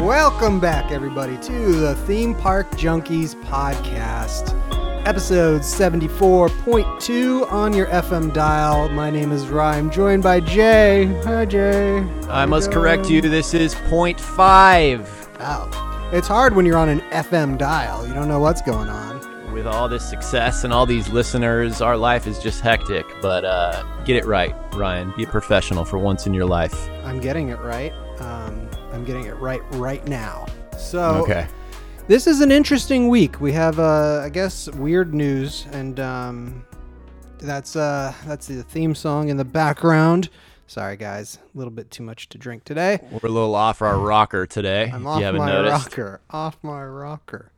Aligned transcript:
Welcome 0.00 0.58
back, 0.58 0.90
everybody, 0.90 1.36
to 1.38 1.72
the 1.72 1.94
Theme 2.06 2.34
Park 2.34 2.68
Junkies 2.72 3.40
podcast, 3.44 4.52
episode 5.06 5.60
74.2 5.60 7.52
on 7.52 7.72
your 7.72 7.86
FM 7.86 8.32
dial. 8.32 8.88
My 8.88 9.10
name 9.10 9.30
is 9.30 9.46
Ryan, 9.46 9.90
joined 9.90 10.24
by 10.24 10.40
Jay. 10.40 11.04
Hi, 11.24 11.44
Jay. 11.44 11.98
I 12.28 12.46
must 12.46 12.72
correct 12.72 13.08
you. 13.08 13.20
This 13.20 13.54
is 13.54 13.74
0.5. 13.76 15.38
Wow. 15.38 16.10
It's 16.12 16.26
hard 16.26 16.56
when 16.56 16.66
you're 16.66 16.78
on 16.78 16.88
an 16.88 17.00
FM 17.10 17.56
dial. 17.56 18.06
You 18.06 18.12
don't 18.14 18.26
know 18.28 18.40
what's 18.40 18.62
going 18.62 18.88
on. 18.88 19.52
With 19.52 19.66
all 19.68 19.88
this 19.88 20.08
success 20.08 20.64
and 20.64 20.72
all 20.72 20.86
these 20.86 21.10
listeners, 21.10 21.80
our 21.80 21.96
life 21.96 22.26
is 22.26 22.40
just 22.40 22.60
hectic. 22.60 23.06
But 23.20 23.44
uh, 23.44 23.84
get 24.04 24.16
it 24.16 24.24
right, 24.24 24.54
Ryan. 24.74 25.12
Be 25.16 25.22
a 25.24 25.28
professional 25.28 25.84
for 25.84 25.98
once 25.98 26.26
in 26.26 26.34
your 26.34 26.46
life. 26.46 26.88
I'm 27.04 27.20
getting 27.20 27.50
it 27.50 27.60
right. 27.60 27.92
I'm 28.92 29.04
getting 29.04 29.26
it 29.26 29.34
right 29.36 29.62
right 29.72 30.06
now. 30.06 30.46
So, 30.78 31.02
Okay. 31.22 31.46
this 32.08 32.26
is 32.26 32.40
an 32.40 32.50
interesting 32.52 33.08
week. 33.08 33.40
We 33.40 33.52
have, 33.52 33.78
uh, 33.78 34.20
I 34.24 34.28
guess, 34.28 34.68
weird 34.70 35.14
news, 35.14 35.66
and 35.72 35.98
um, 36.00 36.64
that's 37.38 37.76
uh, 37.76 38.12
that's 38.26 38.46
the 38.46 38.62
theme 38.62 38.94
song 38.94 39.28
in 39.28 39.36
the 39.36 39.44
background. 39.44 40.28
Sorry, 40.66 40.96
guys, 40.96 41.38
a 41.54 41.58
little 41.58 41.70
bit 41.72 41.90
too 41.90 42.02
much 42.02 42.28
to 42.30 42.38
drink 42.38 42.64
today. 42.64 42.98
We're 43.10 43.28
a 43.28 43.32
little 43.32 43.54
off 43.54 43.82
our 43.82 43.98
rocker 43.98 44.46
today. 44.46 44.90
I'm 44.92 45.06
off 45.06 45.20
my 45.20 45.30
noticed. 45.32 45.86
rocker. 45.88 46.20
Off 46.30 46.56
my 46.62 46.82
rocker. 46.84 47.50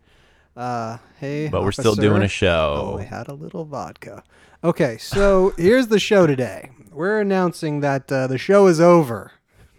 Uh, 0.56 0.98
hey, 1.20 1.48
But 1.48 1.62
we're 1.62 1.72
still 1.72 1.94
doing 1.96 2.22
a 2.22 2.28
show. 2.28 2.94
Oh, 2.94 2.98
I 2.98 3.04
had 3.04 3.28
a 3.28 3.34
little 3.34 3.64
vodka. 3.64 4.22
Okay, 4.62 4.98
so 4.98 5.52
here's 5.58 5.88
the 5.88 5.98
show 5.98 6.26
today. 6.26 6.70
We're 6.92 7.20
announcing 7.20 7.80
that 7.80 8.10
uh, 8.10 8.26
the 8.28 8.38
show 8.38 8.66
is 8.68 8.80
over. 8.80 9.32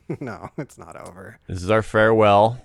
no, 0.19 0.49
it's 0.57 0.77
not 0.77 0.95
over. 1.07 1.39
This 1.47 1.63
is 1.63 1.69
our 1.69 1.81
farewell. 1.81 2.59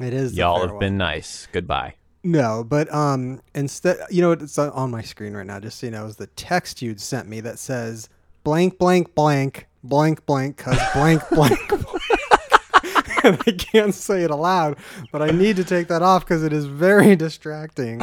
It 0.00 0.12
is. 0.12 0.36
Y'all 0.36 0.66
have 0.66 0.78
been 0.80 0.96
nice. 0.96 1.46
Goodbye. 1.52 1.94
No, 2.22 2.64
but 2.64 2.92
um, 2.92 3.40
instead, 3.54 3.98
you 4.10 4.22
know, 4.22 4.32
it's 4.32 4.58
on- 4.58 4.70
on 4.70 4.90
my 4.90 5.02
screen 5.02 5.34
right 5.34 5.46
now. 5.46 5.60
Just 5.60 5.78
so 5.78 5.86
you 5.86 5.92
know, 5.92 6.06
is 6.06 6.16
the 6.16 6.26
text 6.28 6.80
you'd 6.82 7.00
sent 7.00 7.28
me 7.28 7.40
that 7.40 7.58
says 7.58 8.08
blank, 8.44 8.78
blank, 8.78 9.14
blank, 9.14 9.66
blank, 9.82 10.24
blank, 10.26 10.56
cause 10.56 10.78
blank, 10.94 11.22
blank. 11.30 11.68
blank." 11.68 11.84
and 13.24 13.38
I 13.46 13.52
can't 13.52 13.94
say 13.94 14.22
it 14.22 14.30
aloud, 14.30 14.76
but 15.12 15.22
I 15.22 15.30
need 15.30 15.56
to 15.56 15.64
take 15.64 15.88
that 15.88 16.02
off 16.02 16.24
because 16.24 16.42
it 16.42 16.52
is 16.52 16.64
very 16.66 17.14
distracting. 17.16 18.00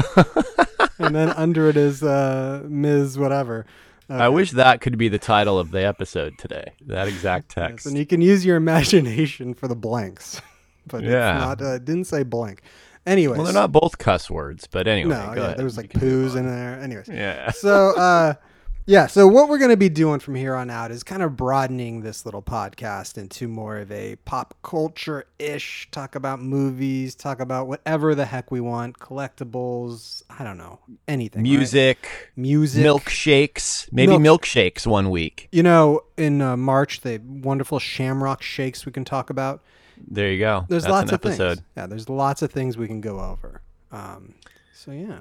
and 1.00 1.16
then 1.16 1.30
under 1.30 1.68
it 1.68 1.78
is 1.78 2.04
uh, 2.04 2.64
Ms. 2.68 3.18
Whatever. 3.18 3.66
I 4.12 4.30
wish 4.30 4.52
that 4.52 4.82
could 4.82 4.98
be 4.98 5.08
the 5.08 5.20
title 5.20 5.58
of 5.60 5.72
the 5.72 5.86
episode 5.86 6.38
today. 6.38 6.74
That 6.88 7.08
exact 7.08 7.54
Yes, 7.56 7.68
text. 7.70 7.86
and 7.86 7.98
you 7.98 8.06
can 8.06 8.22
use 8.22 8.46
your 8.46 8.58
imagination 8.58 9.54
for 9.54 9.68
the 9.68 9.76
blanks, 9.76 10.42
but 10.88 11.04
Yeah. 11.04 11.34
it's 11.36 11.62
not. 11.62 11.62
Uh, 11.62 11.76
it 11.76 11.86
didn't 11.86 12.06
say 12.06 12.24
blank. 12.24 12.62
Anyways, 13.06 13.38
well, 13.38 13.46
they're 13.46 13.54
not 13.54 13.72
both 13.72 13.98
cuss 13.98 14.30
words, 14.30 14.68
but 14.70 14.88
anyway, 14.88 15.10
No, 15.16 15.34
yeah, 15.36 15.54
there 15.56 15.66
was 15.66 15.76
like 15.78 15.90
poos 15.92 16.36
in 16.36 16.46
there. 16.46 16.80
Anyways, 16.80 17.08
Yeah. 17.08 17.50
so 17.52 17.96
uh 17.98 18.34
yeah 18.86 19.06
so 19.08 19.28
what 19.28 19.48
we're 19.48 19.58
going 19.58 19.70
to 19.72 19.78
be 19.78 19.90
doing 19.90 20.20
from 20.20 20.36
here 20.36 20.56
on 20.56 20.70
out 20.70 20.92
is 20.92 21.04
kind 21.04 21.22
of 21.22 21.38
broadening 21.38 22.02
this 22.02 22.26
little 22.26 22.42
podcast 22.42 23.18
into 23.18 23.48
more 23.48 23.78
of 23.78 23.92
a 23.92 24.16
pop 24.26 24.56
culture 24.64 25.26
ish 25.40 25.88
talk 25.92 26.16
about 26.16 26.42
movies 26.42 27.14
talk 27.16 27.40
about 27.40 27.68
whatever 27.68 28.16
the 28.16 28.26
heck 28.26 28.50
we 28.52 28.60
want 28.60 28.98
collectibles 29.00 30.24
i 30.30 30.44
don't 30.44 30.58
know 30.58 30.80
anything 31.08 31.42
right? 31.44 31.50
Music, 31.52 32.32
music 32.36 32.84
milkshakes, 32.86 33.88
maybe 33.92 34.18
Milk- 34.18 34.42
milkshakes 34.44 34.88
one 34.88 35.10
week. 35.10 35.48
you 35.52 35.64
know 35.64 36.02
in 36.18 36.42
uh, 36.42 36.58
march 36.58 37.02
the 37.02 37.20
wonderful 37.20 37.80
shamrock 37.80 38.42
shakes 38.42 38.86
we 38.86 38.92
can 38.92 39.06
talk 39.06 39.30
about 39.30 39.62
There 40.10 40.32
you 40.32 40.40
go. 40.40 40.66
there's 40.70 40.84
That's 40.84 40.92
lots 40.92 41.12
an 41.12 41.16
of 41.16 41.26
episode. 41.26 41.56
things 41.60 41.68
yeah 41.78 41.86
there's 41.88 42.10
lots 42.10 42.42
of 42.42 42.52
things 42.52 42.78
we 42.78 42.88
can 42.88 43.02
go 43.02 43.20
over 43.20 43.62
um 43.92 44.34
so 44.74 44.92
yeah 44.92 45.20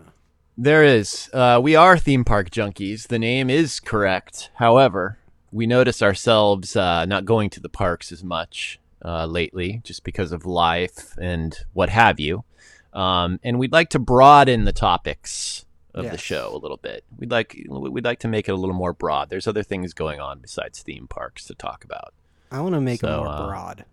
There 0.59 0.85
is. 0.85 1.31
Uh, 1.33 1.61
we 1.63 1.75
are 1.75 1.97
theme 1.99 2.25
park 2.25 2.51
junkies. 2.51 3.09
The 3.09 3.19
name 3.19 3.49
is 3.49 3.81
correct. 3.81 4.51
However, 4.57 5.19
we 5.53 5.67
notice 5.67 6.03
ourselves 6.03 6.77
uh, 6.77 7.07
not 7.07 7.25
going 7.25 7.51
to 7.51 7.61
the 7.61 7.69
parks 7.69 8.13
as 8.13 8.23
much 8.23 8.79
uh, 9.05 9.27
lately, 9.27 9.81
just 9.85 10.05
because 10.05 10.33
of 10.33 10.45
life 10.45 11.17
and 11.19 11.59
what 11.73 11.89
have 11.89 12.21
you. 12.21 12.45
Um, 12.93 13.41
and 13.43 13.59
we'd 13.59 13.73
like 13.73 13.91
to 13.91 13.99
broaden 13.99 14.65
the 14.65 14.73
topics 14.73 15.65
of 15.95 16.05
the 16.11 16.19
show 16.19 16.51
a 16.55 16.59
little 16.59 16.77
bit. 16.77 17.05
We'd 17.19 17.31
like 17.31 17.57
we'd 17.69 18.05
like 18.05 18.19
to 18.21 18.29
make 18.29 18.49
it 18.49 18.53
a 18.53 18.57
little 18.57 18.75
more 18.75 18.93
broad. 18.93 19.31
There's 19.31 19.47
other 19.47 19.63
things 19.63 19.95
going 19.95 20.21
on 20.21 20.41
besides 20.41 20.83
theme 20.83 21.07
parks 21.09 21.47
to 21.47 21.55
talk 21.55 21.85
about. 21.85 22.13
i 22.51 22.61
want 22.61 22.75
to 22.75 22.81
make 22.81 22.97
it 22.97 23.07
So, 23.07 23.19
more 23.19 23.29
uh, 23.29 23.47
broad 23.47 23.85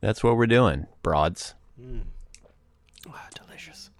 That's 0.00 0.22
what 0.22 0.36
we're 0.36 0.46
doing, 0.46 0.86
broads. 1.02 1.54
Ah, 3.08 3.28
delicious. 3.34 3.90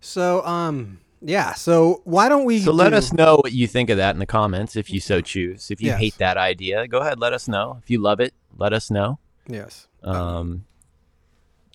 So, 0.00 0.44
um, 0.46 1.00
yeah. 1.20 1.54
So 1.54 2.02
why 2.04 2.28
don't 2.28 2.44
we? 2.44 2.60
So 2.60 2.72
let 2.72 2.90
do- 2.90 2.96
us 2.96 3.12
know 3.12 3.36
what 3.36 3.52
you 3.52 3.66
think 3.66 3.90
of 3.90 3.96
that 3.98 4.14
in 4.14 4.18
the 4.18 4.26
comments 4.26 4.76
if 4.76 4.90
you 4.90 5.00
so 5.00 5.20
choose. 5.20 5.70
If 5.70 5.80
you 5.80 5.88
Yes. 5.88 5.98
hate 5.98 6.18
that 6.18 6.36
idea, 6.36 6.86
go 6.88 6.98
ahead, 6.98 7.18
let 7.20 7.32
us 7.32 7.48
know. 7.48 7.78
If 7.82 7.90
you 7.90 8.00
love 8.00 8.20
it, 8.20 8.34
let 8.56 8.72
us 8.72 8.90
know. 8.90 9.18
Yes. 9.48 9.86
Um, 10.02 10.64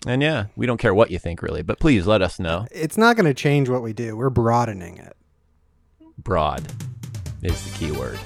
and 0.08 0.22
yeah, 0.22 0.46
we 0.56 0.66
don't 0.66 0.78
care 0.80 0.94
what 0.94 1.12
you 1.12 1.20
think 1.20 1.42
really, 1.42 1.62
but 1.62 1.80
please 1.80 2.08
let 2.08 2.22
us 2.22 2.40
know. 2.40 2.66
It's 2.72 2.98
not 2.98 3.16
going 3.16 3.26
to 3.28 3.34
change 3.34 3.70
what 3.70 3.82
we 3.84 3.94
do. 3.94 4.16
We're 4.18 4.30
broadening 4.30 4.98
it. 4.98 5.16
Broad 6.18 6.64
is 7.44 7.64
the 7.72 7.78
key 7.78 7.92
word. 7.92 8.20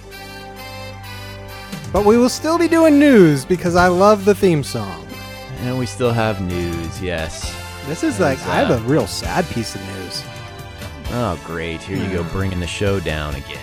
But 1.94 2.06
we 2.06 2.18
will 2.18 2.30
still 2.30 2.58
be 2.58 2.68
doing 2.68 3.00
news 3.00 3.46
because 3.46 3.76
I 3.76 3.88
love 3.88 4.26
the 4.26 4.36
theme 4.36 4.64
song. 4.64 5.08
And 5.62 5.78
we 5.80 5.86
still 5.86 6.12
have 6.12 6.42
news, 6.42 7.02
yes. 7.02 7.54
This 7.88 8.04
is 8.04 8.20
like 8.20 8.38
Yes, 8.40 8.48
I 8.48 8.56
have 8.56 8.72
uh, 8.72 8.76
a 8.76 8.80
real 8.88 9.08
sad 9.08 9.46
piece 9.50 9.76
of 9.76 9.82
news. 9.82 10.24
Oh, 11.10 11.42
great. 11.46 11.82
Here 11.82 11.98
you 11.98 12.10
go, 12.12 12.24
bringing 12.26 12.60
the 12.60 12.68
show 12.68 13.00
down 13.00 13.36
again. 13.36 13.60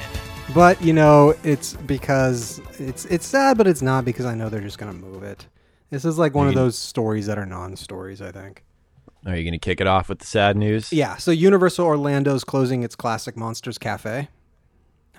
But 0.54 0.80
you 0.82 0.92
know, 0.92 1.34
it's 1.44 1.74
because 1.74 2.60
it's 2.78 3.04
it's 3.06 3.26
sad, 3.26 3.58
but 3.58 3.66
it's 3.66 3.82
not 3.82 4.04
because 4.04 4.26
I 4.26 4.34
know 4.34 4.48
they're 4.48 4.60
just 4.60 4.78
going 4.78 4.92
to 4.92 4.98
move 4.98 5.22
it. 5.22 5.46
This 5.90 6.04
is 6.04 6.18
like 6.18 6.34
one 6.34 6.48
of 6.48 6.54
those 6.54 6.76
stories 6.78 7.26
that 7.26 7.38
are 7.38 7.46
non-stories. 7.46 8.22
I 8.22 8.32
think. 8.32 8.64
Are 9.26 9.36
you 9.36 9.44
going 9.44 9.52
to 9.52 9.58
kick 9.58 9.80
it 9.80 9.86
off 9.86 10.08
with 10.08 10.18
the 10.18 10.26
sad 10.26 10.56
news? 10.56 10.92
Yeah. 10.92 11.16
So 11.16 11.30
Universal 11.30 11.86
Orlando's 11.86 12.42
closing 12.42 12.82
its 12.82 12.96
Classic 12.96 13.36
Monsters 13.36 13.78
Cafe. 13.78 14.28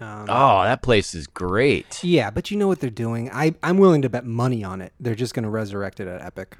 Um, 0.01 0.25
Oh, 0.28 0.63
that 0.63 0.81
place 0.81 1.16
is 1.16 1.25
great. 1.28 2.03
Yeah, 2.03 2.29
but 2.29 2.51
you 2.51 2.57
know 2.57 2.67
what 2.67 2.79
they're 2.79 2.89
doing. 2.89 3.29
I 3.31 3.53
I'm 3.63 3.78
willing 3.78 4.01
to 4.01 4.09
bet 4.09 4.25
money 4.25 4.63
on 4.63 4.81
it. 4.81 4.91
They're 5.00 5.16
just 5.16 5.33
going 5.33 5.44
to 5.44 5.50
resurrect 5.50 6.00
it 6.00 6.07
at 6.07 6.22
Epic 6.22 6.57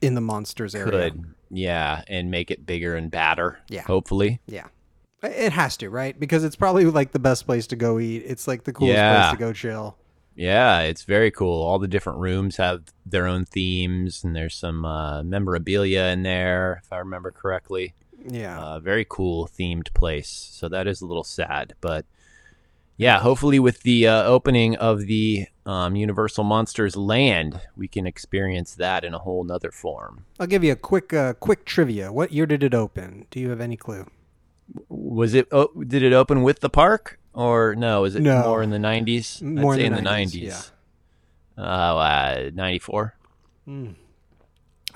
in 0.00 0.14
the 0.14 0.20
monsters 0.20 0.74
area. 0.74 1.10
Good. 1.10 1.24
Yeah, 1.50 2.02
and 2.08 2.30
make 2.30 2.50
it 2.50 2.66
bigger 2.66 2.94
and 2.96 3.10
badder. 3.10 3.58
Yeah. 3.68 3.82
Hopefully. 3.82 4.40
Yeah. 4.46 4.66
It 5.22 5.52
has 5.52 5.76
to, 5.78 5.90
right? 5.90 6.18
Because 6.18 6.44
it's 6.44 6.56
probably 6.56 6.84
like 6.84 7.12
the 7.12 7.18
best 7.18 7.46
place 7.46 7.66
to 7.68 7.76
go 7.76 7.98
eat. 7.98 8.22
It's 8.26 8.46
like 8.46 8.64
the 8.64 8.72
coolest 8.72 8.94
Yeah. 8.96 9.22
place 9.22 9.32
to 9.32 9.38
go 9.38 9.52
chill. 9.52 9.96
Yeah, 10.36 10.80
it's 10.82 11.02
very 11.02 11.32
cool. 11.32 11.62
All 11.64 11.80
the 11.80 11.88
different 11.88 12.20
rooms 12.20 12.58
have 12.58 12.84
their 13.04 13.26
own 13.26 13.44
themes, 13.44 14.22
and 14.22 14.36
there's 14.36 14.54
some 14.54 14.84
uh, 14.84 15.24
memorabilia 15.24 16.04
in 16.12 16.22
there, 16.22 16.80
if 16.84 16.92
I 16.92 16.98
remember 16.98 17.32
correctly. 17.32 17.94
Yeah. 18.24 18.60
Uh, 18.60 18.78
very 18.78 19.04
cool 19.08 19.48
themed 19.48 19.92
place. 19.94 20.28
So 20.28 20.68
that 20.68 20.86
is 20.86 21.00
a 21.00 21.06
little 21.06 21.24
sad, 21.24 21.74
but 21.80 22.06
yeah, 22.98 23.20
hopefully 23.20 23.58
with 23.58 23.82
the 23.82 24.06
uh, 24.06 24.24
opening 24.24 24.76
of 24.76 25.06
the 25.06 25.46
um, 25.64 25.96
Universal 25.96 26.44
Monsters 26.44 26.96
Land, 26.96 27.60
we 27.76 27.88
can 27.88 28.06
experience 28.06 28.74
that 28.74 29.04
in 29.04 29.14
a 29.14 29.18
whole 29.18 29.44
nother 29.44 29.70
form. 29.70 30.24
I'll 30.38 30.46
give 30.46 30.62
you 30.64 30.72
a 30.72 30.76
quick 30.76 31.14
uh, 31.14 31.32
quick 31.34 31.64
trivia. 31.64 32.12
What 32.12 32.32
year 32.32 32.44
did 32.44 32.62
it 32.62 32.74
open? 32.74 33.26
Do 33.30 33.40
you 33.40 33.48
have 33.50 33.60
any 33.60 33.76
clue? 33.76 34.06
Was 34.90 35.32
it? 35.32 35.48
Oh, 35.50 35.68
did 35.86 36.02
it 36.02 36.12
open 36.12 36.42
with 36.42 36.60
the 36.60 36.68
park, 36.68 37.18
or 37.32 37.74
no? 37.74 38.04
Is 38.04 38.14
it 38.14 38.20
No. 38.22 38.42
more 38.42 38.62
in 38.62 38.68
the 38.70 38.76
'90s? 38.78 39.40
More 39.40 39.74
I'd 39.74 39.80
in 39.80 39.86
say 39.86 39.88
the 39.94 39.98
in 39.98 40.04
the 40.04 40.10
90s, 40.10 40.42
'90s. 40.44 40.70
Uh, 41.56 41.60
uh, 41.60 42.50
'94. 42.54 43.14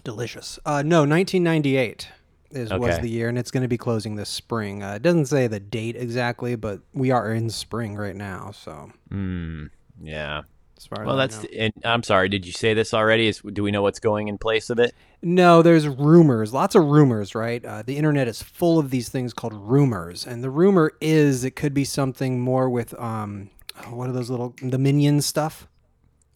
Delicious. 0.05 0.59
Uh, 0.67 0.83
no, 0.83 1.01
1998 1.07 2.09
is 2.53 2.73
was 2.73 2.99
the 3.01 3.09
year, 3.09 3.29
and 3.29 3.39
it's 3.39 3.51
going 3.51 3.63
to 3.63 3.69
be 3.69 3.79
closing 3.79 4.17
this 4.17 4.29
spring. 4.29 4.83
Uh, 4.83 4.95
it 4.95 5.03
doesn't 5.03 5.27
say 5.27 5.47
the 5.47 5.61
date 5.61 5.97
exactly, 5.97 6.55
but 6.57 6.81
we 6.93 7.11
are 7.11 7.33
in 7.33 7.51
spring 7.51 7.97
right 7.97 8.17
now. 8.17 8.51
So 8.53 8.91
Hmm. 9.11 9.67
Yeah. 10.03 10.43
as 10.77 10.87
far 10.87 11.05
Well, 11.05 11.21
as 11.21 11.35
I 11.35 11.39
that's. 11.41 11.53
know. 11.53 11.59
And 11.61 11.73
I'm 11.85 12.03
sorry. 12.03 12.29
Did 12.29 12.45
you 12.47 12.53
say 12.53 12.75
this 12.75 12.93
already? 12.95 13.27
Is 13.29 13.41
do 13.41 13.63
we 13.63 13.71
know 13.71 13.83
what's 13.83 14.01
going 14.01 14.29
in 14.29 14.39
place 14.39 14.71
of 14.71 14.79
it? 14.79 14.95
No, 15.23 15.63
there's 15.63 15.87
rumors, 15.87 16.53
lots 16.53 16.75
of 16.75 16.85
rumors, 16.85 17.35
right? 17.35 17.65
Uh, 17.65 17.83
the 17.83 17.97
internet 17.97 18.27
is 18.27 18.43
full 18.43 18.79
of 18.79 18.91
these 18.91 19.09
things 19.09 19.33
called 19.33 19.55
rumors, 19.55 20.27
and 20.27 20.43
the 20.43 20.51
rumor 20.51 20.93
is 21.01 21.45
it 21.45 21.53
could 21.57 21.73
be 21.75 21.85
something 21.85 22.41
more 22.41 22.69
with 22.69 22.93
um, 22.99 23.51
oh, 23.87 23.95
what 23.95 24.09
are 24.09 24.13
those 24.13 24.31
little 24.31 24.55
the 24.63 24.79
minion 24.79 25.21
stuff? 25.21 25.69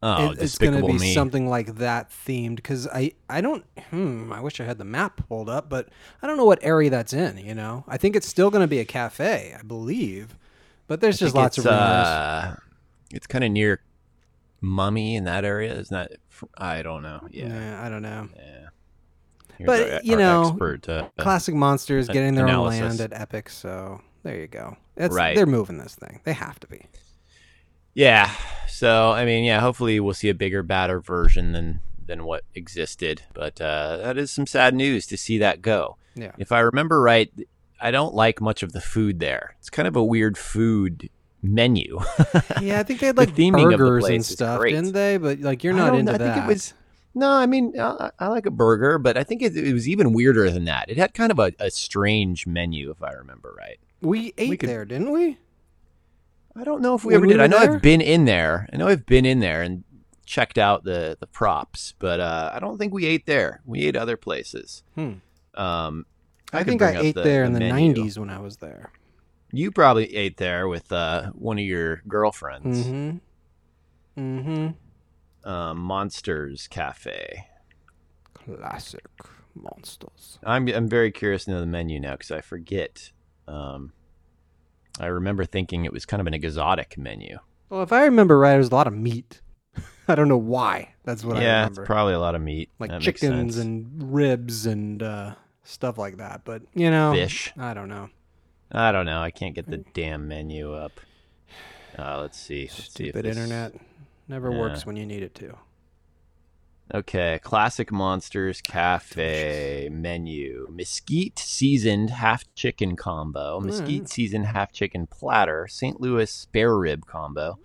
Oh, 0.08 0.30
It- 0.30 0.42
it's 0.42 0.58
going 0.58 0.74
to 0.78 0.86
be 0.86 0.92
me. 0.98 1.14
something 1.14 1.48
like 1.48 1.76
that 1.76 2.10
themed 2.10 2.56
because 2.56 2.86
I 2.88 3.12
I 3.28 3.40
don't 3.40 3.64
hmm 3.90 4.32
I 4.32 4.40
wish 4.40 4.60
I 4.60 4.64
had 4.64 4.78
the 4.78 4.84
map 4.84 5.26
pulled 5.28 5.48
up, 5.48 5.68
but 5.68 5.88
I 6.22 6.26
don't 6.26 6.36
know 6.36 6.44
what 6.44 6.58
area 6.62 6.90
that's 6.90 7.12
in. 7.12 7.38
You 7.38 7.54
know, 7.54 7.84
I 7.88 7.96
think 7.96 8.14
it's 8.14 8.28
still 8.28 8.50
going 8.50 8.62
to 8.62 8.68
be 8.68 8.78
a 8.78 8.84
cafe, 8.84 9.56
I 9.58 9.62
believe, 9.62 10.36
but 10.86 11.00
there's 11.00 11.18
just 11.18 11.32
think 11.34 11.42
lots 11.42 11.58
of 11.58 11.64
rumors. 11.64 11.80
Uh, 11.80 12.56
it's 13.10 13.26
kind 13.26 13.42
of 13.44 13.50
near 13.50 13.80
Mummy 14.60 15.16
in 15.16 15.24
that 15.24 15.44
area. 15.44 15.72
Isn't 15.74 15.90
that? 15.96 16.12
I 16.56 16.82
don't 16.82 17.02
know. 17.02 17.26
Yeah. 17.30 17.48
Yeah, 17.48 17.82
I 17.84 17.88
don't 17.88 18.02
know. 18.02 18.28
Yeah. 18.36 18.42
Here's 19.58 19.66
But, 19.66 20.04
you 20.04 20.16
know, 20.18 20.48
expert, 20.48 20.86
uh, 20.88 21.08
uh, 21.18 21.22
Classic 21.22 21.54
Monsters 21.54 22.08
an- 22.08 22.12
getting 22.12 22.34
their 22.34 22.46
own 22.48 22.66
land 22.66 23.00
at 23.00 23.12
Epic, 23.14 23.48
so 23.48 24.02
there 24.22 24.38
you 24.38 24.46
go. 24.46 24.76
It's, 24.98 25.14
Right. 25.14 25.34
They're 25.34 25.46
moving 25.46 25.78
this 25.78 25.94
thing. 25.94 26.20
They 26.24 26.34
have 26.34 26.60
to 26.60 26.66
be. 26.66 26.84
Yeah. 27.96 28.30
So 28.68 29.10
I 29.10 29.24
mean, 29.24 29.44
yeah. 29.44 29.60
Hopefully, 29.60 29.98
we'll 29.98 30.14
see 30.14 30.28
a 30.28 30.34
bigger, 30.34 30.62
badder 30.62 31.00
version 31.00 31.52
than 31.52 31.80
than 32.06 32.24
what 32.24 32.44
existed. 32.54 33.22
But 33.32 33.60
uh, 33.60 33.96
that 33.96 34.18
is 34.18 34.30
some 34.30 34.46
sad 34.46 34.74
news 34.74 35.06
to 35.06 35.16
see 35.16 35.38
that 35.38 35.62
go. 35.62 35.96
Yeah. 36.14 36.32
If 36.38 36.52
I 36.52 36.60
remember 36.60 37.00
right, 37.00 37.32
I 37.80 37.90
don't 37.90 38.14
like 38.14 38.40
much 38.40 38.62
of 38.62 38.72
the 38.72 38.80
food 38.80 39.18
there. 39.18 39.56
It's 39.58 39.70
kind 39.70 39.88
of 39.88 39.96
a 39.96 40.04
weird 40.04 40.38
food 40.38 41.08
menu. 41.42 42.00
Yeah, 42.60 42.80
I 42.80 42.82
think 42.82 43.00
they 43.00 43.06
had 43.06 43.16
The 43.16 43.26
like 43.26 43.34
the 43.34 43.50
burgers 43.50 44.06
and 44.06 44.24
stuff, 44.24 44.62
didn't 44.62 44.92
they? 44.92 45.18
But 45.18 45.40
like 45.40 45.62
you're 45.64 45.74
not 45.74 45.94
into 45.94 46.12
know. 46.12 46.18
that. 46.18 46.30
I 46.30 46.34
think 46.34 46.46
it 46.46 46.48
was. 46.48 46.74
No, 47.14 47.30
I 47.30 47.46
mean, 47.46 47.78
I, 47.78 48.10
I 48.18 48.28
like 48.28 48.44
a 48.44 48.50
burger, 48.50 48.98
but 48.98 49.16
I 49.16 49.24
think 49.24 49.40
it, 49.40 49.56
it 49.56 49.72
was 49.72 49.88
even 49.88 50.12
weirder 50.12 50.50
than 50.50 50.66
that. 50.66 50.90
It 50.90 50.98
had 50.98 51.14
kind 51.14 51.32
of 51.32 51.38
a, 51.38 51.52
a 51.58 51.70
strange 51.70 52.46
menu, 52.46 52.90
if 52.90 53.02
I 53.02 53.12
remember 53.12 53.54
right. 53.56 53.78
we 54.02 54.34
ate 54.36 54.60
could- 54.60 54.68
there, 54.68 54.84
didn't 54.84 55.12
we? 55.12 55.38
I 56.58 56.64
don't 56.64 56.80
know 56.80 56.94
if 56.94 57.04
we 57.04 57.12
When 57.12 57.16
ever 57.16 57.26
we 57.26 57.32
did. 57.34 57.40
I 57.40 57.46
know 57.46 57.58
there? 57.58 57.74
I've 57.74 57.82
been 57.82 58.00
in 58.00 58.24
there. 58.24 58.68
I 58.72 58.76
know 58.76 58.88
I've 58.88 59.06
been 59.06 59.26
in 59.26 59.40
there 59.40 59.62
and 59.62 59.84
checked 60.24 60.58
out 60.58 60.84
the 60.84 61.16
the 61.20 61.26
props, 61.26 61.94
but 61.98 62.20
uh, 62.20 62.50
I 62.52 62.58
don't 62.58 62.78
think 62.78 62.92
we 62.92 63.06
ate 63.06 63.26
there. 63.26 63.60
We 63.64 63.82
ate 63.82 63.96
other 63.96 64.16
places. 64.16 64.82
Hmm. 64.94 65.14
Um, 65.54 66.06
I, 66.52 66.58
could 66.58 66.66
think 66.68 66.82
I 66.82 66.98
ate 66.98 67.14
there 67.14 67.44
in 67.44 67.52
the 67.52 67.60
menu. 67.60 67.94
'90s 67.94 68.18
when 68.18 68.30
I 68.30 68.38
was 68.38 68.56
there. 68.58 68.92
You 69.52 69.70
probably 69.70 70.14
ate 70.16 70.36
there 70.38 70.68
with 70.68 70.92
uh, 70.92 71.30
one 71.30 71.58
of 71.58 71.64
your 71.64 72.02
girlfriends. 72.08 72.86
Mm-hmm. 72.86 73.16
Mm-hmm. 74.20 75.48
Um, 75.48 75.78
Monsters 75.78 76.66
Cafe. 76.68 77.46
Classic 78.34 79.06
monsters. 79.54 80.38
I'm 80.44 80.68
I'm 80.68 80.88
very 80.88 81.10
curious 81.10 81.44
to 81.44 81.52
know 81.52 81.60
the 81.60 81.66
menu 81.66 82.00
now 82.00 82.12
because 82.12 82.30
I 82.30 82.40
forget. 82.40 83.12
Um, 83.48 83.92
I 84.98 85.06
remember 85.06 85.44
thinking 85.44 85.84
it 85.84 85.92
was 85.92 86.06
kind 86.06 86.20
of 86.20 86.26
an 86.26 86.34
exotic 86.34 86.96
menu. 86.96 87.38
Well, 87.68 87.82
if 87.82 87.92
I 87.92 88.04
remember 88.04 88.38
right, 88.38 88.54
it 88.54 88.58
was 88.58 88.68
a 88.70 88.74
lot 88.74 88.86
of 88.86 88.94
meat. 88.94 89.40
I 90.08 90.14
don't 90.14 90.28
know 90.28 90.36
why. 90.38 90.94
That's 91.04 91.24
what 91.24 91.36
I 91.36 91.42
yeah, 91.42 91.66
it's 91.66 91.78
probably 91.84 92.14
a 92.14 92.18
lot 92.18 92.34
of 92.34 92.40
meat. 92.42 92.70
like 92.78 92.90
That 92.90 93.02
chickens 93.02 93.58
and 93.58 94.12
ribs 94.14 94.66
and 94.66 95.02
uh, 95.02 95.34
stuff 95.64 95.98
like 95.98 96.16
that. 96.18 96.42
But 96.44 96.62
you 96.74 96.90
know, 96.90 97.12
fish. 97.12 97.52
I 97.58 97.74
don't 97.74 97.88
know. 97.88 98.08
I 98.72 98.90
don't 98.92 99.06
know. 99.06 99.20
I 99.20 99.30
can't 99.30 99.54
get 99.54 99.68
the 99.70 99.78
damn 99.94 100.26
menu 100.28 100.72
up. 100.72 100.92
Uh, 101.98 102.20
let's 102.20 102.38
see. 102.38 102.62
Let's 102.62 102.74
see 102.76 102.90
Stupid 102.90 103.24
this- 103.24 103.36
internet 103.36 103.74
never 104.28 104.50
Yeah. 104.50 104.58
works 104.58 104.84
when 104.86 104.96
you 104.96 105.06
need 105.06 105.22
it 105.22 105.34
to. 105.36 105.56
Okay, 106.94 107.40
Classic 107.42 107.90
Monsters 107.90 108.60
Cafe 108.60 109.88
menu: 109.90 110.68
mesquite 110.70 111.36
seasoned 111.36 112.10
half 112.10 112.44
chicken 112.54 112.94
combo, 112.94 113.58
mesquite 113.58 114.02
Alright. 114.02 114.08
seasoned 114.08 114.46
half 114.46 114.70
chicken 114.70 115.08
platter, 115.08 115.66
St. 115.68 116.00
Louis 116.00 116.30
spare 116.30 116.78
rib 116.78 117.04
combo, 117.04 117.58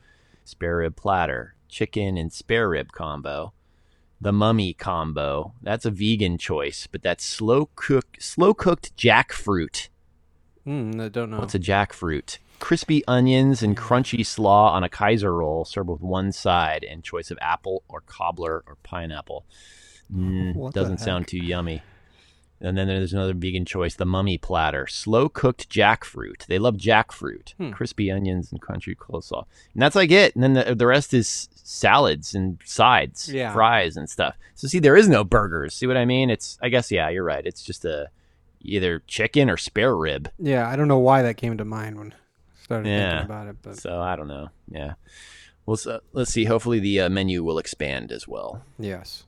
spare 0.44 0.78
rib 0.78 0.96
platter, 0.96 1.54
chicken 1.70 2.18
and 2.18 2.34
spare 2.34 2.70
rib 2.70 2.92
combo, 2.94 3.54
the 4.20 4.32
mummy 4.32 4.74
combo. 4.74 5.54
That's 5.62 5.86
a 5.86 5.92
vegan 5.92 6.40
choice, 6.40 6.88
but 6.88 7.04
that's 7.04 7.24
slow 7.24 7.70
cook 7.76 8.18
slow 8.20 8.56
cooked 8.56 8.98
jackfruit. 8.98 9.90
Mm, 10.66 11.00
I 11.00 11.10
don't 11.10 11.30
know. 11.30 11.40
What's 11.40 11.56
a 11.56 11.60
jackfruit? 11.60 12.40
Crispy 12.62 13.04
onions 13.08 13.62
and 13.62 13.76
crunchy 13.76 14.26
slaw 14.26 14.72
on 14.72 14.84
a 14.86 14.90
Kaiser 14.90 15.34
roll, 15.36 15.66
served 15.66 15.90
with 15.90 16.00
one 16.02 16.32
side 16.32 16.86
and 16.90 17.04
choice 17.04 17.30
of 17.32 17.38
apple 17.42 17.84
or 17.90 18.00
cobbler 18.02 18.64
or 18.66 18.78
pineapple. 18.84 19.44
Mm, 20.14 20.72
doesn't 20.72 21.00
sound 21.00 21.28
too 21.28 21.38
yummy. 21.38 21.82
And 22.64 22.78
then 22.78 22.88
there's 22.88 23.14
another 23.14 23.34
vegan 23.34 23.66
choice, 23.66 23.96
the 23.96 24.06
mummy 24.06 24.38
platter, 24.38 24.86
slow 24.86 25.28
cooked 25.28 25.68
jackfruit. 25.70 26.46
They 26.46 26.60
love 26.60 26.76
jackfruit, 26.76 27.54
Hmm. 27.58 27.72
crispy 27.72 28.12
onions 28.12 28.52
and 28.52 28.62
crunchy 28.62 28.96
coleslaw, 28.96 29.46
and 29.74 29.82
that's 29.82 29.96
like 29.96 30.12
it. 30.12 30.36
And 30.36 30.44
then 30.44 30.54
the, 30.54 30.76
the 30.76 30.86
rest 30.86 31.12
is 31.16 31.50
salads 31.56 32.36
and 32.36 32.60
sides, 32.64 33.34
Yeah. 33.34 33.52
fries 33.52 33.98
and 33.98 34.08
stuff. 34.08 34.36
So 34.54 34.68
see, 34.68 34.78
there 34.78 34.96
is 34.96 35.10
no 35.10 35.24
burgers. 35.24 35.74
See 35.74 35.88
what 35.88 35.98
I 35.98 36.06
mean? 36.06 36.30
It's 36.30 36.60
I 36.62 36.70
guess 36.70 36.92
yeah, 36.92 37.10
you're 37.10 37.24
right. 37.24 37.44
It's 37.46 37.64
just 37.64 37.84
a 37.84 38.10
either 38.62 39.02
chicken 39.08 39.50
or 39.50 39.58
spare 39.58 39.96
rib. 39.98 40.30
yeah, 40.38 40.70
I 40.70 40.76
don't 40.76 40.88
know 40.88 41.00
why 41.00 41.24
that 41.24 41.38
came 41.38 41.58
to 41.58 41.66
mind 41.66 41.98
when 41.98 42.14
started 42.72 42.90
Yeah. 42.90 43.12
thinking 43.12 43.26
about 43.26 43.48
it. 43.48 43.56
But 43.62 43.80
So 43.80 44.00
I 44.02 44.16
don't 44.16 44.28
know. 44.28 44.50
Yeah. 44.70 44.94
Well, 45.66 45.78
so, 45.78 46.00
let's 46.14 46.32
see. 46.32 46.46
Hopefully, 46.46 46.80
the 46.80 47.02
uh, 47.02 47.10
menu 47.10 47.44
will 47.44 47.58
expand 47.60 48.12
as 48.12 48.28
well. 48.28 48.64
yes, 48.80 49.26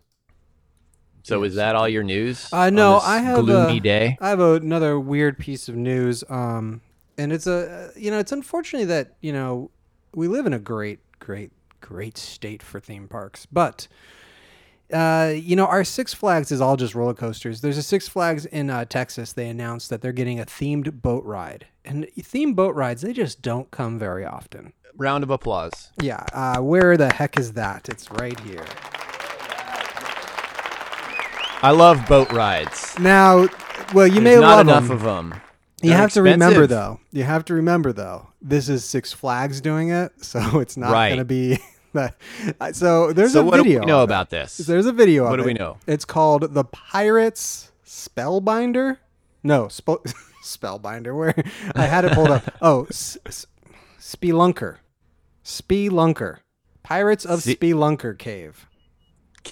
So, 1.23 1.41
Yes. 1.43 1.51
is 1.51 1.55
that 1.55 1.75
all 1.75 1.87
your 1.87 2.03
news? 2.03 2.49
Uh, 2.51 2.69
no, 2.69 2.99
I 2.99 3.19
have, 3.19 3.37
a 3.37 3.41
gloomy 3.43 3.79
uh, 3.79 3.83
day. 3.83 4.17
I 4.19 4.29
have 4.29 4.39
another 4.39 4.99
weird 4.99 5.37
piece 5.37 5.69
of 5.69 5.75
news. 5.75 6.23
Um, 6.29 6.81
and 7.17 7.31
it's 7.31 7.45
a 7.45 7.91
you 7.95 8.09
know 8.09 8.17
it's 8.17 8.31
unfortunately 8.31 8.85
that 8.87 9.13
you 9.21 9.31
know 9.31 9.69
we 10.15 10.27
live 10.27 10.45
in 10.47 10.53
a 10.53 10.59
great, 10.59 10.99
great, 11.19 11.51
great 11.81 12.17
state 12.17 12.63
for 12.63 12.79
theme 12.79 13.07
parks, 13.07 13.45
but. 13.45 13.87
Uh, 14.91 15.33
you 15.35 15.55
know, 15.55 15.65
our 15.65 15.83
Six 15.83 16.13
Flags 16.13 16.51
is 16.51 16.61
all 16.61 16.75
just 16.77 16.93
roller 16.95 17.13
coasters. 17.13 17.61
There's 17.61 17.77
a 17.77 17.83
Six 17.83 18.07
Flags 18.07 18.45
in 18.45 18.69
uh, 18.69 18.85
Texas. 18.85 19.33
They 19.33 19.47
announced 19.49 19.89
that 19.89 20.01
they're 20.01 20.11
getting 20.11 20.39
a 20.39 20.45
themed 20.45 21.01
boat 21.01 21.23
ride, 21.23 21.67
and 21.85 22.05
themed 22.19 22.55
boat 22.55 22.75
rides 22.75 23.01
they 23.01 23.13
just 23.13 23.41
don't 23.41 23.71
come 23.71 23.97
very 23.97 24.25
often. 24.25 24.73
Round 24.95 25.23
of 25.23 25.29
applause. 25.31 25.91
Yeah, 26.01 26.23
uh, 26.33 26.59
where 26.61 26.97
the 26.97 27.11
heck 27.11 27.37
is 27.39 27.53
that? 27.53 27.89
It's 27.89 28.11
right 28.11 28.39
here. 28.41 28.65
I 31.65 31.71
love 31.71 32.05
boat 32.07 32.31
rides. 32.31 32.97
Now, 32.99 33.47
well, 33.93 34.05
you 34.05 34.19
may 34.21 34.31
There's 34.31 34.41
not 34.41 34.57
love 34.57 34.67
enough 34.67 34.83
them. 34.89 34.97
of 34.97 35.01
them. 35.03 35.41
You 35.81 35.89
They're 35.89 35.97
have 35.97 36.11
to 36.13 36.21
remember 36.21 36.67
though. 36.67 36.99
You 37.11 37.23
have 37.23 37.45
to 37.45 37.53
remember 37.53 37.93
though. 37.93 38.27
This 38.41 38.67
is 38.69 38.83
Six 38.83 39.13
Flags 39.13 39.61
doing 39.61 39.89
it, 39.89 40.11
so 40.23 40.59
it's 40.59 40.75
not 40.77 40.91
Right. 40.91 41.09
going 41.09 41.19
to 41.19 41.25
be 41.25 41.57
So 42.73 43.13
there's 43.13 43.33
So, 43.33 43.41
a 43.41 43.43
what 43.43 43.57
do 43.57 43.63
video. 43.63 43.79
we 43.81 43.85
know 43.85 44.03
about 44.03 44.29
this? 44.29 44.57
There's 44.57 44.85
a 44.85 44.91
video. 44.93 45.29
What 45.29 45.37
do 45.37 45.43
we 45.43 45.53
know? 45.53 45.77
It's 45.87 46.05
called 46.05 46.53
the 46.53 46.63
Pirates 46.63 47.71
Spellbinder. 47.85 48.97
No, 49.43 49.67
sp- 49.69 50.01
Spellbinder. 50.43 51.15
Where 51.15 51.35
I 51.75 51.85
had 51.85 52.05
it 52.05 52.13
pulled 52.13 52.29
up. 52.31 52.43
Oh, 52.61 52.85
s- 52.89 53.17
s- 53.25 53.45
Spelunker. 53.99 54.77
Spelunker. 55.43 56.37
Pirates 56.83 57.25
of 57.25 57.41
See- 57.41 57.55
Spelunker 57.55 58.17
Cave. 58.17 58.65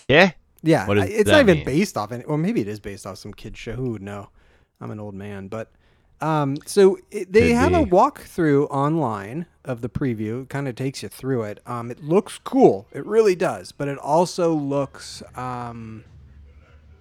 Yeah. 0.08 0.32
Yeah, 0.64 0.86
What 0.88 0.94
does 0.96 1.10
it's 1.10 1.30
not 1.30 1.40
even 1.40 1.58
mean? 1.58 1.66
based 1.66 1.98
off 1.98 2.12
any, 2.12 2.24
or 2.26 2.38
maybe 2.38 2.62
it 2.62 2.68
is 2.68 2.80
based 2.80 3.08
off 3.08 3.18
some 3.18 3.34
kid 3.34 3.58
show. 3.58 3.72
Who 3.74 3.92
would 3.94 4.02
know? 4.04 4.30
I'm 4.80 4.92
an 4.92 5.00
old 5.00 5.16
man, 5.16 5.48
but 5.48 5.72
um, 6.22 6.58
so 6.66 6.98
it, 7.12 7.32
they 7.32 7.50
Could 7.50 7.58
have 7.58 7.74
a 7.74 7.84
be. 7.86 7.92
walkthrough 7.92 8.68
online 8.70 9.46
of 9.66 9.82
the 9.82 9.90
preview. 9.90 10.44
It 10.44 10.50
kind 10.50 10.68
of 10.68 10.76
takes 10.76 11.04
you 11.04 11.10
through 11.10 11.44
it. 11.44 11.60
Um, 11.66 11.92
it 11.92 12.04
looks 12.04 12.40
cool. 12.44 12.88
It 12.92 13.06
really 13.06 13.36
does, 13.36 13.72
but 13.72 13.88
it 13.88 13.98
also 13.98 14.54
looks. 14.54 15.22
Um, 15.36 16.04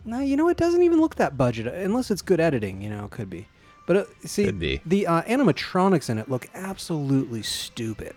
no, 0.05 0.21
you 0.21 0.37
know, 0.37 0.49
it 0.49 0.57
doesn't 0.57 0.83
even 0.83 1.01
look 1.01 1.17
that 1.17 1.37
budget 1.37 1.67
unless 1.67 2.11
it's 2.11 2.23
good 2.23 2.41
editing. 2.41 2.81
You 2.83 2.91
know, 2.91 3.05
it 3.05 3.11
could 3.11 3.31
be. 3.31 3.47
But 3.87 3.97
uh, 3.97 4.05
see, 4.25 4.45
Could 4.45 4.59
be. 4.61 4.81
the 4.87 5.07
uh, 5.07 5.23
animatronics 5.23 6.09
in 6.11 6.19
it 6.19 6.31
look 6.31 6.49
absolutely 6.55 7.43
stupid. 7.43 8.15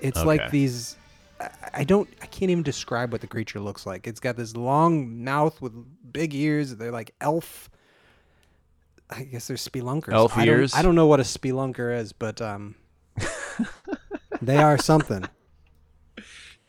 It's 0.00 0.22
like 0.24 0.40
Okay. 0.42 0.50
these. 0.50 0.96
I- 1.40 1.50
I 1.72 1.84
don't. 1.84 2.08
I 2.22 2.26
can't 2.26 2.50
even 2.50 2.62
describe 2.62 3.10
what 3.10 3.20
the 3.20 3.26
creature 3.26 3.58
looks 3.58 3.84
like. 3.86 4.06
It's 4.06 4.20
got 4.20 4.36
this 4.36 4.54
long 4.56 5.24
mouth 5.24 5.60
with 5.60 5.72
big 6.12 6.32
ears. 6.34 6.76
They're 6.76 6.92
like 6.92 7.14
elf. 7.20 7.68
I 9.10 9.24
guess 9.24 9.46
they're 9.48 9.56
spelunkers. 9.56 10.12
Elf 10.12 10.36
I 10.36 10.44
don't- 10.46 10.74
I 10.74 10.82
don't 10.82 10.94
know 10.94 11.06
what 11.06 11.20
a 11.20 11.24
spelunker 11.24 11.96
is, 11.96 12.12
but 12.12 12.40
um, 12.40 12.74
they 14.42 14.56
are 14.56 14.78
something. 14.78 15.24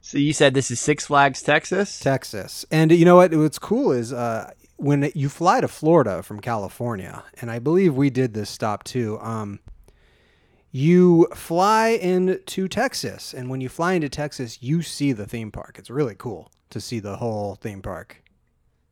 So 0.02 0.18
you 0.20 0.34
said 0.34 0.54
this 0.54 0.70
is 0.70 0.80
Six 0.80 1.08
Flags, 1.08 1.42
Texas? 1.42 2.00
Texas. 2.00 2.66
And 2.72 2.92
you 2.92 3.06
know 3.06 3.16
what? 3.16 3.34
What's 3.34 3.58
cool 3.58 3.92
is 3.92 4.14
uh, 4.14 4.52
when 4.78 5.12
you 5.16 5.30
fly 5.30 5.62
to 5.62 5.68
Florida 5.68 6.22
from 6.22 6.40
California, 6.42 7.24
and 7.42 7.50
I 7.50 7.58
believe 7.60 7.96
we 7.96 8.10
did 8.12 8.34
this 8.34 8.50
stop 8.50 8.84
too. 8.84 9.18
Um, 9.20 9.60
you 10.72 11.28
fly 11.34 11.88
into 11.90 12.68
Texas, 12.68 13.34
and 13.34 13.50
when 13.50 13.62
you 13.62 13.70
fly 13.70 13.94
into 13.94 14.10
Texas, 14.10 14.62
you 14.62 14.82
see 14.82 15.12
the 15.14 15.26
theme 15.26 15.52
park. 15.52 15.78
It's 15.80 15.90
really 15.90 16.16
cool 16.16 16.52
to 16.70 16.80
see 16.82 17.00
the 17.00 17.16
whole 17.16 17.56
theme 17.56 17.82
park. 17.82 18.22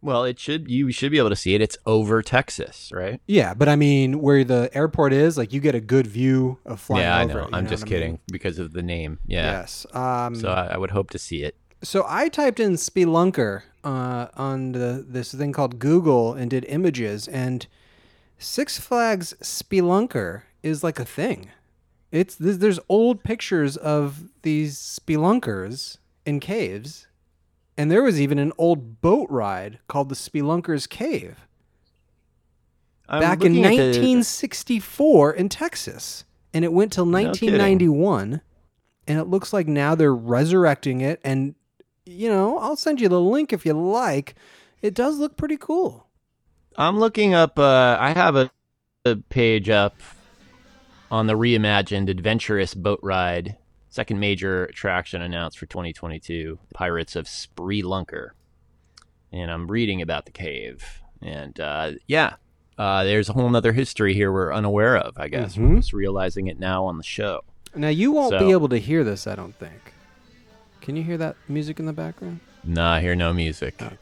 Well, 0.04 0.26
it 0.26 0.38
should. 0.38 0.70
You 0.70 0.92
should 0.92 1.12
be 1.12 1.18
able 1.18 1.30
to 1.30 1.36
see 1.36 1.56
it. 1.56 1.62
It's 1.62 1.78
over 1.86 2.22
Texas, 2.22 2.92
right? 2.94 3.22
Yeah, 3.26 3.54
but 3.54 3.70
I 3.70 3.76
mean, 3.78 4.22
where 4.22 4.44
the 4.44 4.70
airport 4.74 5.14
is, 5.14 5.38
like 5.38 5.54
you 5.54 5.62
get 5.62 5.76
a 5.76 5.80
good 5.80 6.06
view 6.06 6.60
of 6.66 6.80
flying 6.82 7.04
yeah, 7.04 7.16
I 7.18 7.24
over. 7.24 7.34
Know. 7.34 7.44
It, 7.46 7.50
I'm 7.54 7.64
know 7.64 7.70
just 7.70 7.84
what 7.84 7.90
I 7.90 7.94
mean? 7.96 8.02
kidding 8.02 8.20
because 8.32 8.60
of 8.60 8.74
the 8.74 8.84
name. 8.84 9.20
Yeah. 9.26 9.52
Yes. 9.60 9.86
Um, 9.94 10.36
So 10.36 10.50
I, 10.50 10.74
I 10.74 10.78
would 10.78 10.92
hope 10.92 11.10
to 11.12 11.18
see 11.18 11.44
it. 11.44 11.56
So 11.82 12.06
I 12.08 12.30
typed 12.30 12.60
in 12.60 12.74
spelunker 12.74 13.64
uh, 13.84 14.28
on 14.36 14.74
the 14.74 15.06
this 15.08 15.34
thing 15.34 15.52
called 15.54 15.80
Google 15.80 16.34
and 16.34 16.50
did 16.50 16.66
images, 16.68 17.28
and 17.28 17.66
Six 18.38 18.78
Flags 18.80 19.34
spelunker 19.42 20.44
is 20.62 20.84
like 20.84 21.00
a 21.00 21.06
thing. 21.06 21.50
It's 22.12 22.36
there's 22.36 22.80
old 22.90 23.24
pictures 23.24 23.76
of 23.78 24.26
these 24.44 24.78
spelunkers 24.78 25.98
in 26.26 26.40
caves, 26.40 27.08
and 27.78 27.90
there 27.92 28.04
was 28.04 28.20
even 28.20 28.40
an 28.40 28.52
old 28.58 29.02
boat 29.02 29.28
ride 29.30 29.80
called 29.88 30.10
the 30.10 30.16
Spelunker's 30.16 30.88
Cave. 30.88 31.48
I'm 33.10 33.22
back 33.22 33.42
in 33.44 33.54
looking 33.54 33.66
at 33.66 33.70
the- 33.70 33.76
1964 34.00 35.34
in 35.34 35.50
Texas, 35.50 36.26
and 36.54 36.64
it 36.64 36.72
went 36.74 36.94
till 36.94 37.06
1991. 37.06 38.42
and 39.06 39.20
it 39.20 39.26
looks 39.26 39.52
like 39.52 39.68
now 39.68 39.96
they're 39.96 40.16
resurrecting 40.16 41.02
it. 41.02 41.20
And 41.24 41.56
you 42.06 42.30
know, 42.30 42.58
I'll 42.58 42.76
send 42.76 43.00
you 43.02 43.10
the 43.10 43.20
link 43.22 43.52
if 43.54 43.66
you 43.66 43.74
like. 43.74 44.36
It 44.82 44.94
does 44.94 45.18
look 45.20 45.36
pretty 45.38 45.58
cool. 45.58 46.08
I'm 46.78 47.00
looking 47.00 47.34
up. 47.34 47.58
Uh, 47.60 47.98
I 48.00 48.12
have 48.12 48.36
a, 48.36 48.50
a 49.06 49.16
page 49.18 49.70
up 49.70 49.96
on 51.12 51.28
the 51.28 51.34
reimagined 51.34 52.10
adventurous 52.10 52.74
boat 52.74 53.00
ride, 53.04 53.58
second 53.94 54.20
major 54.20 54.66
attraction 54.66 55.22
announced 55.22 55.60
for 55.60 55.68
2022, 55.68 56.58
Pirates 56.74 57.16
of 57.16 57.26
Speelunker. 57.28 58.30
And 59.32 59.52
I'm 59.52 59.68
reading 59.70 60.02
about 60.02 60.26
the 60.26 60.32
cave. 60.32 60.84
And 61.22 61.60
uh, 61.60 61.92
yeah, 62.08 62.38
uh, 62.80 63.04
there's 63.04 63.30
a 63.30 63.34
whole 63.34 63.48
nother 63.52 63.72
history 63.72 64.16
here 64.16 64.32
we're 64.32 64.52
unaware 64.52 64.98
of, 64.98 65.14
I 65.18 65.28
guess. 65.28 65.56
Mhm. 65.58 65.70
We're 65.70 65.76
just 65.76 65.94
realizing 65.94 66.48
it 66.48 66.58
now 66.60 66.86
on 66.86 66.98
the 66.98 67.04
show. 67.04 67.42
Now 67.76 67.90
you 67.90 68.12
won't 68.12 68.32
So- 68.32 68.40
be 68.40 68.52
able 68.52 68.68
to 68.70 68.80
hear 68.80 69.04
this, 69.04 69.28
I 69.28 69.36
don't 69.36 69.54
think. 69.56 69.94
Can 70.82 70.96
you 70.96 71.04
hear 71.04 71.18
that 71.18 71.36
music 71.48 71.80
in 71.80 71.86
the 71.86 71.94
background? 71.94 72.40
Nah, 72.64 72.94
I 72.96 73.02
hear 73.02 73.14
no 73.16 73.32
music. 73.32 73.76
Okay. 73.80 73.96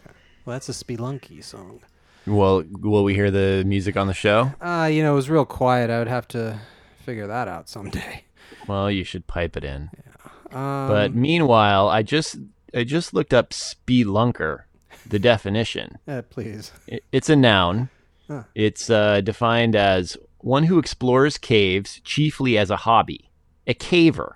Well, 0.45 0.55
that's 0.55 0.69
a 0.69 0.71
Spelunky 0.71 1.43
song. 1.43 1.81
Well, 2.25 2.63
will 2.71 3.03
we 3.03 3.13
hear 3.13 3.29
the 3.29 3.63
music 3.65 3.98
on 3.98 4.07
the 4.07 4.13
show? 4.13 4.53
Uh, 4.62 4.86
you 4.89 5.03
know, 5.03 5.12
it 5.12 5.15
was 5.15 5.29
real 5.29 5.45
quiet. 5.45 5.89
I 5.89 6.00
would 6.00 6.07
have 6.07 6.29
to 6.29 6.60
figure 7.03 7.27
that 7.27 7.50
out 7.50 7.67
someday. 7.67 8.24
Well, 8.68 8.89
you 8.91 9.03
should 9.03 9.27
pipe 9.27 9.58
it 9.58 9.63
in. 9.63 9.89
Um, 10.51 10.88
But 10.88 11.13
meanwhile, 11.15 11.88
I 11.89 12.03
just 12.03 12.38
I 12.74 12.84
just 12.84 13.13
looked 13.13 13.34
up 13.34 13.51
spelunker, 13.51 14.63
the 15.06 15.20
definition. 15.32 15.98
eh, 16.08 16.22
please. 16.30 16.72
It, 16.88 17.03
it's 17.12 17.30
a 17.30 17.36
noun. 17.36 17.89
Huh. 18.27 18.44
It's 18.56 18.89
uh, 18.89 19.22
defined 19.22 19.75
as 19.75 20.15
one 20.39 20.63
who 20.63 20.80
explores 20.80 21.38
caves 21.38 22.00
chiefly 22.03 22.58
as 22.58 22.70
a 22.70 22.77
hobby, 22.77 23.30
a 23.68 23.74
caver. 23.74 24.34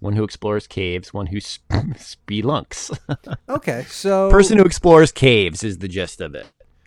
One 0.00 0.14
who 0.16 0.24
explores 0.24 0.66
caves, 0.66 1.12
one 1.12 1.26
who 1.26 1.40
sp- 1.44 1.68
spelunks. 1.98 2.96
Okay, 3.48 3.84
so 3.88 4.30
Person 4.30 4.56
who 4.58 4.64
explores 4.64 5.12
caves 5.12 5.62
is 5.62 5.78
the 5.78 5.88
gist 5.88 6.20
of 6.20 6.34
it. 6.34 6.46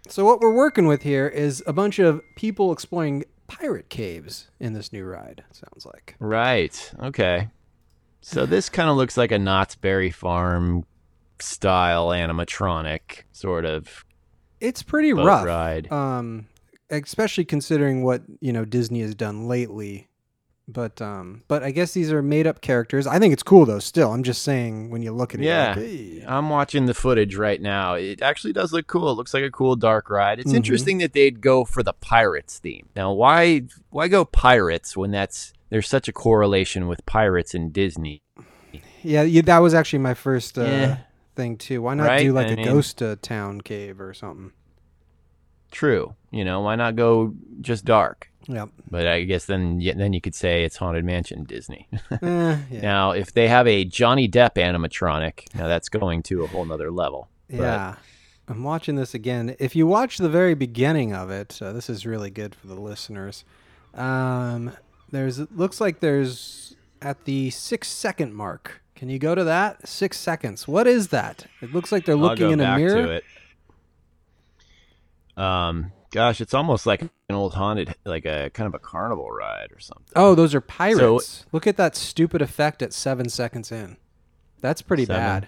So 0.10 0.25
what 0.25 0.39
we're 0.42 0.53
working 0.53 0.88
with 0.88 1.03
here 1.03 1.27
is 1.27 1.62
a 1.68 1.74
bunch 1.74 2.00
of 2.00 2.22
people 2.36 2.72
exploring 2.74 3.24
pirate 3.47 3.89
caves 3.89 4.50
in 4.59 4.73
this 4.73 4.91
new 4.93 5.03
ride. 5.05 5.43
Sounds 5.51 5.85
like. 5.85 6.15
Right. 6.19 6.91
Okay. 7.01 7.50
So 8.21 8.45
this 8.45 8.69
kind 8.69 8.89
of 8.89 8.95
looks 8.95 9.17
like 9.17 9.31
a 9.31 9.39
Knott's 9.39 9.75
Berry 9.75 10.09
Farm 10.12 10.85
style 11.39 12.07
animatronic 12.09 13.23
sort 13.33 13.65
of 13.65 14.05
It's 14.62 14.81
pretty 14.83 15.12
rough. 15.13 15.45
ride. 15.45 15.91
Um, 15.91 16.47
especially 16.89 17.43
considering 17.45 18.03
what 18.03 18.21
you 18.39 18.53
know 18.53 18.65
Disney 18.65 19.01
has 19.01 19.15
done 19.15 19.47
lately. 19.47 20.07
But 20.65 21.01
um, 21.01 21.43
but 21.50 21.62
I 21.62 21.72
guess 21.72 21.91
these 21.91 22.10
are 22.13 22.22
made 22.22 22.48
up 22.48 22.62
characters. 22.62 23.05
I 23.05 23.20
think 23.20 23.34
it's 23.34 23.43
cool 23.43 23.65
though. 23.65 23.79
Still, 23.79 24.13
I'm 24.13 24.24
just 24.24 24.43
saying 24.43 24.91
when 24.91 25.01
you 25.01 25.12
look 25.12 25.34
at 25.34 25.41
it, 25.41 25.46
Yeah. 25.46 25.74
like, 25.75 25.77
"Hey." 25.86 26.24
I'm 26.25 26.50
watching 26.50 26.86
the 26.86 26.93
footage 26.93 27.36
right 27.36 27.62
now. 27.62 27.96
It 27.96 28.22
actually 28.22 28.53
does 28.53 28.72
look 28.72 28.88
cool. 28.88 29.12
It 29.12 29.15
looks 29.15 29.34
like 29.34 29.43
a 29.43 29.51
cool 29.51 29.75
dark 29.75 30.10
ride. 30.10 30.39
It's 30.39 30.53
Mhm. 30.53 30.55
interesting 30.55 30.98
that 31.00 31.12
they'd 31.12 31.41
go 31.41 31.65
for 31.65 31.84
the 31.84 31.91
pirates 31.91 32.60
theme. 32.60 32.88
Now, 32.96 33.12
why 33.12 33.63
why 33.89 34.08
go 34.08 34.24
pirates 34.24 34.96
when 34.96 35.12
that's 35.12 35.51
there's 35.70 35.89
such 35.89 36.08
a 36.08 36.13
correlation 36.13 36.88
with 36.88 37.05
pirates 37.05 37.53
and 37.53 37.74
Disney? 37.74 38.22
yeah, 39.01 39.24
you, 39.24 39.41
that 39.41 39.60
was 39.60 39.74
actually 39.74 40.00
my 40.00 40.13
first 40.13 40.58
uh, 40.58 40.63
Yeah. 40.63 40.98
thing 41.36 41.58
too. 41.58 41.82
Why 41.82 41.93
not 41.96 42.08
Right? 42.08 42.24
do 42.24 42.32
like 42.32 42.48
I 42.48 42.51
a 42.51 42.55
mean- 42.55 42.65
ghost 42.67 43.01
uh, 43.01 43.17
town 43.22 43.60
cave 43.60 44.00
or 44.00 44.13
something? 44.13 44.53
True. 45.72 46.15
You 46.32 46.46
know, 46.46 46.62
why 46.62 46.75
not 46.75 46.96
go 46.96 47.34
just 47.60 47.84
dark? 47.84 48.29
Yep. 48.47 48.69
But 48.91 49.07
I 49.07 49.23
guess 49.23 49.45
then 49.45 49.79
yeah, 49.79 49.93
then 49.95 50.13
you 50.13 50.19
could 50.21 50.35
say 50.35 50.63
it's 50.63 50.75
Haunted 50.77 51.05
Mansion 51.05 51.43
Disney. 51.45 51.88
Eh, 52.12 52.57
yeah. 52.71 52.81
Now, 52.81 53.12
if 53.12 53.33
they 53.33 53.47
have 53.47 53.67
a 53.67 53.85
Johnny 53.85 54.27
Depp 54.27 54.55
animatronic, 54.55 55.53
now 55.55 55.67
that's 55.67 55.89
going 55.89 56.23
to 56.23 56.43
a 56.43 56.47
whole 56.47 56.65
nother 56.65 56.91
level. 56.91 57.29
But- 57.50 57.57
Yeah. 57.57 57.95
I'm 58.45 58.62
watching 58.63 58.95
this 58.95 59.13
again. 59.13 59.55
If 59.57 59.73
you 59.73 59.88
watch 59.88 60.17
the 60.17 60.27
very 60.27 60.53
beginning 60.53 61.13
of 61.15 61.29
it, 61.29 61.57
uh, 61.62 61.71
this 61.71 61.89
is 61.89 62.05
really 62.05 62.29
good 62.29 62.53
for 62.53 62.67
the 62.67 62.75
listeners. 62.75 63.45
Um, 63.93 64.73
there's 65.12 65.39
it 65.39 65.55
looks 65.55 65.79
like 65.79 66.01
there's 66.01 66.75
at 67.01 67.23
the 67.23 67.51
six 67.51 67.88
second 67.88 68.33
mark. 68.33 68.81
Can 68.95 69.07
you 69.09 69.17
go 69.17 69.33
to 69.33 69.45
that? 69.45 69.88
Six 69.88 70.17
seconds. 70.19 70.67
What 70.67 70.88
is 70.88 71.07
that? 71.07 71.45
It 71.62 71.71
looks 71.73 71.89
like 71.93 72.03
they're 72.05 72.17
looking 72.17 72.51
in 72.51 72.59
a 72.59 72.75
mirror. 72.77 73.03
To 73.03 73.12
it. 73.12 73.23
Um, 75.38 75.93
gosh, 76.13 76.39
it's 76.39 76.53
almost 76.53 76.86
like 76.86 77.01
an 77.01 77.10
old 77.32 77.53
haunted, 77.55 77.93
like 78.05 78.25
a 78.25 78.50
kind 78.53 78.67
of 78.67 78.74
a 78.74 78.79
carnival 78.79 79.29
ride 79.29 79.67
or 79.74 79.79
something. 79.79 80.13
Oh, 80.15 80.36
those 80.36 80.55
are 80.55 80.62
pirates. 80.62 81.46
Look 81.51 81.67
at 81.67 81.75
that 81.77 81.96
stupid 81.98 82.41
effect 82.41 82.82
at 82.82 82.93
seven 82.93 83.27
seconds 83.27 83.72
in. 83.72 83.98
That's 84.62 84.82
pretty 84.82 85.03
Seven. 85.05 85.22
bad. 85.22 85.48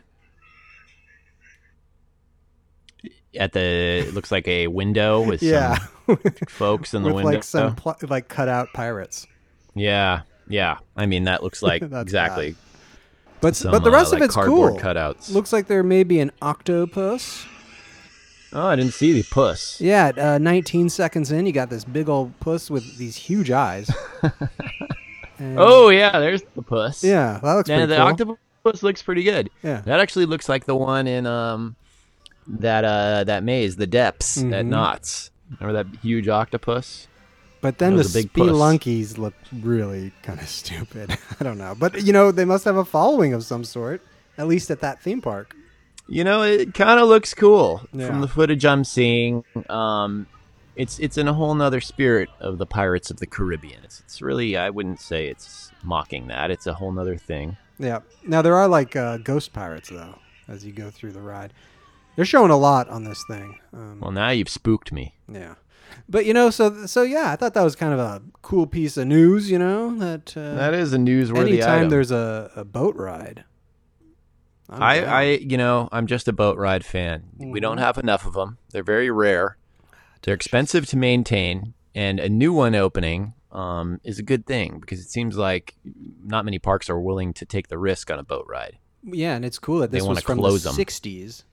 At 3.37 3.51
the, 3.53 3.59
it 4.07 4.13
looks 4.13 4.31
like 4.31 4.47
a 4.47 4.67
window 4.67 5.21
with 5.27 5.43
Yeah, 5.43 5.77
some 6.05 6.17
folks 6.47 6.93
in 6.93 7.03
the 7.03 7.07
with 7.13 7.23
window. 7.25 7.31
like 7.31 7.43
some 7.43 7.75
pl- 7.75 7.95
like 8.09 8.27
cut 8.27 8.47
out 8.47 8.69
pirates. 8.73 9.27
yeah, 9.73 10.21
yeah. 10.47 10.77
I 10.95 11.05
mean, 11.05 11.25
that 11.25 11.43
looks 11.43 11.61
like 11.63 11.81
exactly. 11.81 12.55
But 13.41 13.55
Some, 13.55 13.71
but 13.71 13.83
the 13.83 13.89
uh, 13.89 13.93
rest 13.93 14.11
like 14.13 14.21
of 14.21 14.25
it's 14.25 14.33
cardboard 14.35 14.71
cool. 14.73 14.79
cutouts. 14.81 15.31
Looks 15.31 15.51
like 15.53 15.67
there 15.67 15.83
may 15.83 16.03
be 16.03 16.19
an 16.19 16.31
octopus. 16.41 17.45
Oh, 18.55 18.67
I 18.67 18.75
didn't 18.77 18.93
see 18.93 19.11
the 19.11 19.23
puss. 19.23 19.81
Yeah, 19.81 20.07
at, 20.07 20.17
uh, 20.17 20.37
19 20.37 20.87
seconds 20.89 21.29
in, 21.31 21.45
you 21.45 21.51
got 21.51 21.69
this 21.69 21.83
big 21.83 22.07
old 22.07 22.39
puss 22.39 22.69
with 22.71 22.97
these 22.97 23.17
huge 23.17 23.51
eyes. 23.51 23.91
And- 25.37 25.59
Oh 25.59 25.89
yeah, 25.89 26.17
there's 26.19 26.41
the 26.55 26.61
puss. 26.61 27.03
yeah, 27.03 27.39
that 27.43 27.53
looks 27.53 27.69
Yeah, 27.69 27.75
pretty 27.85 27.89
the 27.89 27.97
cool. 28.23 28.37
octopus 28.63 28.83
looks 28.83 29.03
pretty 29.03 29.23
good. 29.23 29.49
yeah, 29.63 29.81
That 29.81 29.99
actually 29.99 30.25
looks 30.25 30.47
like 30.47 30.65
the 30.65 30.75
one 30.75 31.07
in 31.07 31.27
um 31.27 31.75
that 32.47 32.85
uh 32.85 33.25
that 33.25 33.43
maze, 33.43 33.75
the 33.75 33.85
depths 33.87 34.37
at 34.37 34.45
Mhm. 34.45 34.67
Knott's. 34.67 35.31
Remember 35.59 35.83
that 35.83 35.99
huge 36.01 36.27
octopus? 36.29 37.07
but 37.61 37.79
then 37.79 37.91
that 37.91 37.95
the 37.97 38.03
was 38.03 38.15
a 38.15 38.19
big 38.19 38.31
puss. 38.31 38.47
spelunkies 38.49 39.17
look 39.17 39.33
really 39.61 40.13
kind 40.23 40.39
of 40.39 40.47
stupid. 40.47 41.17
I 41.39 41.43
don't 41.43 41.57
know, 41.57 41.75
but 41.77 42.01
you 42.03 42.13
know 42.13 42.31
they 42.31 42.45
must 42.45 42.63
have 42.63 42.77
a 42.77 42.85
following 42.85 43.33
of 43.33 43.43
some 43.43 43.65
sort, 43.65 44.01
at 44.37 44.47
least 44.47 44.71
at 44.71 44.79
that 44.79 45.01
theme 45.01 45.19
park. 45.21 45.53
You 46.07 46.23
know, 46.23 46.43
it 46.43 46.73
kind 46.73 46.99
of 46.99 47.07
looks 47.07 47.33
cool 47.33 47.81
Yeah. 47.93 48.07
from 48.07 48.21
the 48.21 48.27
footage 48.27 48.65
I'm 48.65 48.83
seeing. 48.83 49.43
Um, 49.69 50.27
it's 50.75 50.99
it's 50.99 51.17
in 51.17 51.27
a 51.27 51.33
whole 51.33 51.55
nother 51.55 51.81
spirit 51.81 52.29
of 52.39 52.57
the 52.57 52.65
Pirates 52.65 53.09
of 53.09 53.17
the 53.17 53.25
Caribbean. 53.25 53.79
It's, 53.83 54.01
it's 54.01 54.21
really 54.21 54.55
I 54.57 54.69
wouldn't 54.69 54.99
say 54.99 55.27
it's 55.27 55.71
mocking 55.83 56.27
that. 56.27 56.51
It's 56.51 56.67
a 56.67 56.73
whole 56.73 56.91
nother 56.91 57.17
thing. 57.17 57.57
Yeah. 57.79 57.99
Now 58.27 58.41
there 58.41 58.55
are 58.55 58.67
like 58.67 58.95
uh, 58.95 59.17
ghost 59.17 59.51
pirates 59.53 59.89
though, 59.89 60.19
as 60.47 60.63
you 60.65 60.71
go 60.73 60.89
through 60.91 61.13
the 61.13 61.21
ride. 61.21 61.53
They're 62.15 62.23
showing 62.25 62.51
a 62.51 62.57
lot 62.57 62.87
on 62.89 63.03
this 63.03 63.23
thing. 63.27 63.57
Um, 63.73 63.99
Well, 63.99 64.11
now 64.11 64.29
you've 64.29 64.47
spooked 64.49 64.91
me. 64.93 65.15
yeah. 65.31 65.55
But 66.09 66.25
you 66.25 66.33
know, 66.33 66.49
so 66.49 66.85
so 66.87 67.03
yeah, 67.03 67.31
I 67.31 67.35
thought 67.35 67.53
that 67.53 67.63
was 67.63 67.75
kind 67.75 67.93
of 67.93 67.99
a 67.99 68.21
cool 68.41 68.67
piece 68.67 68.97
of 68.97 69.07
news. 69.07 69.49
You 69.49 69.59
know 69.59 69.95
that 69.97 70.35
uh, 70.35 70.55
That 70.55 70.73
is 70.73 70.93
a 70.93 70.97
newsworthy 70.97 71.47
anytime 71.53 71.77
item. 71.79 71.89
there's 71.89 72.11
a, 72.11 72.51
a 72.55 72.63
boat 72.65 72.95
ride. 72.95 73.43
I'm 74.69 74.81
I, 74.83 74.99
down. 74.99 75.09
I, 75.13 75.23
you 75.37 75.57
know, 75.57 75.89
I'm 75.91 76.07
just 76.07 76.27
a 76.27 76.33
boat 76.33 76.57
ride 76.57 76.83
fan. 76.85 77.23
We 77.37 77.59
don't 77.59 77.77
Mhm. 77.77 77.81
have 77.81 77.97
enough 77.97 78.25
of 78.25 78.33
them. 78.33 78.57
They're 78.71 78.83
very 78.83 79.09
rare. 79.11 79.57
They're 80.23 80.33
expensive 80.33 80.85
to 80.87 80.97
maintain, 80.97 81.73
and 81.93 82.19
a 82.19 82.29
new 82.29 82.51
one 82.53 82.73
opening 82.75 83.33
um, 83.51 84.01
is 84.03 84.19
a 84.19 84.23
good 84.23 84.45
thing 84.45 84.79
because 84.81 84.99
it 84.99 85.09
seems 85.09 85.37
like 85.37 85.75
not 86.23 86.43
many 86.45 86.59
parks 86.59 86.89
are 86.89 86.99
willing 86.99 87.33
to 87.35 87.45
take 87.45 87.67
the 87.69 87.77
risk 87.77 88.09
on 88.11 88.19
a 88.19 88.23
boat 88.23 88.45
ride. 88.49 88.77
yeah, 89.03 89.35
and 89.35 89.45
it's 89.45 89.59
cool 89.59 89.79
that 89.79 89.91
They 89.91 89.99
this 89.99 90.03
wanna 90.05 90.15
was 90.15 90.23
from 90.23 90.39
close 90.39 90.63
the 90.63 90.69
'em. 90.71 90.75
'60s, 90.75 91.43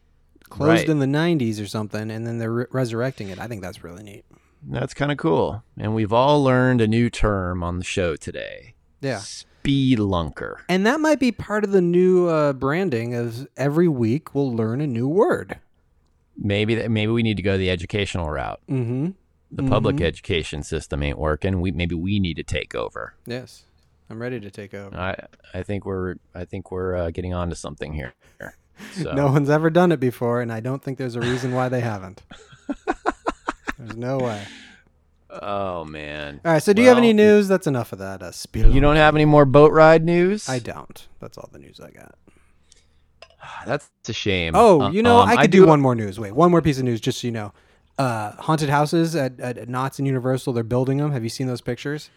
closed 0.49 0.71
Right. 0.81 0.89
in 0.89 0.99
the 1.01 1.07
'90s 1.07 1.61
or 1.61 1.67
something, 1.67 2.11
and 2.11 2.27
then 2.27 2.39
they're 2.39 2.51
re- 2.53 2.67
resurrecting 2.73 3.29
it. 3.29 3.39
I 3.39 3.47
think 3.47 3.61
that's 3.63 3.85
really 3.85 4.03
neat. 4.03 4.25
That's 4.65 4.95
kind 4.95 5.13
of 5.13 5.19
cool. 5.19 5.63
And 5.77 5.95
we've 5.95 6.13
all 6.13 6.43
learned 6.43 6.81
a 6.81 6.89
new 6.89 7.11
term 7.11 7.63
on 7.63 7.79
the 7.79 7.85
show 7.85 8.17
today. 8.17 8.75
Yeah. 9.03 9.21
Spelunker. 9.63 10.57
And 10.69 10.85
that 10.87 11.01
might 11.01 11.21
be 11.21 11.33
part 11.33 11.65
of 11.65 11.73
the 11.73 11.81
new 11.81 12.29
uh, 12.29 12.53
branding. 12.53 13.15
Of 13.15 13.49
every 13.57 13.89
week 13.89 14.35
we'll 14.35 14.55
learn 14.55 14.81
a 14.81 14.87
new 14.87 15.09
word. 15.09 15.59
Maybe 16.37 16.75
that, 16.77 16.91
maybe 16.91 17.13
we 17.13 17.23
need 17.23 17.37
to 17.37 17.43
go 17.43 17.57
the 17.59 17.71
educational 17.71 18.31
route. 18.31 18.61
Mm-hmm. 18.69 19.11
The 19.55 19.63
public 19.65 19.97
Mhm. 19.97 20.05
education 20.05 20.63
system 20.63 21.03
ain't 21.03 21.19
working. 21.19 21.61
We 21.61 21.73
maybe 21.73 21.95
we 21.95 22.19
need 22.21 22.37
to 22.37 22.43
take 22.43 22.75
over. 22.75 23.15
Yes, 23.27 23.65
I'm 24.09 24.19
ready 24.21 24.41
to 24.41 24.51
take 24.51 24.73
over. 24.73 24.97
I 24.97 25.27
I 25.53 25.63
think 25.63 25.85
we're 25.85 26.15
I 26.35 26.47
think 26.47 26.71
we're 26.71 26.97
uh, 26.97 27.11
getting 27.11 27.35
onto 27.35 27.55
something 27.55 27.93
here. 27.93 28.15
So. 28.95 29.13
No 29.15 29.27
one's 29.31 29.51
ever 29.51 29.69
done 29.69 29.93
it 29.93 30.01
before, 30.01 30.41
and 30.41 30.51
I 30.51 30.61
don't 30.61 30.83
think 30.83 30.97
there's 30.97 31.15
a 31.17 31.21
reason 31.21 31.53
why 31.53 31.69
they 31.69 31.81
haven't. 31.81 32.23
there's 33.79 33.97
no 33.97 34.19
way. 34.19 34.43
Oh 35.41 35.85
man. 35.85 36.41
All 36.45 36.53
right. 36.53 36.63
So, 36.63 36.73
do 36.73 36.83
you 36.83 36.89
have 36.89 36.99
any 36.99 37.13
news? 37.13 37.49
That's 37.49 37.67
enough 37.67 37.93
of 37.93 37.99
that. 38.01 38.23
Uh, 38.23 38.33
spiel. 38.33 38.71
You 38.71 38.81
don't 38.81 38.97
have 38.97 39.15
any 39.15 39.25
more 39.25 39.45
boat 39.47 39.73
ride 39.73 40.05
news? 40.05 40.49
I 40.49 40.59
don't. 40.59 41.09
That's 41.21 41.39
all 41.39 41.49
the 41.53 41.59
news 41.59 41.81
I 41.81 41.91
got. 41.91 42.15
That's 43.67 43.89
a 44.09 44.13
shame. 44.13 44.53
Oh, 44.55 44.83
Uh, 44.83 44.91
you 44.91 45.03
know, 45.03 45.19
um, 45.21 45.29
I 45.29 45.37
could 45.43 45.51
do 45.51 45.63
do 45.63 45.67
one 45.67 45.81
more 45.81 45.95
news. 45.95 46.19
Wait, 46.21 46.33
one 46.33 46.51
more 46.51 46.61
piece 46.63 46.79
of 46.79 46.85
news, 46.85 47.01
just 47.01 47.21
so 47.21 47.27
you 47.27 47.33
know. 47.33 47.53
uh, 47.99 48.33
haunted 48.33 48.69
houses 48.69 49.15
at, 49.17 49.39
at 49.41 49.69
Knott's 49.69 49.99
and 49.99 50.07
Universal. 50.07 50.53
They're 50.53 50.65
building 50.65 50.99
them. 50.99 51.13
Have 51.13 51.23
you 51.23 51.29
seen 51.31 51.47
those 51.47 51.61
pictures? 51.61 52.11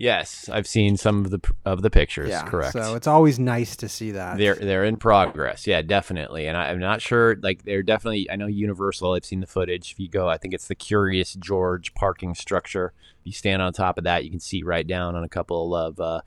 Yes, 0.00 0.48
I've 0.48 0.66
seen 0.66 0.96
some 0.96 1.26
of 1.26 1.30
the 1.30 1.40
of 1.66 1.82
the 1.82 1.90
pictures. 1.90 2.30
correct. 2.44 2.72
So 2.72 2.94
it's 2.94 3.06
always 3.06 3.38
nice 3.38 3.76
to 3.76 3.88
see 3.88 4.12
that. 4.12 4.38
They're 4.38 4.54
they're 4.54 4.84
in 4.86 4.96
progress. 4.96 5.66
Yeah, 5.66 5.82
definitely. 5.82 6.46
And 6.46 6.56
I, 6.56 6.70
I'm 6.70 6.78
not 6.80 7.02
sure. 7.02 7.36
Like 7.42 7.64
they're 7.64 7.82
definitely. 7.82 8.30
I 8.30 8.36
know 8.36 8.46
Universal. 8.46 9.12
I've 9.12 9.26
seen 9.26 9.40
the 9.40 9.46
footage. 9.46 9.92
If 9.92 10.00
you 10.00 10.08
go, 10.08 10.26
I 10.26 10.38
think 10.38 10.54
it's 10.54 10.68
the 10.68 10.74
Curious 10.74 11.34
George 11.34 11.92
parking 11.92 12.34
structure. 12.34 12.94
If 13.20 13.26
you 13.26 13.32
stand 13.32 13.60
on 13.60 13.74
top 13.74 13.98
of 13.98 14.04
that, 14.04 14.24
you 14.24 14.30
can 14.30 14.40
see 14.40 14.62
right 14.62 14.86
down 14.86 15.16
on 15.16 15.22
a 15.22 15.28
couple 15.28 15.76
of 15.76 16.00
uh, 16.00 16.22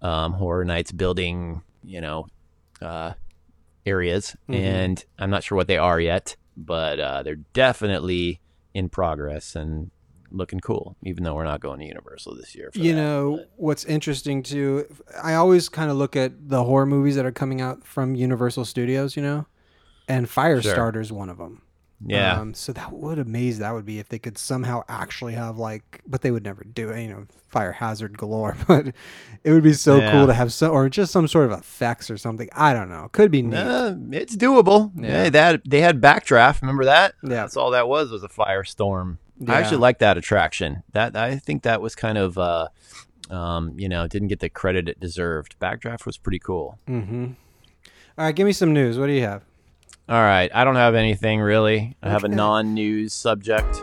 um, 0.00 0.34
Horror 0.34 0.64
Nights 0.64 0.92
building. 0.92 1.62
You 1.82 2.00
know, 2.00 2.28
uh, 2.80 3.14
areas. 3.84 4.36
Mhm. 4.48 4.54
And 4.54 5.04
I'm 5.18 5.30
not 5.30 5.42
sure 5.42 5.56
what 5.56 5.66
they 5.66 5.76
are 5.76 5.98
yet, 5.98 6.36
but 6.56 7.00
uh, 7.00 7.24
they're 7.24 7.34
definitely 7.52 8.40
in 8.74 8.88
progress 8.88 9.56
and 9.56 9.90
looking 10.32 10.60
cool. 10.60 10.96
Even 11.04 11.24
though 11.24 11.34
we're 11.34 11.44
not 11.44 11.60
going 11.60 11.78
to 11.80 11.86
Universal 11.86 12.36
this 12.36 12.54
year. 12.54 12.70
You 12.74 12.92
that. 12.92 12.96
know 13.00 13.44
what's 13.56 13.84
interesting 13.84 14.42
too 14.42 14.86
i 15.22 15.34
always 15.34 15.68
kind 15.68 15.90
of 15.90 15.96
look 15.96 16.16
at 16.16 16.48
the 16.48 16.64
horror 16.64 16.86
movies 16.86 17.16
that 17.16 17.24
are 17.26 17.32
coming 17.32 17.60
out 17.60 17.84
from 17.84 18.14
universal 18.14 18.64
studios 18.64 19.16
you 19.16 19.22
know 19.22 19.46
and 20.08 20.26
firestarter's 20.26 21.12
one 21.12 21.28
of 21.28 21.38
them 21.38 21.62
Yeah. 22.04 22.40
um, 22.40 22.54
so 22.54 22.72
that 22.72 22.92
would 22.92 23.18
amaze 23.18 23.58
that 23.60 23.72
would 23.74 23.84
be 23.86 23.98
if 23.98 24.08
they 24.08 24.18
could 24.18 24.36
somehow 24.38 24.82
actually 24.88 25.34
have 25.34 25.58
like 25.58 26.00
but 26.06 26.22
they 26.22 26.30
would 26.30 26.42
never 26.44 26.64
do 26.64 26.90
it 26.90 27.02
you 27.02 27.08
know 27.08 27.26
fire 27.48 27.72
hazard 27.72 28.16
galore 28.18 28.56
but 28.66 28.86
it 29.44 29.52
would 29.52 29.62
be 29.62 29.74
so 29.74 29.98
Yeah. 29.98 30.10
cool 30.12 30.26
to 30.26 30.34
have 30.34 30.52
some 30.52 30.72
or 30.72 30.88
just 30.88 31.12
some 31.12 31.28
sort 31.28 31.50
of 31.52 31.58
effects 31.58 32.10
or 32.10 32.16
something 32.16 32.48
i 32.54 32.72
don't 32.72 32.88
know 32.88 33.08
could 33.12 33.30
be 33.30 33.42
neat 33.42 33.56
Uh, 33.58 33.94
it's 34.10 34.34
doable. 34.36 34.90
Yeah. 34.96 35.24
Yeah, 35.24 35.30
that 35.30 35.62
they 35.68 35.80
had 35.80 36.00
Backdraft. 36.00 36.62
Remember 36.62 36.84
that? 36.86 37.14
Yeah. 37.22 37.28
that's 37.30 37.56
all 37.56 37.70
that 37.72 37.86
was 37.88 38.10
was 38.10 38.24
a 38.24 38.28
firestorm. 38.28 39.18
Yeah. 39.38 39.54
I 39.54 39.60
actually 39.60 39.78
like 39.78 39.98
that 39.98 40.16
attraction. 40.16 40.82
That 40.92 41.16
I 41.16 41.36
think 41.36 41.62
that 41.62 41.80
was 41.80 41.94
kind 41.94 42.18
of, 42.18 42.38
uh, 42.38 42.68
um, 43.30 43.74
you 43.78 43.88
know, 43.88 44.06
didn't 44.06 44.28
get 44.28 44.40
the 44.40 44.48
credit 44.48 44.88
it 44.88 45.00
deserved. 45.00 45.56
Backdraft 45.60 46.06
was 46.06 46.16
pretty 46.18 46.38
cool. 46.38 46.78
mm-hmm 46.88 47.32
all 48.18 48.26
right 48.26 48.36
give 48.36 48.44
me 48.46 48.52
some 48.52 48.74
news 48.74 48.98
what 48.98 49.06
do 49.06 49.12
you 49.12 49.22
have 49.22 49.42
All 50.08 50.20
right, 50.20 50.50
I 50.54 50.64
don't 50.64 50.76
have 50.76 50.94
anything 50.94 51.40
really. 51.40 51.96
I 52.02 52.10
have 52.10 52.24
a 52.24 52.28
non-news 52.28 53.14
subject. 53.14 53.80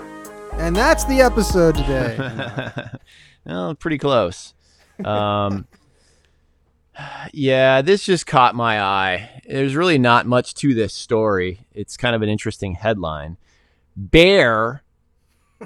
and 0.53 0.75
that's 0.75 1.05
the 1.05 1.21
episode 1.21 1.75
today 1.75 2.17
well, 3.45 3.73
pretty 3.73 3.97
close. 3.97 4.53
Um, 5.03 5.65
yeah, 7.33 7.81
this 7.81 8.03
just 8.03 8.27
caught 8.27 8.53
my 8.53 8.81
eye. 8.81 9.41
There's 9.47 9.75
really 9.75 9.97
not 9.97 10.27
much 10.27 10.53
to 10.55 10.73
this 10.75 10.93
story. 10.93 11.61
It's 11.73 11.97
kind 11.97 12.15
of 12.15 12.21
an 12.21 12.29
interesting 12.29 12.75
headline. 12.75 13.37
Bear 13.95 14.83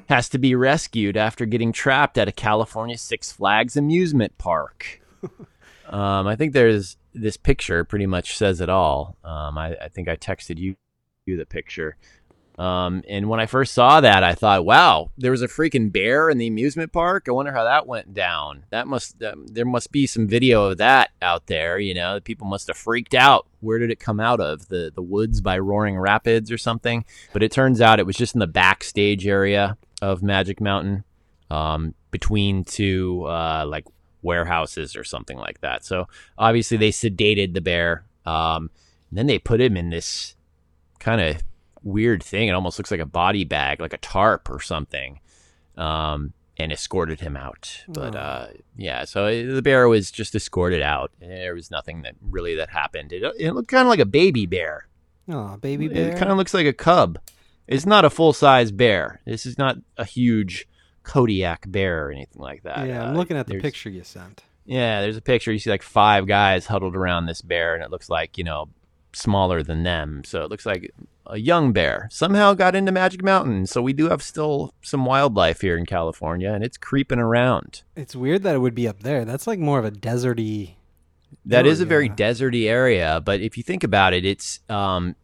has 0.10 0.30
to 0.30 0.38
be 0.38 0.56
rescued 0.56 1.18
after 1.18 1.46
getting 1.46 1.72
trapped 1.72 2.18
at 2.18 2.28
a 2.28 2.32
California 2.32 2.98
Six 2.98 3.32
Flags 3.32 3.78
amusement 3.78 4.38
park. 4.38 5.02
Um, 5.90 6.26
I 6.26 6.36
think 6.36 6.54
there's 6.54 6.98
this 7.14 7.38
picture 7.38 7.84
pretty 7.84 8.08
much 8.08 8.36
says 8.36 8.62
it 8.62 8.70
all. 8.70 9.16
Um, 9.24 9.58
I, 9.60 9.76
I 9.76 9.90
think 9.90 10.08
I 10.08 10.16
texted 10.16 10.58
you, 10.58 10.76
you 11.28 11.38
the 11.38 11.46
picture. 11.46 11.98
Um, 12.58 13.04
and 13.10 13.30
when 13.30 13.40
I 13.40 13.48
first 13.48 13.74
saw 13.74 14.02
that, 14.02 14.24
I 14.24 14.36
thought, 14.36 14.64
wow, 14.64 15.10
there 15.18 15.32
was 15.32 15.42
a 15.42 15.48
freaking 15.48 15.92
bear 15.92 16.30
in 16.30 16.38
the 16.38 16.48
amusement 16.48 16.94
park. 16.94 17.26
I 17.28 17.32
wonder 17.32 17.52
how 17.52 17.64
that 17.64 17.88
went 17.88 18.14
down. 18.14 18.66
That 18.70 18.88
must, 18.88 19.22
um, 19.24 19.48
there 19.48 19.66
must 19.66 19.92
be 19.92 20.06
some 20.06 20.28
video 20.28 20.66
of 20.66 20.78
that 20.78 21.10
out 21.22 21.48
there. 21.48 21.80
You 21.80 21.96
know, 21.96 22.20
people 22.20 22.46
must 22.46 22.68
have 22.68 22.78
freaked 22.78 23.16
out. 23.16 23.48
Where 23.62 23.80
did 23.80 23.90
it 23.90 24.00
come 24.00 24.20
out 24.20 24.40
of? 24.40 24.68
The 24.68 24.92
the 24.94 25.02
woods 25.02 25.42
by 25.42 25.58
Roaring 25.58 25.98
Rapids 25.98 26.52
or 26.52 26.58
something? 26.58 27.06
But 27.32 27.42
it 27.42 27.52
turns 27.52 27.82
out 27.82 28.00
it 28.00 28.06
was 28.06 28.18
just 28.18 28.36
in 28.36 28.40
the 28.40 28.48
backstage 28.48 29.26
area 29.26 29.78
of 30.02 30.22
Magic 30.22 30.62
Mountain, 30.62 31.06
um, 31.50 31.96
between 32.12 32.66
two 32.66 33.24
uh, 33.24 33.66
like 33.68 33.86
warehouses 34.22 34.96
or 34.96 35.04
something 35.04 35.38
like 35.38 35.62
that. 35.62 35.84
So 35.84 36.08
obviously 36.38 36.78
they 36.78 36.92
sedated 36.92 37.54
the 37.54 37.62
bear. 37.62 38.06
Um, 38.26 38.70
and 39.10 39.18
then 39.18 39.28
they 39.28 39.40
put 39.40 39.62
him 39.62 39.76
in 39.76 39.90
this 39.90 40.36
kind 41.00 41.22
of 41.22 41.42
weird 41.84 42.24
thing. 42.24 42.48
It 42.48 42.54
almost 42.54 42.80
looks 42.80 42.92
like 42.92 43.00
a 43.00 43.06
body 43.06 43.44
bag, 43.44 43.80
like 43.82 43.94
a 43.94 43.98
tarp 43.98 44.50
or 44.50 44.60
something, 44.60 45.20
um, 45.78 46.34
and 46.58 46.72
escorted 46.72 47.20
him 47.20 47.36
out. 47.36 47.84
But 47.88 48.16
Oh. 48.16 48.20
uh, 48.20 48.48
yeah, 48.78 49.06
so 49.06 49.26
the 49.54 49.62
bear 49.62 49.88
was 49.88 50.12
just 50.12 50.36
escorted 50.36 50.82
out. 50.82 51.12
There 51.20 51.56
was 51.56 51.72
nothing 51.72 52.04
that 52.04 52.16
really 52.22 52.56
that 52.56 52.70
happened. 52.70 53.12
It, 53.14 53.24
it 53.40 53.52
looked 53.54 53.70
kind 53.70 53.82
of 53.84 53.90
like 53.90 54.00
a 54.00 54.06
baby 54.06 54.46
bear. 54.46 54.88
oh 55.30 55.58
baby 55.58 55.88
bear 55.88 56.10
It 56.12 56.18
kind 56.18 56.32
of 56.32 56.38
looks 56.38 56.54
like 56.54 56.66
a 56.68 56.74
cub. 56.74 57.20
It's 57.68 57.86
not 57.86 58.06
a 58.06 58.10
full 58.10 58.34
size 58.34 58.72
bear. 58.72 59.22
This 59.26 59.46
is 59.46 59.58
not 59.58 59.78
a 59.98 60.04
huge 60.06 60.68
Kodiak 61.04 61.70
bear 61.72 62.08
or 62.08 62.12
anything 62.12 62.42
like 62.42 62.64
that. 62.64 62.88
yeah 62.88 63.04
Uh, 63.04 63.10
i'm 63.10 63.16
looking 63.16 63.36
at 63.38 63.48
the 63.48 63.60
picture 63.60 63.90
you 63.90 64.04
sent 64.04 64.44
yeah, 64.66 65.02
there's 65.02 65.18
a 65.18 65.22
picture. 65.22 65.52
You 65.52 65.60
see 65.60 65.70
like 65.70 65.82
five 65.84 66.26
guys 66.26 66.66
huddled 66.68 66.96
around 66.96 67.26
this 67.26 67.42
bear, 67.42 67.76
and 67.76 67.84
it 67.84 67.92
looks 67.92 68.10
like, 68.10 68.38
you 68.38 68.46
know, 68.46 68.70
smaller 69.12 69.62
than 69.62 69.84
them. 69.84 70.24
So 70.24 70.42
it 70.44 70.50
looks 70.50 70.66
like 70.66 70.90
a 71.26 71.38
young 71.38 71.72
bear 71.72 72.08
somehow 72.12 72.54
got 72.54 72.76
into 72.76 72.92
Magic 72.92 73.24
Mountain. 73.24 73.68
So 73.68 73.82
we 73.82 73.94
do 73.94 74.10
have 74.10 74.22
still 74.22 74.74
some 74.82 75.06
wildlife 75.06 75.62
here 75.62 75.78
in 75.78 75.86
California, 75.86 76.52
and 76.52 76.64
it's 76.64 76.78
creeping 76.78 77.20
around. 77.20 77.84
It's 77.96 78.16
weird 78.16 78.44
that 78.44 78.56
it 78.56 78.60
would 78.60 78.76
be 78.76 78.88
up 78.88 79.04
there. 79.04 79.26
That's 79.26 79.48
like 79.48 79.60
more 79.60 79.80
of 79.80 79.86
a 79.86 79.92
deserty. 79.92 80.76
That 81.46 81.66
is 81.66 81.82
a 81.82 81.86
very 81.86 82.06
Area. 82.10 82.16
deserty 82.16 82.70
area, 82.70 83.22
but 83.24 83.42
if 83.42 83.58
you 83.58 83.64
think 83.64 83.84
about 83.84 84.14
it, 84.14 84.24
it's 84.26 84.60
um, 84.70 85.16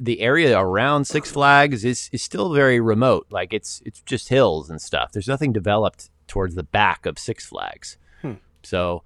the 0.00 0.20
area 0.20 0.58
around 0.58 1.06
Six 1.06 1.30
Flags 1.32 1.84
is, 1.84 2.08
is 2.12 2.22
still 2.22 2.52
very 2.54 2.80
remote. 2.80 3.26
Like 3.30 3.52
it's 3.52 3.82
it's 3.84 4.00
just 4.02 4.28
hills 4.28 4.70
and 4.70 4.80
stuff. 4.80 5.12
There's 5.12 5.28
nothing 5.28 5.52
developed 5.52 6.10
towards 6.26 6.54
the 6.54 6.62
back 6.62 7.04
of 7.06 7.18
Six 7.18 7.44
Flags. 7.44 7.98
Hmm. 8.22 8.34
So, 8.62 9.02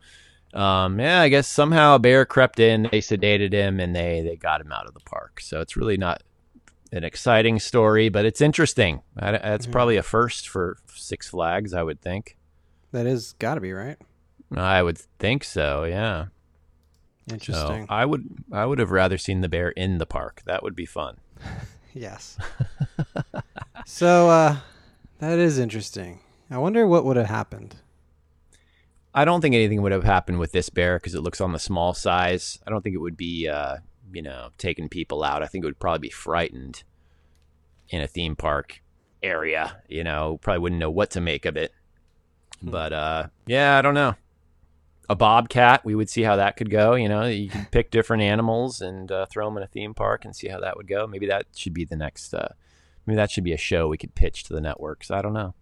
um, 0.54 0.98
yeah, 1.00 1.20
I 1.20 1.28
guess 1.28 1.46
somehow 1.48 1.94
a 1.96 1.98
bear 1.98 2.24
crept 2.24 2.59
in, 2.61 2.85
they 2.85 3.00
sedated 3.00 3.52
him, 3.52 3.80
and 3.80 3.94
they 3.94 4.22
they 4.22 4.37
got 4.37 4.61
him 4.61 4.72
out 4.72 4.87
of 4.87 4.94
the 4.94 5.00
park. 5.00 5.40
So 5.40 5.61
it's 5.61 5.76
really 5.76 5.96
not 5.96 6.22
an 6.92 7.04
exciting 7.04 7.59
story, 7.59 8.09
but 8.09 8.24
it's 8.24 8.40
interesting. 8.40 9.02
That's 9.16 9.66
Mhm. 9.66 9.72
probably 9.72 9.96
a 9.96 10.02
first 10.02 10.48
for 10.48 10.78
Six 10.94 11.28
Flags, 11.28 11.74
I 11.74 11.82
would 11.82 12.00
think. 12.00 12.37
That 12.92 13.06
is 13.06 13.35
got 13.38 13.56
to 13.56 13.61
be 13.61 13.72
right. 13.72 13.98
I 14.56 14.82
would 14.82 14.98
think 15.18 15.42
so. 15.44 15.85
Yeah. 15.85 16.26
Interesting. 17.30 17.87
So 17.87 17.92
I 17.92 18.04
would 18.04 18.24
I 18.52 18.64
would 18.64 18.78
have 18.78 18.92
rather 18.92 19.18
seen 19.18 19.40
the 19.40 19.48
bear 19.48 19.70
in 19.70 19.98
the 19.98 20.06
park. 20.06 20.42
That 20.46 20.62
would 20.62 20.76
be 20.76 20.87
fun. 20.87 21.16
yes. 21.92 22.38
so 23.85 24.28
uh, 24.30 24.56
that 25.18 25.38
is 25.38 25.59
interesting. 25.59 26.20
I 26.50 26.59
wonder 26.59 26.87
what 26.87 27.04
would 27.04 27.16
have 27.16 27.26
happened. 27.26 27.74
I 29.16 29.24
don't 29.24 29.40
think 29.40 29.55
anything 29.55 29.81
would 29.81 29.92
have 29.92 30.05
happened 30.05 30.38
with 30.38 30.52
this 30.52 30.68
bear 30.68 30.98
because 30.98 31.14
it 31.14 31.22
looks 31.22 31.40
on 31.40 31.52
the 31.52 31.59
small 31.59 31.94
size. 31.94 32.61
I 32.66 32.70
don't 32.70 32.83
think 32.83 32.94
it 32.94 33.00
would 33.00 33.16
be 33.16 33.48
uh, 33.48 33.76
you 34.12 34.20
know 34.20 34.50
taking 34.59 34.90
people 34.90 35.24
out. 35.24 35.42
I 35.42 35.46
think 35.46 35.64
it 35.64 35.66
would 35.66 35.81
probably 35.81 36.09
be 36.09 36.12
frightened 36.12 36.85
in 37.88 38.02
a 38.02 38.07
theme 38.07 38.37
park 38.37 38.83
area. 39.22 39.83
You 39.88 40.05
know, 40.05 40.38
probably 40.42 40.61
wouldn't 40.61 40.81
know 40.81 40.90
what 40.90 41.11
to 41.12 41.22
make 41.22 41.46
of 41.46 41.57
it. 41.57 41.72
Hmm. 42.61 42.70
But 42.70 42.92
uh, 42.92 43.26
yeah, 43.46 43.79
I 43.79 43.83
don't 43.83 43.94
know. 43.94 44.16
A 45.09 45.14
bobcat, 45.14 45.85
we 45.85 45.94
would 45.94 46.11
see 46.11 46.22
how 46.22 46.37
that 46.37 46.57
could 46.57 46.68
go. 46.68 46.94
You 46.94 47.09
know, 47.09 47.24
you 47.24 47.48
could 47.48 47.70
pick 47.70 47.90
different 47.90 48.22
animals 48.22 48.83
and 48.83 49.11
uh, 49.11 49.24
throw 49.26 49.46
them 49.46 49.57
in 49.57 49.62
a 49.62 49.68
theme 49.68 49.94
park 49.94 50.26
and 50.26 50.37
see 50.37 50.48
how 50.48 50.61
that 50.61 50.76
would 50.76 50.88
go. 50.88 51.07
Maybe 51.07 51.26
that 51.29 51.46
should 51.55 51.72
be 51.72 51.87
the 51.87 51.96
next. 51.96 52.35
Uh, 52.35 52.48
maybe 53.07 53.16
that 53.16 53.31
should 53.31 53.44
be 53.44 53.52
a 53.55 53.59
show 53.59 53.88
we 53.88 53.96
could 53.96 54.14
pitch 54.14 54.44
to 54.44 54.52
the 54.52 54.61
networks. 54.61 55.11
I 55.11 55.22
don't 55.22 55.33
know. 55.33 55.55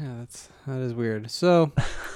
Yeah, 0.00 0.14
that's 0.20 0.48
that 0.66 0.78
is 0.78 0.94
weird. 0.94 1.30
So, 1.30 1.72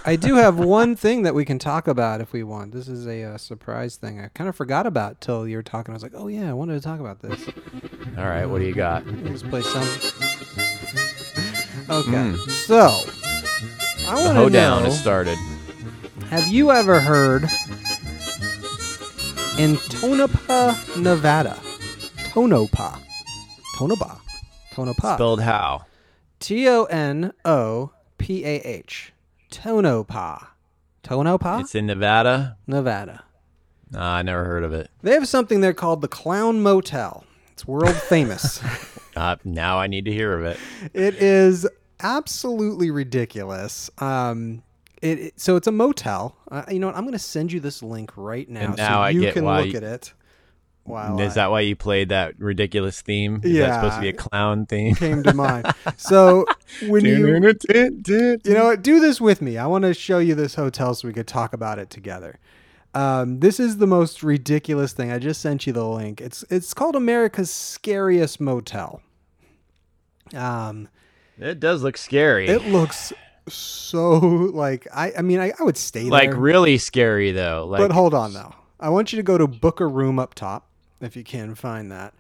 I 0.06 0.16
do 0.16 0.34
have 0.36 0.58
one 0.58 0.96
thing 0.96 1.22
that 1.22 1.34
we 1.34 1.44
can 1.44 1.58
talk 1.58 1.86
about 1.88 2.20
if 2.20 2.32
we 2.32 2.42
want. 2.42 2.72
This 2.72 2.88
is 2.88 3.06
a 3.06 3.22
uh, 3.24 3.36
surprise 3.38 3.96
thing. 3.96 4.20
I 4.20 4.28
kind 4.28 4.48
of 4.48 4.56
forgot 4.56 4.86
about 4.86 5.20
till 5.20 5.46
you 5.46 5.56
were 5.56 5.62
talking. 5.62 5.92
I 5.92 5.96
was 5.96 6.02
like, 6.02 6.14
oh 6.14 6.28
yeah, 6.28 6.48
I 6.50 6.54
wanted 6.54 6.74
to 6.74 6.80
talk 6.80 7.00
about 7.00 7.20
this. 7.20 7.46
All 8.16 8.24
right, 8.24 8.46
what 8.46 8.58
do 8.60 8.64
you 8.66 8.74
got? 8.74 9.06
Let's 9.06 9.42
play 9.42 9.62
some. 9.62 9.88
Okay, 11.90 12.10
Mm. 12.10 12.50
so 12.50 12.88
I 14.08 14.14
want 14.24 14.36
to 14.38 14.50
know: 14.50 14.78
has 14.80 14.98
started. 15.00 15.38
Have 16.30 16.46
you 16.48 16.70
ever 16.70 17.00
heard 17.00 17.44
in 19.58 19.76
Tonopah, 19.88 20.74
Nevada? 20.98 21.58
Tonopah, 22.32 22.98
Tonopah, 23.78 24.16
Tonopah. 24.74 25.14
Spelled 25.14 25.40
how? 25.40 25.86
T 26.38 26.68
O 26.68 26.84
N 26.84 27.32
O 27.44 27.92
P 28.18 28.44
A 28.44 28.60
H. 28.60 29.12
Tonopah. 29.50 30.38
Tonopah? 31.02 31.60
It's 31.60 31.74
in 31.74 31.86
Nevada. 31.86 32.56
Nevada. 32.66 33.24
Nah, 33.90 34.16
I 34.16 34.22
never 34.22 34.44
heard 34.44 34.64
of 34.64 34.72
it. 34.74 34.90
They 35.02 35.12
have 35.14 35.26
something 35.26 35.60
there 35.62 35.72
called 35.72 36.02
the 36.02 36.08
Clown 36.08 36.60
Motel. 36.60 37.24
It's 37.52 37.66
world 37.66 37.96
famous. 37.96 38.60
Uh, 39.16 39.34
now 39.42 39.80
I 39.80 39.88
need 39.88 40.04
to 40.04 40.12
hear 40.12 40.32
of 40.38 40.44
it. 40.44 40.60
it 40.94 41.16
is 41.16 41.66
absolutely 41.98 42.92
ridiculous. 42.92 43.90
Um, 43.98 44.62
it, 45.02 45.18
it- 45.18 45.40
so 45.40 45.56
it's 45.56 45.66
a 45.66 45.72
motel. 45.72 46.36
Uh, 46.52 46.62
you 46.70 46.78
know 46.78 46.86
what? 46.86 46.94
I'm 46.94 47.02
going 47.02 47.14
to 47.14 47.18
send 47.18 47.50
you 47.50 47.58
this 47.58 47.82
link 47.82 48.12
right 48.16 48.48
now, 48.48 48.60
And 48.60 48.76
so 48.76 48.84
I 48.84 49.10
you 49.10 49.22
get 49.22 49.34
can 49.34 49.44
why 49.44 49.62
look 49.62 49.72
you- 49.72 49.76
at 49.78 49.82
it. 49.82 50.12
While 50.88 51.20
Is 51.20 51.32
I- 51.32 51.34
that 51.42 51.50
why 51.50 51.60
you 51.60 51.76
played 51.76 52.08
that 52.08 52.38
ridiculous 52.38 53.00
theme? 53.00 53.40
Is 53.44 53.58
that 53.58 53.74
supposed 53.74 53.96
to 53.96 54.00
be 54.00 54.08
a 54.08 54.12
clown 54.12 54.66
theme? 54.66 54.94
came 54.94 55.22
to 55.22 55.34
mind. 55.34 55.66
So 55.96 56.44
when 56.86 57.04
you 57.04 57.26
you 57.26 58.38
know 58.54 58.64
what, 58.64 58.82
do 58.82 59.00
this 59.00 59.20
with 59.20 59.40
me. 59.42 59.58
I 59.58 59.66
want 59.66 59.84
to 59.84 59.94
show 59.94 60.18
you 60.18 60.34
this 60.34 60.54
hotel 60.54 60.94
so 60.94 61.08
we 61.08 61.14
could 61.14 61.26
talk 61.26 61.52
about 61.52 61.78
it 61.78 61.90
together. 61.90 62.38
Um, 62.94 63.40
this 63.40 63.60
is 63.60 63.76
the 63.76 63.86
most 63.86 64.22
ridiculous 64.22 64.92
thing. 64.92 65.12
I 65.12 65.18
just 65.18 65.40
sent 65.40 65.66
you 65.66 65.72
the 65.72 65.86
link. 65.86 66.20
It's 66.20 66.44
it's 66.50 66.72
called 66.74 66.96
America's 66.96 67.50
Scariest 67.50 68.40
Motel. 68.40 69.02
Um, 70.34 70.88
It 71.38 71.60
does 71.60 71.82
look 71.82 71.96
scary. 71.96 72.48
it 72.48 72.64
looks 72.66 73.12
so 73.48 74.18
like 74.18 74.86
I. 74.94 75.12
I 75.18 75.22
mean, 75.22 75.40
I, 75.40 75.52
I 75.58 75.62
would 75.62 75.76
stay 75.76 76.02
there. 76.02 76.10
like 76.10 76.34
really 76.34 76.78
scary 76.78 77.32
though. 77.32 77.66
Like 77.68 77.78
but 77.80 77.92
hold 77.92 78.14
on 78.14 78.32
though. 78.34 78.54
I 78.80 78.90
want 78.90 79.12
you 79.12 79.16
to 79.16 79.22
go 79.22 79.38
to 79.38 79.46
book 79.46 79.80
a 79.80 79.86
room 79.86 80.18
up 80.18 80.34
top 80.34 80.67
if 81.00 81.16
you 81.16 81.24
can 81.24 81.54
find 81.54 81.90
that. 81.92 82.14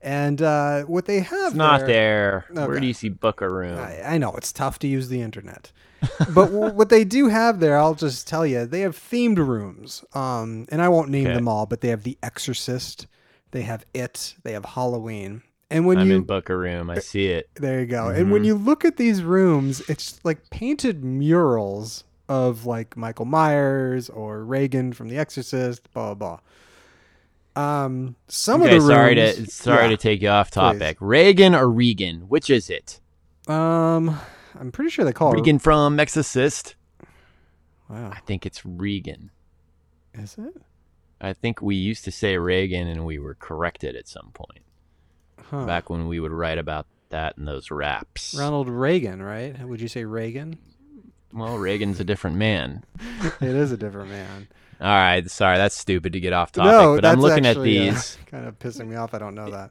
And 0.00 0.42
uh, 0.42 0.82
what 0.82 1.06
they 1.06 1.20
have 1.20 1.52
it's 1.52 1.54
not 1.54 1.86
there. 1.86 2.46
Where 2.52 2.68
Okay. 2.68 2.80
do 2.80 2.86
you 2.86 2.94
see 2.94 3.08
book 3.08 3.40
a 3.40 3.48
room? 3.48 3.78
I, 3.78 4.02
I 4.14 4.18
know 4.18 4.32
it's 4.32 4.52
tough 4.52 4.78
to 4.80 4.88
use 4.88 5.08
the 5.08 5.22
internet, 5.22 5.70
but 6.18 6.46
w- 6.46 6.72
what 6.74 6.88
they 6.88 7.04
do 7.04 7.28
have 7.28 7.60
there, 7.60 7.78
I'll 7.78 7.94
just 7.94 8.26
tell 8.26 8.44
you, 8.44 8.66
they 8.66 8.80
have 8.80 8.96
themed 8.96 9.38
rooms. 9.38 10.04
Um, 10.12 10.66
and 10.70 10.82
I 10.82 10.88
won't 10.88 11.08
name 11.10 11.26
Okay. 11.26 11.34
them 11.34 11.46
all, 11.48 11.66
but 11.66 11.82
they 11.82 11.88
have 11.88 12.02
The 12.02 12.18
Exorcist, 12.22 13.06
they 13.52 13.62
have 13.62 13.86
It, 13.94 14.34
they 14.42 14.52
have 14.52 14.64
Halloween. 14.64 15.42
And 15.70 15.86
when 15.86 16.00
I'm 16.00 16.08
you 16.10 16.16
in 16.16 16.22
book 16.24 16.50
a 16.50 16.56
room. 16.56 16.90
I 16.90 16.98
see 16.98 17.28
it. 17.28 17.48
there 17.54 17.80
you 17.80 17.86
go. 17.86 18.08
And 18.08 18.30
when 18.30 18.44
you 18.44 18.54
look 18.56 18.84
at 18.84 18.96
these 18.98 19.22
rooms, 19.22 19.80
it's 19.88 20.22
like 20.24 20.50
painted 20.50 21.02
murals 21.04 22.04
of 22.28 22.66
like 22.66 22.96
Michael 22.96 23.24
Myers 23.24 24.10
or 24.10 24.44
Reagan 24.44 24.92
from 24.92 25.08
The 25.08 25.16
Exorcist, 25.16 25.90
blah 25.94 26.14
blah. 26.14 26.36
blah. 26.36 26.40
Um, 27.54 28.16
some 28.28 28.62
okay, 28.62 28.76
of 28.76 28.82
the 28.82 28.88
sorry 28.88 29.14
rooms, 29.14 29.36
to 29.36 29.46
sorry 29.50 29.84
Yeah. 29.84 29.88
to 29.90 29.96
take 29.96 30.22
you 30.22 30.28
off 30.28 30.50
topic. 30.50 30.96
Reagan 31.00 31.54
or 31.54 31.68
Regan? 31.68 32.22
Which 32.28 32.48
is 32.48 32.70
it? 32.70 33.00
Um, 33.46 34.18
I'm 34.58 34.72
pretty 34.72 34.90
sure 34.90 35.04
they 35.04 35.12
call 35.12 35.32
Regan 35.32 35.58
from 35.58 36.00
Exorcist. 36.00 36.74
Wow, 37.88 38.10
I 38.12 38.20
think 38.20 38.46
it's 38.46 38.64
Regan. 38.64 39.30
is 40.14 40.36
it? 40.38 40.62
I 41.20 41.32
think 41.34 41.60
we 41.62 41.76
used 41.76 42.04
to 42.04 42.10
say 42.10 42.36
Reagan 42.36 42.88
and 42.88 43.04
we 43.04 43.18
were 43.18 43.34
corrected 43.34 43.94
at 43.96 44.08
some 44.08 44.30
point. 44.32 44.60
Huh. 45.40 45.66
Back 45.66 45.90
when 45.90 46.08
we 46.08 46.18
would 46.20 46.32
write 46.32 46.58
about 46.58 46.86
that 47.10 47.36
in 47.36 47.44
those 47.44 47.70
raps. 47.70 48.34
Ronald 48.38 48.68
Reagan, 48.68 49.22
right? 49.22 49.58
Would 49.66 49.80
you 49.80 49.88
say 49.88 50.04
Reagan? 50.04 50.58
Well, 51.32 51.58
Reagan's 51.58 52.00
a 52.00 52.04
different 52.04 52.36
man. 52.36 52.84
it 53.40 53.42
is 53.42 53.72
a 53.72 53.76
different 53.76 54.08
man. 54.10 54.48
All 54.82 54.88
right, 54.88 55.30
sorry, 55.30 55.58
that's 55.58 55.76
stupid 55.76 56.12
to 56.14 56.20
get 56.20 56.32
off 56.32 56.50
topic. 56.50 56.72
no, 56.72 56.94
but 56.96 57.02
that's 57.02 57.14
I'm 57.14 57.20
looking 57.20 57.46
actually, 57.46 57.78
at 57.78 57.90
uh, 57.90 57.94
these. 57.94 58.18
kind 58.26 58.46
of 58.46 58.58
pissing 58.58 58.88
me 58.88 58.96
off. 58.96 59.14
I 59.14 59.18
don't 59.18 59.36
know 59.36 59.48
that. 59.50 59.70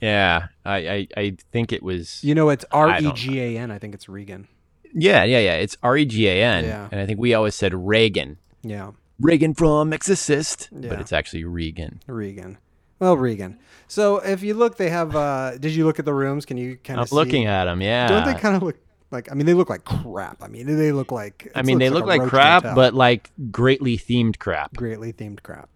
Yeah, 0.00 0.46
I, 0.64 0.76
I, 0.76 1.08
I 1.16 1.36
think 1.50 1.72
it 1.72 1.82
was. 1.82 2.22
You 2.22 2.34
know, 2.34 2.48
it's 2.50 2.64
R 2.70 2.88
I 2.88 2.98
E 2.98 3.02
don't 3.02 3.16
G 3.16 3.40
A 3.40 3.58
N. 3.58 3.70
I 3.72 3.78
think 3.78 3.94
it's 3.94 4.08
Regan. 4.08 4.46
Yeah, 4.94 5.24
yeah, 5.24 5.40
yeah. 5.40 5.54
It's 5.54 5.76
R 5.82 5.96
E 5.96 6.04
G 6.04 6.28
A 6.28 6.42
N, 6.44 6.64
Yeah. 6.64 6.88
and 6.92 7.00
I 7.00 7.06
think 7.06 7.18
we 7.18 7.34
always 7.34 7.54
said 7.56 7.74
Reagan. 7.74 8.38
Yeah, 8.62 8.92
Reagan 9.20 9.54
from 9.54 9.92
Exorcist, 9.92 10.68
Yeah. 10.72 10.88
but 10.90 11.00
it's 11.00 11.12
actually 11.12 11.44
Regan. 11.44 12.00
Regan. 12.06 12.58
Well, 13.00 13.16
Regan. 13.16 13.58
So 13.88 14.18
if 14.18 14.44
you 14.44 14.54
look, 14.54 14.76
they 14.76 14.90
have. 14.90 15.16
uh 15.16 15.58
Did 15.58 15.72
you 15.74 15.86
look 15.86 15.98
at 15.98 16.04
the 16.04 16.14
rooms? 16.14 16.46
Can 16.46 16.56
you 16.56 16.76
kind 16.76 17.00
of? 17.00 17.02
I'm 17.02 17.06
of 17.08 17.12
looking 17.12 17.46
at 17.46 17.64
them. 17.64 17.80
Yeah. 17.82 18.06
Don't 18.06 18.24
they 18.24 18.38
kind 18.38 18.54
of 18.54 18.62
look 18.62 18.76
like? 19.12 19.30
I 19.30 19.34
mean, 19.34 19.46
they 19.46 19.54
look 19.54 19.70
like 19.70 19.84
crap. 19.84 20.42
I 20.42 20.48
mean, 20.48 20.66
they 20.76 20.92
look 20.92 21.12
like. 21.12 21.50
I 21.54 21.62
mean, 21.62 21.78
they 21.78 21.90
looks 21.90 22.06
look 22.06 22.18
like 22.18 22.28
crap, 22.28 22.62
motel. 22.64 22.74
but 22.76 22.94
like 22.94 23.30
greatly 23.50 23.96
themed 23.98 24.38
crap. 24.38 24.74
greatly 24.74 25.12
themed 25.12 25.42
crap. 25.42 25.68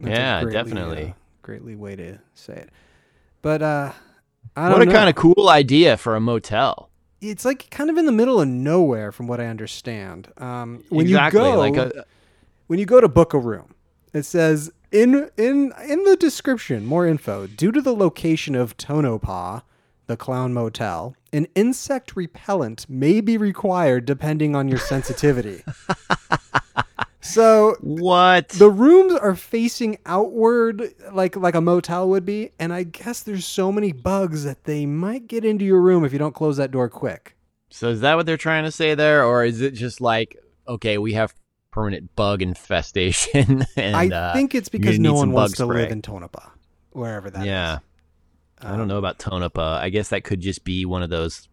That's 0.00 0.18
Yeah, 0.18 0.42
greatly, 0.42 0.52
definitely. 0.52 1.04
uh, 1.10 1.12
greatly 1.42 1.76
way 1.76 1.96
to 1.96 2.18
say 2.34 2.54
it. 2.54 2.70
But 3.42 3.62
uh 3.62 3.92
I 4.56 4.68
don't 4.68 4.78
What 4.78 4.88
a 4.88 4.92
kind 4.92 5.08
of 5.08 5.14
cool 5.14 5.48
idea 5.48 5.96
for 5.96 6.14
a 6.16 6.20
motel. 6.20 6.90
it's 7.20 7.44
like 7.44 7.70
kind 7.70 7.90
of 7.90 7.96
in 7.96 8.06
the 8.06 8.12
middle 8.12 8.40
of 8.40 8.46
nowhere 8.48 9.10
from 9.12 9.26
what 9.26 9.40
I 9.40 9.46
understand. 9.46 10.30
Um, 10.36 10.84
when 10.90 11.06
exactly. 11.06 11.40
you 11.40 11.46
go, 11.54 11.58
like 11.58 11.76
a, 11.76 12.04
when 12.66 12.78
you 12.78 12.86
go 12.86 13.00
to 13.00 13.08
book 13.08 13.32
a 13.34 13.38
room, 13.38 13.74
it 14.12 14.24
says 14.24 14.70
in 14.92 15.30
in 15.36 15.72
in 15.88 16.04
the 16.04 16.16
description 16.16 16.84
more 16.86 17.06
info. 17.06 17.46
Due 17.46 17.72
to 17.72 17.80
the 17.80 17.94
location 17.94 18.54
of 18.54 18.76
Tonopah, 18.76 19.60
the 20.06 20.16
clown 20.16 20.52
motel, 20.52 21.16
an 21.32 21.46
insect 21.54 22.16
repellent 22.16 22.86
may 22.88 23.20
be 23.20 23.36
required 23.36 24.04
depending 24.04 24.54
on 24.54 24.68
your 24.68 24.78
sensitivity. 24.78 25.62
so 27.20 27.76
what? 27.80 28.50
the 28.50 28.70
rooms 28.70 29.14
are 29.14 29.34
facing 29.34 29.98
outward 30.06 30.94
like 31.12 31.36
like 31.36 31.54
a 31.54 31.60
motel 31.60 32.08
would 32.08 32.24
be, 32.24 32.50
and 32.58 32.72
I 32.72 32.84
guess 32.84 33.22
there's 33.22 33.46
so 33.46 33.72
many 33.72 33.92
bugs 33.92 34.44
that 34.44 34.64
they 34.64 34.86
might 34.86 35.26
get 35.26 35.44
into 35.44 35.64
your 35.64 35.80
room 35.80 36.04
if 36.04 36.12
you 36.12 36.18
don't 36.18 36.34
close 36.34 36.56
that 36.58 36.70
door 36.70 36.88
quick. 36.88 37.36
so 37.70 37.88
is 37.88 38.00
that 38.00 38.14
what 38.14 38.26
they're 38.26 38.36
trying 38.36 38.64
to 38.64 38.72
say 38.72 38.94
there, 38.94 39.24
or 39.24 39.44
is 39.44 39.60
it 39.60 39.72
just 39.72 40.00
like, 40.00 40.36
okay, 40.68 40.98
we 40.98 41.14
have 41.14 41.34
permanent 41.70 42.14
bug 42.14 42.42
infestation? 42.42 43.64
and 43.76 43.96
I 43.96 44.08
uh, 44.08 44.32
think 44.32 44.54
it's 44.54 44.68
because 44.68 44.98
no 44.98 45.14
one 45.14 45.32
wants 45.32 45.56
to 45.56 45.64
spray. 45.64 45.82
live 45.82 45.92
in 45.92 46.02
Tonopah, 46.02 46.50
wherever 46.92 47.30
that 47.30 47.42
is. 47.76 47.80
Yeah. 48.64 48.74
I 48.74 48.76
don't 48.76 48.88
know 48.88 48.98
about 48.98 49.18
Tonopah. 49.18 49.78
I 49.80 49.90
guess 49.90 50.08
that 50.08 50.24
could 50.24 50.40
just 50.40 50.64
be 50.64 50.84
one 50.84 51.02
of 51.02 51.10
those 51.10 51.48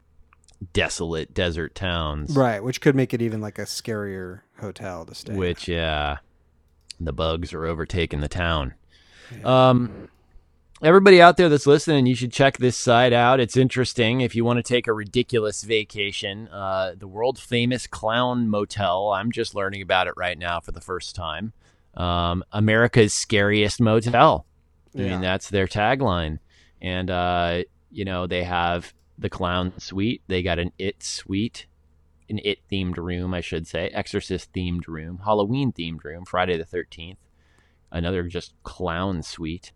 desolate 0.74 1.34
desert 1.34 1.76
towns. 1.76 2.36
Right, 2.36 2.63
which 2.63 2.82
could 2.82 2.95
make 2.95 3.13
it 3.13 3.21
even 3.21 3.41
like 3.41 3.60
a 3.60 3.63
scarier 3.63 4.41
hotel 4.60 5.06
to 5.06 5.15
stay. 5.15 5.34
Which, 5.34 5.67
yeah, 5.67 6.17
the 7.00 7.13
bugs 7.13 7.54
are 7.54 7.65
overtaking 7.65 8.21
the 8.21 8.28
town. 8.28 8.74
Um, 9.43 10.10
everybody 10.84 11.21
out 11.21 11.38
there 11.38 11.50
that's 11.50 11.65
listening, 11.65 12.06
you 12.06 12.15
should 12.15 12.32
check 12.34 12.58
this 12.58 12.78
site 12.78 13.13
out. 13.13 13.39
It's 13.39 13.56
interesting 13.58 14.21
if 14.21 14.36
you 14.36 14.43
want 14.45 14.58
to 14.58 14.63
take 14.63 14.88
a 14.88 14.93
ridiculous 14.93 15.63
vacation. 15.63 16.47
Uh, 16.50 16.93
the 16.97 17.08
world 17.08 17.39
famous 17.39 17.88
Clown 17.88 18.50
Motel. 18.50 19.10
I'm 19.13 19.32
just 19.32 19.56
learning 19.56 19.82
about 19.82 20.08
it 20.08 20.13
right 20.17 20.38
now 20.38 20.60
for 20.60 20.71
the 20.71 20.82
first 20.82 21.15
time. 21.15 21.54
Um, 21.95 22.43
America's 22.52 23.13
scariest 23.13 23.82
motel. 23.82 24.45
I 24.95 25.02
Yeah. 25.02 25.10
mean, 25.12 25.21
that's 25.21 25.50
their 25.50 25.67
tagline. 25.67 26.39
And, 26.82 27.10
uh, 27.10 27.63
you 27.91 28.06
know, 28.06 28.28
they 28.28 28.44
have 28.44 28.94
the 29.17 29.30
clown 29.30 29.74
suite. 29.80 30.22
They 30.28 30.41
got 30.41 30.60
an 30.60 30.72
it 30.80 31.04
suite, 31.04 31.67
an 32.30 32.39
it 32.44 32.60
themed 32.72 32.98
room, 32.98 33.34
I 33.34 33.41
should 33.41 33.67
say, 33.67 33.89
exorcist 33.89 34.52
themed 34.54 34.88
room, 34.88 35.22
Halloween 35.24 35.72
themed 35.72 36.04
room, 36.04 36.26
Friday 36.26 36.58
the 36.58 36.65
13th, 36.65 37.17
another 37.91 38.24
just 38.24 38.54
clown 38.63 39.22
suite. 39.22 39.72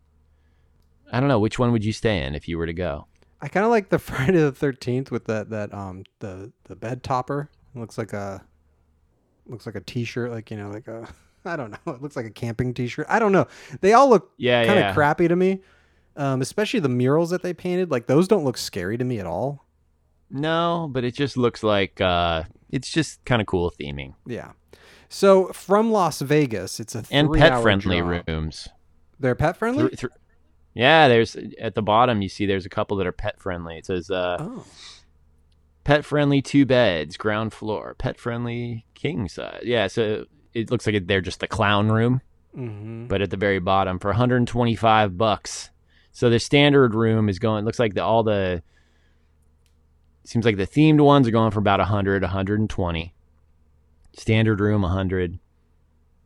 I 1.11 1.19
don't 1.19 1.29
know. 1.29 1.39
Which 1.39 1.59
one 1.59 1.71
would 1.71 1.85
you 1.85 1.93
stay 1.93 2.23
in 2.23 2.33
if 2.33 2.47
you 2.47 2.57
were 2.57 2.65
to 2.65 2.73
go? 2.73 3.05
I 3.41 3.47
kind 3.47 3.65
of 3.65 3.71
like 3.71 3.89
the 3.89 3.99
Friday 3.99 4.39
the 4.39 4.51
Thirteenth 4.51 5.11
with 5.11 5.25
that 5.25 5.51
that 5.51 5.71
um 5.73 6.03
the 6.19 6.51
the 6.63 6.75
bed 6.75 7.03
topper. 7.03 7.49
It 7.75 7.79
looks 7.79 7.97
like 7.97 8.13
a 8.13 8.43
looks 9.45 9.65
like 9.67 9.75
a 9.75 9.81
T-shirt, 9.81 10.31
like 10.31 10.49
you 10.49 10.57
know, 10.57 10.69
like 10.69 10.87
a 10.87 11.07
I 11.45 11.55
don't 11.55 11.69
know. 11.71 11.93
It 11.93 12.01
looks 12.01 12.15
like 12.15 12.25
a 12.25 12.31
camping 12.31 12.73
T-shirt. 12.73 13.05
I 13.07 13.19
don't 13.19 13.31
know. 13.31 13.45
They 13.81 13.93
all 13.93 14.09
look 14.09 14.31
Yeah, 14.37 14.65
kind 14.65 14.79
of 14.79 14.83
yeah. 14.85 14.93
crappy 14.93 15.27
to 15.27 15.35
me. 15.35 15.61
Um, 16.17 16.41
especially 16.41 16.79
the 16.79 16.89
murals 16.89 17.29
that 17.31 17.41
they 17.41 17.53
painted. 17.53 17.91
Like 17.91 18.07
those 18.07 18.27
don't 18.27 18.45
look 18.45 18.57
scary 18.57 18.97
to 18.97 19.03
me 19.03 19.19
at 19.19 19.25
all. 19.25 19.65
No, 20.29 20.89
but 20.91 21.03
it 21.03 21.13
just 21.13 21.37
looks 21.37 21.63
like 21.63 22.01
uh, 22.01 22.43
it's 22.69 22.89
just 22.89 23.23
kind 23.25 23.41
of 23.41 23.47
cool 23.47 23.71
theming 23.71 24.13
Yeah. 24.25 24.51
So 25.09 25.47
from 25.53 25.91
Las 25.91 26.21
Vegas, 26.21 26.79
it's 26.79 26.95
a 26.95 27.03
and 27.11 27.31
pet 27.31 27.61
friendly 27.61 28.01
rooms. 28.01 28.67
They're 29.19 29.35
pet 29.35 29.55
friendly. 29.57 29.89
Thr- 29.89 30.07
thr- 30.07 30.13
yeah, 30.73 31.07
there's 31.07 31.37
at 31.59 31.75
the 31.75 31.81
bottom 31.81 32.21
you 32.21 32.29
see 32.29 32.45
there's 32.45 32.65
a 32.65 32.69
couple 32.69 32.97
that 32.97 33.07
are 33.07 33.13
pet 33.13 33.39
friendly. 33.39 33.77
It 33.77 33.85
says 33.85 34.09
uh, 34.09 34.37
oh, 34.39 34.65
pet 35.83 36.03
friendly 36.03 36.41
two 36.41 36.65
beds, 36.65 37.15
ground 37.15 37.53
floor, 37.53 37.95
pet 37.97 38.19
friendly 38.19 38.85
king 38.93 39.29
size. 39.29 39.61
Yeah, 39.63 39.87
so 39.87 40.25
it 40.53 40.69
looks 40.71 40.85
like 40.85 41.07
they're 41.07 41.21
just 41.21 41.39
the 41.39 41.47
clown 41.47 41.89
room, 41.91 42.21
mm-hmm. 42.55 43.07
but 43.07 43.21
at 43.21 43.29
the 43.29 43.37
very 43.37 43.59
bottom 43.59 43.99
for 43.99 44.09
125 44.09 45.17
bucks. 45.17 45.69
So 46.15 46.29
the 46.29 46.39
standard 46.39 46.95
room 46.95 47.27
is 47.27 47.39
going. 47.39 47.65
Looks 47.65 47.77
like 47.77 47.93
the 47.93 48.01
all 48.01 48.23
the 48.23 48.63
seems 50.23 50.45
like 50.45 50.55
the 50.55 50.65
themed 50.65 51.01
ones 51.01 51.27
are 51.27 51.31
going 51.31 51.51
for 51.51 51.59
about 51.59 51.79
100, 51.81 52.21
120. 52.23 53.13
Standard 54.13 54.61
room 54.61 54.81
100. 54.83 55.39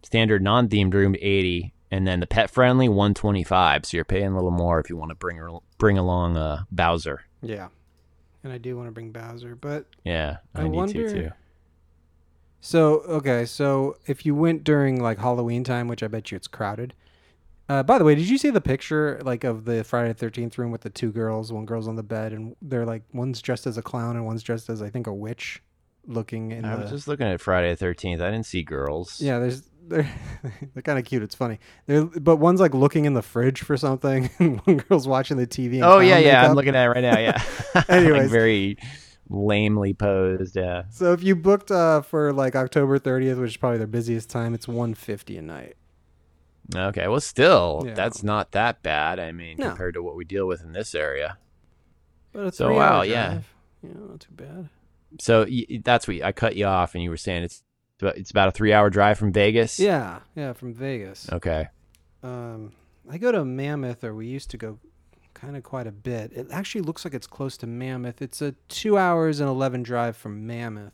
Standard 0.04 0.44
non-themed 0.44 0.94
room 0.94 1.16
80, 1.20 1.74
and 1.90 2.06
then 2.08 2.20
the 2.20 2.28
pet 2.28 2.52
friendly 2.52 2.88
125. 2.88 3.88
So 3.88 3.98
you're 3.98 4.06
paying 4.06 4.28
a 4.28 4.36
little 4.36 4.52
more 4.52 4.80
if 4.80 4.92
you 4.92 4.96
want 4.96 5.10
to 5.10 5.16
bring 5.16 5.40
bring 5.80 5.98
along 5.98 6.38
uh, 6.38 6.66
Bowser. 6.72 7.22
yeah. 7.42 7.70
And 8.44 8.54
I 8.54 8.58
do 8.60 8.78
want 8.78 8.88
to 8.88 8.92
bring 8.92 9.12
Bowser, 9.12 9.56
but 9.56 9.86
Yeah, 10.06 10.38
I, 10.54 10.62
I 10.62 10.68
need 10.68 10.78
wonder- 10.78 11.10
to 11.10 11.14
too. 11.24 11.30
So 12.62 13.00
okay, 13.02 13.46
so 13.46 13.98
if 14.06 14.24
you 14.26 14.36
went 14.36 14.64
during 14.64 15.02
like 15.02 15.18
Halloween 15.18 15.64
time, 15.64 15.88
which 15.88 16.04
I 16.04 16.08
bet 16.08 16.30
you 16.32 16.36
it's 16.36 16.48
crowded. 16.48 16.94
Uh, 17.70 17.84
by 17.84 18.00
the 18.00 18.04
way, 18.04 18.16
did 18.16 18.28
you 18.28 18.40
see 18.40 18.50
the 18.50 18.60
picture 18.60 19.22
like 19.24 19.44
of 19.44 19.66
the 19.66 19.84
Friday 19.84 20.10
the 20.10 20.16
Thirteenth 20.16 20.58
room 20.58 20.72
with 20.72 20.82
the 20.82 20.90
two 20.90 21.12
girls? 21.12 21.54
One 21.54 21.66
girl's 21.66 21.88
on 21.88 21.96
the 21.96 22.04
bed, 22.04 22.34
and 22.34 22.56
they're 22.64 22.86
like 22.86 23.04
one's 23.14 23.42
dressed 23.42 23.68
as 23.68 23.78
a 23.78 23.82
clown 23.84 24.16
and 24.16 24.26
one's 24.26 24.42
dressed 24.42 24.70
as 24.70 24.82
I 24.82 24.90
think 24.90 25.06
a 25.06 25.14
witch, 25.14 25.62
looking 26.08 26.52
in 26.52 26.66
I 26.66 26.76
the. 26.76 26.82
was 26.82 26.92
just 26.92 27.08
looking 27.08 27.28
at 27.28 27.40
Friday 27.40 27.74
the 27.76 27.86
13th. 27.86 28.22
I 28.22 28.32
didn't 28.32 28.48
see 28.48 28.64
girls. 28.64 29.22
Yeah, 29.22 29.38
there's 29.38 29.70
they're 29.88 30.10
they're 30.74 30.82
kind 30.82 30.98
of 30.98 31.06
cute. 31.06 31.22
It's 31.22 31.36
funny. 31.36 31.60
They're 31.86 32.06
but 32.06 32.38
one's 32.38 32.60
like 32.60 32.74
looking 32.74 33.06
in 33.06 33.14
the 33.14 33.22
fridge 33.22 33.62
for 33.62 33.78
something, 33.78 34.30
and 34.40 34.60
one 34.62 34.78
girl's 34.78 35.08
watching 35.08 35.38
the 35.38 35.48
TV. 35.48 35.82
Oh 35.84 36.00
yeah, 36.00 36.18
yeah. 36.18 36.46
I'm 36.50 36.56
looking 36.56 36.76
at 36.76 36.86
it 36.86 36.90
right 36.90 37.02
now. 37.02 37.20
Yeah. 37.20 37.42
Like, 37.76 37.90
Anyways. 37.90 38.32
very 38.32 38.78
lamely 39.30 39.94
posed. 39.94 40.56
Yeah. 40.56 40.84
So 40.90 41.14
if 41.14 41.22
you 41.22 41.36
booked 41.36 41.70
uh, 41.70 42.02
for 42.02 42.34
like 42.34 42.56
October 42.56 42.98
30th, 42.98 43.40
which 43.40 43.52
is 43.52 43.58
probably 43.58 43.78
their 43.78 43.86
busiest 43.88 44.28
time, 44.30 44.56
it's 44.56 44.68
150 44.68 45.38
a 45.38 45.42
night. 45.44 45.76
Okay. 46.76 47.08
Well, 47.08 47.20
still, 47.20 47.84
Yeah. 47.86 47.94
that's 47.94 48.24
not 48.24 48.52
that 48.52 48.82
bad. 48.84 49.20
I 49.20 49.32
mean, 49.32 49.58
No. 49.58 49.70
compared 49.70 49.96
to 49.96 50.04
what 50.04 50.16
we 50.16 50.26
deal 50.26 50.46
with 50.48 50.62
in 50.62 50.72
this 50.74 50.94
area. 50.94 51.38
But 52.32 52.46
a 52.48 52.52
So, 52.52 52.74
wow, 52.74 53.02
yeah. 53.02 53.30
drive. 53.32 53.54
yeah, 53.84 53.90
not 54.08 54.20
too 54.20 54.34
bad. 54.34 54.70
So 55.20 55.46
that's 55.84 56.08
what 56.08 56.22
I 56.22 56.32
cut 56.32 56.56
you 56.56 56.66
off, 56.66 56.94
and 56.94 57.04
you 57.04 57.10
were 57.10 57.18
saying 57.18 57.44
it's 57.44 57.64
about, 58.00 58.18
it's 58.18 58.30
about 58.32 58.48
a 58.50 58.52
three-hour 58.52 58.90
drive 58.92 59.18
from 59.18 59.32
Vegas. 59.34 59.80
Yeah, 59.80 60.20
yeah, 60.36 60.54
from 60.54 60.74
Vegas. 60.74 61.28
Okay. 61.32 61.68
Um, 62.22 62.74
I 63.10 63.18
go 63.18 63.32
to 63.32 63.44
Mammoth, 63.44 64.04
or 64.04 64.14
we 64.14 64.28
used 64.28 64.52
to 64.52 64.58
go 64.58 64.78
kind 65.34 65.58
of 65.58 65.64
quite 65.64 65.88
a 65.88 65.92
bit. 65.92 66.32
It 66.34 66.48
actually 66.52 66.82
looks 66.82 67.04
like 67.06 67.14
it's 67.16 67.26
close 67.26 67.58
to 67.58 67.68
Mammoth. 67.68 68.22
It's 68.22 68.42
a 68.42 68.52
two 68.68 68.98
hours 68.98 69.40
and 69.40 69.50
11 69.50 69.82
drive 69.84 70.16
from 70.16 70.46
Mammoth. 70.46 70.94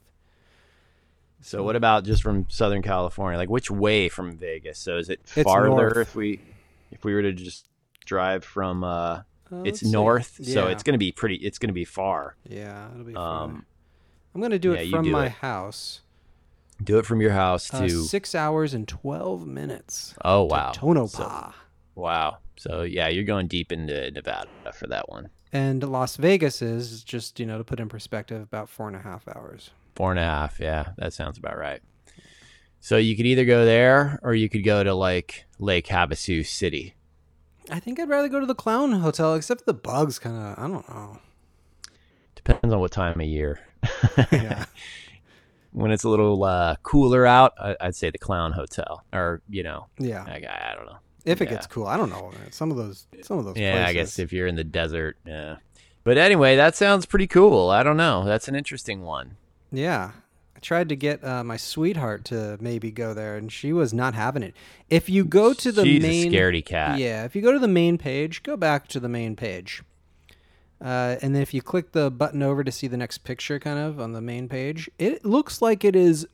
So 1.42 1.64
what 1.64 1.76
about 1.76 2.06
just 2.06 2.24
from 2.24 2.48
Southern 2.50 2.82
California? 2.82 3.38
Like 3.38 3.50
which 3.50 3.70
way 3.70 4.10
from 4.10 4.36
Vegas? 4.38 4.80
So 4.80 4.98
is 4.98 5.10
it 5.10 5.20
It's 5.36 5.44
farther 5.44 5.70
north. 5.70 5.98
if 5.98 6.16
we 6.16 6.40
if 6.92 7.04
we 7.04 7.14
were 7.14 7.22
to 7.22 7.34
just 7.34 7.68
drive 8.06 8.44
from 8.44 8.84
uh 8.84 9.22
Uh, 9.52 9.58
it's 9.64 9.66
let's 9.66 9.80
see. 9.82 9.92
north, 9.92 10.40
so 10.44 10.66
Yeah. 10.66 10.72
it's 10.72 10.82
going 10.84 10.94
to 10.94 10.98
be 11.00 11.12
pretty 11.12 11.36
it's 11.36 11.60
going 11.60 11.70
to 11.70 11.74
be 11.74 11.86
far. 11.86 12.36
Yeah, 12.50 12.90
it'll 12.92 13.04
be 13.06 13.14
far. 13.14 13.44
Um 13.44 13.66
I'm 14.34 14.42
going 14.42 14.52
to 14.52 14.60
do 14.60 14.74
yeah, 14.74 14.80
it 14.82 14.86
you 14.86 14.92
from 14.92 15.06
do 15.06 15.12
my 15.12 15.28
it. 15.28 15.32
house. 15.34 16.02
do 16.84 16.98
it 16.98 17.06
from 17.06 17.22
your 17.22 17.32
house 17.32 17.74
Uh, 17.74 17.82
to 17.88 18.04
six 18.04 18.34
hours 18.36 18.74
and 18.74 18.88
12 18.88 19.46
minutes. 19.48 20.14
Oh 20.26 20.48
to 20.48 20.54
wow. 20.54 20.72
Tonopah. 20.74 21.52
So- 21.52 21.54
wow. 21.96 22.38
So 22.58 22.82
yeah, 22.82 23.08
you're 23.08 23.24
going 23.24 23.48
deep 23.48 23.72
into 23.72 24.10
Nevada 24.12 24.50
for 24.74 24.88
that 24.88 25.10
one. 25.10 25.30
And 25.54 25.84
Las 25.84 26.16
Vegas 26.18 26.62
is 26.62 27.04
just, 27.04 27.40
you 27.40 27.46
know, 27.46 27.58
to 27.58 27.64
put 27.64 27.80
in 27.80 27.88
perspective, 27.88 28.42
about 28.42 28.68
four 28.68 28.88
and 28.88 28.96
a 28.98 29.00
half 29.02 29.26
hours. 29.28 29.70
Four 29.96 30.12
and 30.12 30.20
a 30.20 30.24
half. 30.24 30.60
Yeah, 30.60 30.90
that 30.98 31.14
sounds 31.14 31.38
about 31.38 31.58
right. 31.58 31.82
So 32.80 32.98
you 32.98 33.16
could 33.16 33.26
either 33.26 33.46
go 33.46 33.66
there 33.66 34.20
or 34.22 34.36
you 34.36 34.48
could 34.50 34.64
go 34.64 34.84
to 34.84 34.94
like 34.94 35.46
Lake 35.58 35.88
Havasu 35.88 36.46
City. 36.46 36.94
I 37.72 37.80
think 37.80 38.00
I'd 38.00 38.10
rather 38.10 38.28
go 38.30 38.40
to 38.40 38.46
the 38.46 38.54
Clown 38.54 38.92
Hotel, 38.92 39.34
except 39.34 39.66
the 39.66 39.74
bugs 39.74 40.20
kind 40.20 40.36
of, 40.36 40.64
I 40.64 40.68
don't 40.68 40.88
know. 40.88 41.18
Depends 42.36 42.72
on 42.72 42.80
what 42.80 42.92
time 42.92 43.20
of 43.20 43.26
year. 43.26 43.60
Yeah. 44.32 44.66
when 45.72 45.92
it's 45.92 46.04
a 46.04 46.10
little 46.10 46.44
uh, 46.44 46.76
cooler 46.84 47.26
out, 47.26 47.54
I, 47.60 47.76
I'd 47.82 47.96
say 47.96 48.10
the 48.12 48.18
Clown 48.18 48.52
Hotel, 48.52 49.04
or 49.12 49.42
you 49.50 49.64
know, 49.64 49.88
Yeah. 49.98 50.24
I, 50.28 50.36
I 50.36 50.76
don't 50.76 50.86
know. 50.86 50.98
If 51.26 51.42
it 51.42 51.46
yeah. 51.46 51.56
gets 51.56 51.66
cool. 51.68 51.88
I 51.88 51.98
don't 51.98 52.10
know. 52.12 52.32
Some 52.52 52.70
of 52.70 52.78
those, 52.78 53.08
some 53.24 53.40
of 53.40 53.46
those 53.46 53.58
Yeah, 53.58 53.72
places. 53.74 53.90
I 53.90 53.94
guess 53.94 54.20
if 54.20 54.32
you're 54.32 54.46
in 54.46 54.56
the 54.56 54.64
desert, 54.64 55.18
yeah. 55.26 55.56
But 56.04 56.20
anyway, 56.20 56.56
that 56.56 56.76
sounds 56.76 57.08
pretty 57.08 57.26
cool. 57.26 57.72
I 57.72 57.82
don't 57.82 57.98
know. 57.98 58.26
That's 58.26 58.48
an 58.48 58.56
interesting 58.56 59.02
one. 59.02 59.38
Yeah. 59.72 60.12
I 60.56 60.60
tried 60.60 60.90
to 60.90 60.96
get 60.96 61.24
uh, 61.24 61.44
my 61.44 61.58
sweetheart 61.58 62.24
to 62.26 62.58
maybe 62.62 62.90
go 62.92 63.14
there, 63.14 63.36
and 63.36 63.52
she 63.52 63.74
was 63.74 63.94
not 63.94 64.14
having 64.16 64.42
it. 64.42 64.56
If 64.90 65.10
you 65.10 65.26
go 65.26 65.54
to 65.54 65.72
the 65.72 65.84
She's 65.84 66.02
main, 66.02 66.34
a 66.34 66.38
scaredy 66.38 66.66
cat. 66.66 66.98
yeah, 66.98 67.26
if 67.26 67.36
you 67.36 67.42
go 67.42 67.52
to 67.52 67.60
the 67.60 67.68
main 67.68 67.98
page, 67.98 68.42
go 68.42 68.56
back 68.56 68.88
to 68.90 69.00
the 69.02 69.10
main 69.10 69.36
page, 69.36 69.84
uh, 70.82 71.18
and 71.22 71.36
then 71.36 71.42
if 71.42 71.54
you 71.54 71.62
click 71.62 71.92
the 71.92 72.10
button 72.10 72.42
over 72.42 72.64
to 72.64 72.72
see 72.72 72.88
the 72.88 72.96
next 72.96 73.20
picture, 73.20 73.60
kind 73.60 73.78
of 73.78 74.00
on 74.00 74.14
the 74.14 74.22
main 74.22 74.48
page, 74.48 74.90
it 74.98 75.26
looks 75.26 75.62
like 75.62 75.84
it 75.84 75.96
is. 75.96 76.26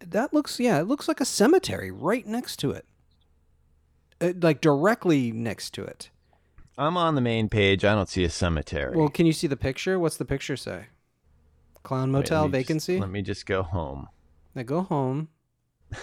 That 0.00 0.34
looks, 0.34 0.60
yeah, 0.60 0.78
it 0.78 0.86
looks 0.86 1.08
like 1.08 1.20
a 1.20 1.24
cemetery 1.24 1.90
right 1.90 2.26
next 2.26 2.56
to 2.58 2.70
it, 2.72 2.84
uh, 4.20 4.34
like 4.42 4.60
directly 4.60 5.32
next 5.32 5.70
to 5.70 5.84
it. 5.84 6.10
I'm 6.76 6.98
on 6.98 7.14
the 7.14 7.22
main 7.22 7.48
page. 7.48 7.82
I 7.82 7.94
don't 7.94 8.10
see 8.10 8.24
a 8.24 8.30
cemetery. 8.30 8.94
Well, 8.94 9.08
can 9.08 9.24
you 9.24 9.32
see 9.32 9.46
the 9.46 9.56
picture? 9.56 9.98
What's 9.98 10.18
the 10.18 10.26
picture 10.26 10.58
say? 10.58 10.88
Clown 11.86 12.10
Wait, 12.12 12.18
Motel 12.18 12.42
let 12.42 12.50
me 12.50 12.58
just- 12.58 12.66
vacancy. 12.68 12.98
let 13.00 13.10
me 13.10 13.22
just 13.22 13.46
go 13.46 13.62
home. 13.62 14.08
Now 14.56 14.62
go 14.64 14.82
home. 14.82 15.28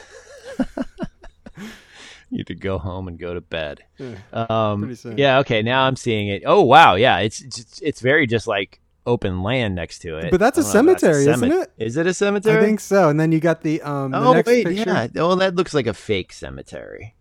You 2.29 2.43
could 2.43 2.61
go 2.61 2.79
home 2.79 3.07
and 3.07 3.19
go 3.19 3.35
to 3.35 3.41
bed. 3.41 3.81
Yeah. 3.99 4.15
Um, 4.33 4.95
yeah. 5.15 5.37
Okay. 5.39 5.61
Now 5.61 5.83
I'm 5.83 5.95
seeing 5.95 6.29
it. 6.29 6.41
Oh 6.47 6.61
wow. 6.63 6.95
Yeah. 6.95 7.19
It's 7.19 7.41
it's, 7.41 7.79
it's 7.79 8.01
very 8.01 8.25
just 8.25 8.47
like 8.47 8.81
open 9.05 9.43
land 9.43 9.75
next 9.75 9.99
to 9.99 10.17
it. 10.17 10.31
But 10.31 10.39
that's 10.39 10.57
a 10.57 10.63
don't 10.63 10.85
know 10.87 10.93
if 10.93 10.99
cemetery, 10.99 11.27
isn't 11.27 11.51
it? 11.51 11.71
Is 11.77 11.95
it 11.95 12.07
a 12.07 12.13
cemetery? 12.13 12.57
I 12.57 12.65
think 12.65 12.79
so. 12.79 13.09
And 13.09 13.19
then 13.19 13.31
you 13.31 13.39
got 13.39 13.61
the 13.61 13.83
um 13.83 14.11
the 14.11 14.17
oh 14.17 14.33
next 14.33 14.47
wait, 14.47 14.65
picture. 14.65 14.83
yeah. 14.89 15.07
Oh, 15.17 15.35
that 15.35 15.53
looks 15.53 15.75
like 15.75 15.85
a 15.85 15.93
fake 15.93 16.33
cemetery. 16.33 17.13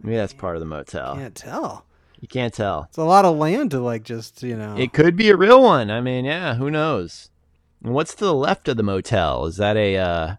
Maybe 0.00 0.14
that's 0.16 0.34
part 0.34 0.54
of 0.54 0.60
the 0.60 0.66
motel. 0.66 1.16
Can't 1.16 1.34
tell. 1.34 1.84
You 2.20 2.28
can't 2.28 2.54
tell. 2.54 2.84
It's 2.90 2.98
a 2.98 3.02
lot 3.02 3.24
of 3.24 3.36
land 3.36 3.72
to 3.72 3.80
like 3.80 4.04
just, 4.04 4.44
you 4.44 4.56
know. 4.56 4.76
It 4.76 4.92
could 4.92 5.16
be 5.16 5.30
a 5.30 5.36
real 5.36 5.60
one. 5.60 5.90
I 5.90 6.00
mean, 6.00 6.24
yeah, 6.24 6.54
who 6.54 6.70
knows? 6.70 7.30
And 7.82 7.94
what's 7.94 8.14
to 8.14 8.24
the 8.24 8.34
left 8.34 8.68
of 8.68 8.76
the 8.76 8.82
motel? 8.82 9.46
Is 9.46 9.56
that 9.56 9.76
a 9.76 9.96
uh, 9.96 10.34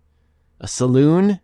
a 0.60 0.67
saloon? 0.67 1.39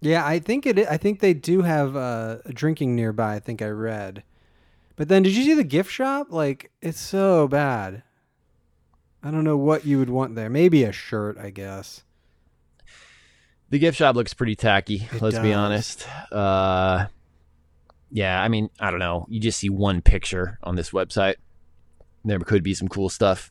yeah, 0.00 0.24
I 0.24 0.38
think 0.38 0.66
it 0.66 0.78
I 0.78 0.96
think 0.96 1.20
they 1.20 1.34
do 1.34 1.62
have 1.62 1.96
uh 1.96 2.36
drinking 2.50 2.94
nearby, 2.94 3.34
I 3.34 3.40
think 3.40 3.62
I 3.62 3.68
read. 3.68 4.22
But 4.96 5.08
then 5.08 5.22
did 5.22 5.34
you 5.34 5.42
see 5.42 5.54
the 5.54 5.64
gift 5.64 5.90
shop? 5.90 6.28
Like 6.30 6.70
it's 6.82 7.00
so 7.00 7.48
bad. 7.48 8.02
I 9.22 9.30
don't 9.30 9.44
know 9.44 9.56
what 9.56 9.86
you 9.86 9.98
would 9.98 10.10
want 10.10 10.34
there. 10.34 10.50
Maybe 10.50 10.84
a 10.84 10.92
shirt, 10.92 11.38
I 11.38 11.48
guess. 11.48 12.04
The 13.70 13.78
gift 13.78 13.96
shop 13.96 14.14
looks 14.14 14.34
pretty 14.34 14.54
tacky. 14.54 15.08
It 15.10 15.22
let's 15.22 15.38
be 15.38 15.54
honest. 15.54 16.06
Uh, 16.30 17.06
yeah, 18.10 18.40
I 18.40 18.48
mean, 18.48 18.68
I 18.78 18.90
don't 18.90 19.00
know. 19.00 19.26
You 19.30 19.40
just 19.40 19.58
see 19.58 19.70
one 19.70 20.02
picture 20.02 20.58
on 20.62 20.76
this 20.76 20.90
website. 20.90 21.36
There 22.22 22.38
could 22.40 22.62
be 22.62 22.74
some 22.74 22.88
cool 22.88 23.08
stuff 23.08 23.50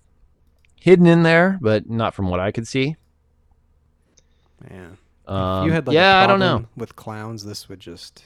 hidden 0.84 1.08
in 1.08 1.24
there, 1.24 1.58
but 1.62 1.90
not 1.90 2.14
from 2.14 2.30
what 2.30 2.42
I 2.42 2.52
could 2.52 2.68
see. 2.68 2.98
Man. 4.70 4.98
Um, 5.26 5.66
you 5.66 5.72
had 5.72 5.88
like 5.88 5.94
yeah, 5.94 6.20
a 6.20 6.24
I 6.26 6.28
don't 6.28 6.40
know. 6.40 6.66
with 6.76 6.98
clowns, 6.98 7.46
this 7.46 7.70
would 7.70 7.80
just 7.80 8.26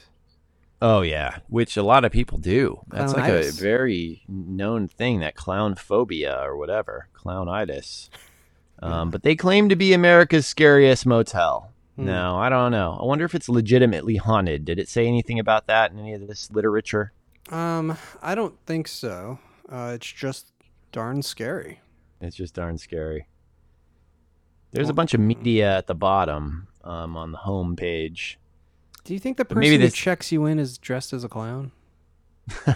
Oh 0.82 1.02
yeah, 1.02 1.38
which 1.48 1.76
a 1.76 1.84
lot 1.84 2.04
of 2.04 2.10
people 2.10 2.36
do. 2.38 2.80
That's 2.88 3.14
like 3.14 3.30
a 3.30 3.52
very 3.52 4.22
known 4.26 4.88
thing, 4.88 5.20
that 5.20 5.36
clown 5.36 5.76
phobia 5.76 6.36
or 6.40 6.56
whatever, 6.56 7.06
clownitis. 7.14 8.08
Um, 8.80 9.10
but 9.10 9.22
they 9.22 9.36
claim 9.36 9.68
to 9.68 9.76
be 9.76 9.92
America's 9.92 10.46
scariest 10.46 11.06
motel. 11.06 11.70
Hmm. 11.94 12.06
No, 12.06 12.36
I 12.36 12.48
don't 12.48 12.72
know. 12.72 12.98
I 13.00 13.04
wonder 13.04 13.24
if 13.24 13.36
it's 13.36 13.48
legitimately 13.48 14.16
haunted. 14.16 14.64
Did 14.64 14.80
it 14.80 14.88
say 14.88 15.06
anything 15.06 15.38
about 15.38 15.68
that 15.68 15.92
in 15.92 15.98
any 16.00 16.14
of 16.14 16.26
this 16.26 16.50
literature? 16.50 17.12
Um, 17.50 17.96
I 18.20 18.34
don't 18.34 18.58
think 18.66 18.88
so. 18.88 19.38
Uh, 19.68 19.92
it's 19.94 20.10
just 20.10 20.52
darn 20.90 21.22
scary. 21.22 21.80
It's 22.20 22.36
just 22.36 22.54
darn 22.54 22.78
scary. 22.78 23.26
There's 24.72 24.88
a 24.90 24.94
bunch 24.94 25.14
of 25.14 25.20
media 25.20 25.76
at 25.78 25.86
the 25.86 25.94
bottom 25.94 26.68
um, 26.84 27.16
on 27.16 27.32
the 27.32 27.38
home 27.38 27.74
page. 27.76 28.38
Do 29.04 29.14
you 29.14 29.20
think 29.20 29.36
the 29.38 29.44
person 29.44 29.60
maybe 29.60 29.76
this- 29.78 29.94
checks 29.94 30.30
you 30.32 30.44
in 30.44 30.58
is 30.58 30.76
dressed 30.78 31.12
as 31.12 31.24
a 31.24 31.28
clown? 31.28 31.72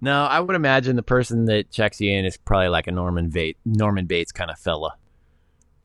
no, 0.00 0.24
I 0.24 0.40
would 0.40 0.56
imagine 0.56 0.96
the 0.96 1.02
person 1.02 1.46
that 1.46 1.70
checks 1.70 2.00
you 2.00 2.10
in 2.12 2.24
is 2.24 2.36
probably 2.36 2.68
like 2.68 2.86
a 2.86 2.92
Norman 2.92 3.28
Bates, 3.30 3.58
Norman 3.64 4.06
Bates 4.06 4.32
kind 4.32 4.50
of 4.50 4.58
fella, 4.58 4.96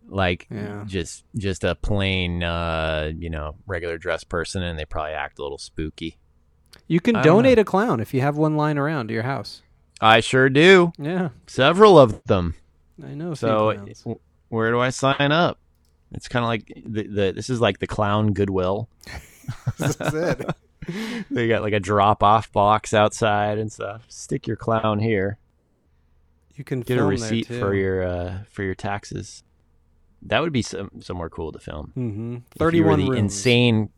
like 0.07 0.47
Yeah. 0.51 0.83
just 0.85 1.23
just 1.35 1.63
a 1.63 1.75
plain, 1.75 2.43
uh, 2.43 3.11
you 3.17 3.29
know, 3.29 3.55
regular 3.67 3.97
dress 3.97 4.23
person, 4.23 4.61
and 4.63 4.77
they 4.77 4.85
probably 4.85 5.13
act 5.13 5.39
a 5.39 5.43
little 5.43 5.57
spooky. 5.57 6.17
You 6.87 6.99
can 6.99 7.15
donate 7.23 7.57
a 7.57 7.63
clown 7.63 7.99
if 7.99 8.13
you 8.13 8.21
have 8.21 8.37
one 8.37 8.57
lying 8.57 8.77
around 8.77 9.07
to 9.07 9.13
your 9.13 9.23
house. 9.23 9.61
I 10.01 10.19
sure 10.19 10.49
do, 10.49 10.91
Yeah, 10.97 11.29
several 11.47 11.97
of 11.97 12.23
them. 12.25 12.55
I 13.03 13.13
know. 13.13 13.33
So, 13.33 14.19
where 14.49 14.71
do 14.71 14.79
I 14.79 14.89
sign 14.89 15.31
up? 15.31 15.59
It's 16.11 16.27
kind 16.27 16.43
of 16.43 16.47
like 16.49 16.71
the, 16.85 17.03
the 17.03 17.31
this 17.33 17.49
is 17.49 17.59
like 17.59 17.79
the 17.79 17.87
clown 17.87 18.33
Goodwill. 18.33 18.89
this 19.77 19.97
is 19.99 20.13
it. 20.13 20.49
they 21.31 21.47
got 21.47 21.61
like 21.61 21.73
a 21.73 21.79
drop 21.79 22.23
off 22.23 22.51
box 22.51 22.93
outside 22.93 23.57
and 23.57 23.71
stuff. 23.71 24.05
Stick 24.07 24.47
your 24.47 24.55
clown 24.55 24.99
here. 24.99 25.37
You 26.55 26.63
can 26.63 26.81
Get 26.81 26.97
a 26.99 27.03
receipt 27.03 27.49
there 27.49 27.59
for 27.59 27.73
your 27.73 28.03
uh, 28.03 28.37
for 28.49 28.63
your 28.63 28.75
taxes. 28.75 29.43
That 30.21 30.41
would 30.41 30.53
be 30.53 30.61
some 30.61 30.89
somewhere 31.01 31.29
cool 31.29 31.51
to 31.51 31.59
film. 31.59 31.91
Mm-hmm. 31.97 32.33
Were 32.33 32.41
Thirty-one 32.57 32.99
the 32.99 33.09
rooms. 33.09 33.19
insane. 33.19 33.89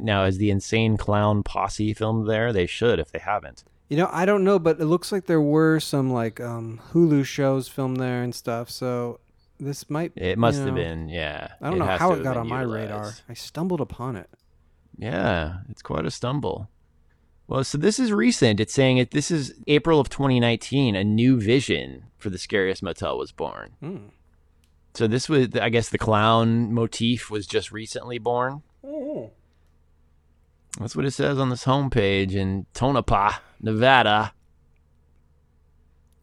Now, 0.00 0.24
is 0.24 0.38
the 0.38 0.50
insane 0.50 0.96
clown 0.96 1.42
posse 1.42 1.92
filmed 1.94 2.28
there? 2.28 2.52
They 2.52 2.66
should 2.66 3.00
if 3.00 3.10
they 3.10 3.18
haven't. 3.18 3.64
You 3.94 4.00
know, 4.00 4.10
I 4.10 4.24
don't 4.24 4.42
know, 4.42 4.58
but 4.58 4.80
it 4.80 4.86
looks 4.86 5.12
like 5.12 5.26
there 5.26 5.40
were 5.40 5.78
some 5.78 6.12
like 6.12 6.40
um, 6.40 6.80
Hulu 6.90 7.24
shows 7.24 7.68
filmed 7.68 7.98
there 7.98 8.24
and 8.24 8.34
stuff. 8.34 8.68
So 8.68 9.20
this 9.60 9.88
might. 9.88 10.10
It 10.16 10.36
must 10.36 10.58
you 10.58 10.66
have 10.66 10.74
been, 10.74 11.08
yeah. 11.08 11.52
I 11.60 11.70
don't 11.70 11.78
know 11.78 11.86
how 11.86 12.10
it 12.10 12.24
got 12.24 12.36
on 12.36 12.48
my 12.48 12.62
radar. 12.62 13.12
I 13.28 13.34
stumbled 13.34 13.80
upon 13.80 14.16
it. 14.16 14.28
Yeah, 14.98 15.58
it's 15.68 15.80
quite 15.80 16.04
a 16.06 16.10
stumble. 16.10 16.68
Well, 17.46 17.62
so 17.62 17.78
this 17.78 18.00
is 18.00 18.10
recent. 18.10 18.58
It's 18.58 18.74
saying 18.74 18.96
it. 18.96 19.12
This 19.12 19.30
is 19.30 19.54
April 19.68 20.00
of 20.00 20.08
2019. 20.08 20.96
A 20.96 21.04
new 21.04 21.40
vision 21.40 22.06
for 22.18 22.30
the 22.30 22.38
scariest 22.38 22.82
motel 22.82 23.16
was 23.16 23.30
born. 23.30 23.74
Hmm. 23.78 24.06
So 24.94 25.06
this 25.06 25.28
was, 25.28 25.54
I 25.54 25.68
guess, 25.68 25.88
the 25.88 25.98
clown 25.98 26.72
motif 26.72 27.30
was 27.30 27.46
just 27.46 27.70
recently 27.70 28.18
born. 28.18 28.62
That's 30.78 30.96
what 30.96 31.04
it 31.04 31.12
says 31.12 31.38
on 31.38 31.50
this 31.50 31.64
homepage 31.64 32.32
in 32.32 32.66
Tonopah, 32.74 33.32
Nevada. 33.60 34.32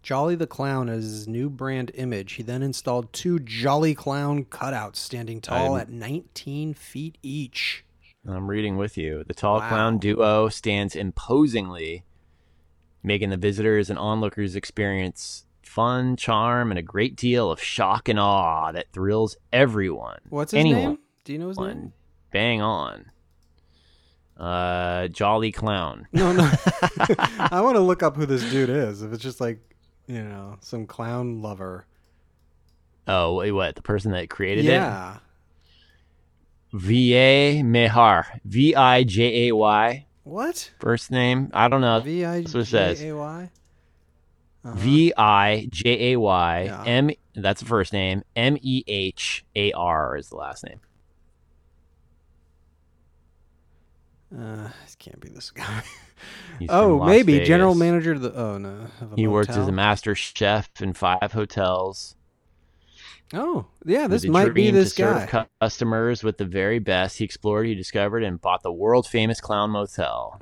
Jolly 0.03 0.35
the 0.35 0.47
Clown 0.47 0.89
as 0.89 1.03
his 1.03 1.27
new 1.27 1.49
brand 1.49 1.91
image. 1.93 2.33
He 2.33 2.43
then 2.43 2.63
installed 2.63 3.13
two 3.13 3.39
Jolly 3.39 3.93
Clown 3.93 4.45
cutouts 4.45 4.95
standing 4.97 5.39
tall 5.41 5.73
I'm- 5.75 5.81
at 5.81 5.89
19 5.89 6.73
feet 6.73 7.17
each. 7.21 7.85
I'm 8.27 8.47
reading 8.49 8.77
with 8.77 8.97
you. 8.97 9.23
The 9.25 9.33
tall 9.33 9.59
Wow. 9.59 9.69
clown 9.69 9.97
duo 9.97 10.47
stands 10.49 10.95
imposingly, 10.95 12.03
making 13.01 13.29
the 13.31 13.37
visitors 13.37 13.89
and 13.89 13.97
onlookers 13.97 14.55
experience 14.55 15.45
fun, 15.63 16.15
charm, 16.17 16.71
and 16.71 16.77
a 16.77 16.83
great 16.83 17.15
deal 17.15 17.49
of 17.49 17.61
shock 17.61 18.07
and 18.09 18.19
awe 18.19 18.71
that 18.73 18.91
thrills 18.91 19.37
everyone. 19.53 20.19
What's 20.29 20.51
his 20.51 20.59
Anyone. 20.59 20.83
name? 20.83 20.99
Do 21.23 21.33
you 21.33 21.39
know 21.39 21.47
his 21.47 21.59
name? 21.59 21.93
Bang 22.31 22.61
on. 22.61 23.05
Uh, 24.41 25.08
Jolly 25.10 25.51
Clown. 25.51 26.08
No, 26.13 26.32
no. 26.34 26.49
I 27.39 27.62
want 27.62 27.75
to 27.75 27.80
look 27.82 28.01
up 28.01 28.15
who 28.15 28.25
this 28.25 28.41
dude 28.49 28.69
is. 28.69 29.04
If 29.04 29.13
it's 29.13 29.21
just 29.21 29.39
like, 29.39 29.60
you 30.08 30.23
know, 30.23 30.58
some 30.62 30.88
clown 30.88 31.41
lover. 31.43 31.86
Oh, 33.08 33.36
wait, 33.36 33.51
what? 33.51 33.75
The 33.75 33.82
person 33.84 34.12
that 34.13 34.30
created 34.32 34.65
it? 34.65 34.69
yeah. 34.69 35.17
V.A. 36.73 37.62
Mehar. 37.62 38.25
V 38.45 38.75
I 38.75 39.04
J 39.04 39.47
A 39.49 39.56
Y. 39.56 40.06
What? 40.23 40.71
First 40.80 41.12
name? 41.12 41.49
I 41.54 41.67
don't 41.67 41.82
know. 41.82 41.99
V 41.99 42.23
I 42.25 42.41
that's 42.41 42.54
what 42.54 42.62
it 42.62 42.65
says. 42.67 42.99
J 42.99 43.10
A 43.10 43.15
Y? 43.17 43.51
Uh-huh. 44.63 44.75
V 44.75 45.13
I 45.17 45.67
J 45.69 46.13
A 46.13 46.19
Y 46.19 46.63
Yeah. 46.63 46.84
M. 46.86 47.12
That's 47.36 47.62
the 47.62 47.67
first 47.67 47.91
name. 47.93 48.23
M 48.36 48.58
E 48.62 48.84
H 48.88 49.43
A 49.56 49.71
R 49.73 50.15
is 50.17 50.30
the 50.30 50.36
last 50.38 50.63
name. 50.65 50.80
Uh, 54.33 54.69
this 54.83 54.95
can't 54.95 55.19
be 55.19 55.29
this 55.29 55.51
guy. 55.51 55.83
He's 56.59 56.69
oh, 56.71 57.03
maybe 57.03 57.41
general 57.41 57.75
manager 57.75 58.13
of 58.13 58.21
the. 58.21 58.33
Oh 58.33 58.57
no. 58.57 58.87
of 59.01 59.13
a 59.13 59.15
He 59.15 59.27
worked 59.27 59.49
as 59.49 59.67
a 59.67 59.71
master 59.71 60.15
chef 60.15 60.69
in 60.79 60.93
five 60.93 61.31
hotels. 61.33 62.15
Oh, 63.33 63.65
yeah. 63.85 64.07
This 64.07 64.25
might 64.25 64.53
be 64.53 64.71
this 64.71 64.93
to 64.95 65.03
serve 65.03 65.29
guy. 65.29 65.47
customers 65.61 66.23
with 66.23 66.37
the 66.37 66.45
very 66.45 66.79
best. 66.79 67.17
He 67.17 67.25
explored, 67.25 67.65
he 67.65 67.75
discovered, 67.75 68.23
and 68.23 68.41
bought 68.41 68.63
the 68.63 68.71
world 68.71 69.07
famous 69.07 69.39
Clown 69.39 69.71
Motel. 69.71 70.41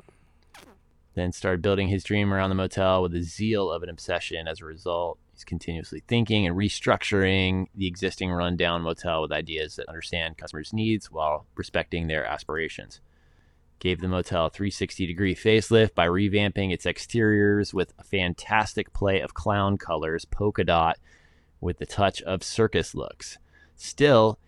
Then 1.14 1.32
started 1.32 1.62
building 1.62 1.88
his 1.88 2.04
dream 2.04 2.32
around 2.32 2.50
the 2.50 2.54
motel 2.56 3.02
with 3.02 3.12
the 3.12 3.22
zeal 3.22 3.70
of 3.70 3.82
an 3.82 3.88
obsession. 3.88 4.46
As 4.46 4.60
a 4.60 4.64
result, 4.64 5.18
he's 5.32 5.44
continuously 5.44 6.02
thinking 6.06 6.46
and 6.46 6.56
restructuring 6.56 7.66
the 7.74 7.86
existing 7.86 8.30
rundown 8.30 8.82
motel 8.82 9.22
with 9.22 9.32
ideas 9.32 9.76
that 9.76 9.88
understand 9.88 10.38
customers' 10.38 10.72
needs 10.72 11.10
while 11.10 11.46
respecting 11.56 12.06
their 12.06 12.24
aspirations. 12.24 13.00
Gave 13.80 14.02
the 14.02 14.08
motel 14.08 14.46
a 14.46 14.50
360 14.50 15.06
degree 15.06 15.34
facelift 15.34 15.94
by 15.94 16.06
revamping 16.06 16.70
its 16.70 16.84
exteriors 16.84 17.72
with 17.72 17.94
a 17.98 18.04
fantastic 18.04 18.92
play 18.92 19.20
of 19.20 19.32
clown 19.32 19.78
colors, 19.78 20.26
polka 20.26 20.64
dot, 20.64 20.98
with 21.62 21.78
the 21.78 21.86
touch 21.86 22.20
of 22.22 22.42
circus 22.42 22.94
looks. 22.94 23.38
Still, 23.76 24.38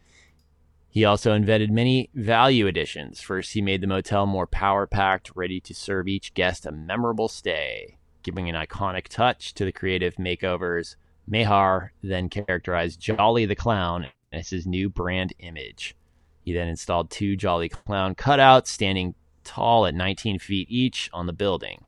he 0.90 1.07
also 1.07 1.33
invented 1.33 1.71
many 1.71 2.11
value 2.12 2.66
additions. 2.66 3.23
First, 3.23 3.55
he 3.55 3.62
made 3.62 3.81
the 3.81 3.87
motel 3.87 4.27
more 4.27 4.47
power 4.47 4.87
packed, 4.87 5.35
ready 5.35 5.59
to 5.61 5.75
serve 5.75 6.09
each 6.09 6.35
guest 6.35 6.66
a 6.66 6.71
memorable 6.71 7.29
stay, 7.29 7.97
giving 8.23 8.51
an 8.51 8.55
iconic 8.55 9.09
touch 9.09 9.55
to 9.55 9.64
the 9.64 9.73
creative 9.73 10.16
makeovers. 10.16 10.97
Mehar 11.31 11.90
then 12.03 12.29
characterized 12.29 13.01
Jolly 13.01 13.47
the 13.47 13.57
Clown 13.57 14.09
as 14.31 14.51
his 14.51 14.66
new 14.66 14.90
brand 14.90 15.33
image. 15.38 15.97
He 16.45 16.53
then 16.53 16.68
installed 16.68 17.11
two 17.11 17.37
Jolly 17.37 17.71
Clown 17.71 18.14
cutouts 18.14 18.66
standing 18.66 19.14
tall 19.44 19.87
at 19.87 19.94
19 19.94 20.38
feet 20.38 20.66
each 20.70 21.11
on 21.12 21.26
the 21.26 21.33
building. 21.33 21.85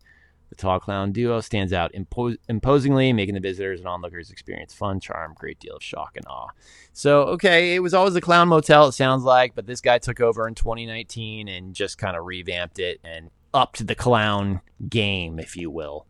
The 0.51 0.57
tall 0.57 0.79
clown 0.79 1.11
duo 1.11 1.41
stands 1.41 1.73
out 1.73 1.93
impo- 1.95 2.37
imposingly, 2.49 3.13
making 3.13 3.35
the 3.35 3.41
visitors 3.41 3.81
and 3.81 3.89
onlookers 3.89 4.31
experience 4.31 4.73
fun, 4.73 5.01
charm, 5.01 5.35
great 5.37 5.59
deal 5.59 5.77
of 5.77 5.83
shock 5.83 6.13
and 6.17 6.25
awe. 6.27 6.51
So, 6.93 7.23
okay, 7.23 7.75
it 7.75 7.81
was 7.81 7.93
always 7.93 8.15
the 8.15 8.21
clown 8.21 8.49
motel, 8.49 8.87
it 8.87 8.93
sounds 8.93 9.25
like, 9.25 9.55
but 9.55 9.67
this 9.67 9.81
guy 9.81 9.99
took 9.99 10.21
over 10.21 10.47
in 10.47 10.55
2019 10.55 11.49
and 11.49 11.75
just 11.75 11.99
kind 11.99 12.17
of 12.17 12.25
revamped 12.25 12.79
it 12.79 13.01
and 13.03 13.31
upped 13.53 13.87
the 13.87 13.95
clown 13.97 14.61
game, 14.89 15.39
if 15.41 15.57
you 15.57 15.71
will. 15.71 16.07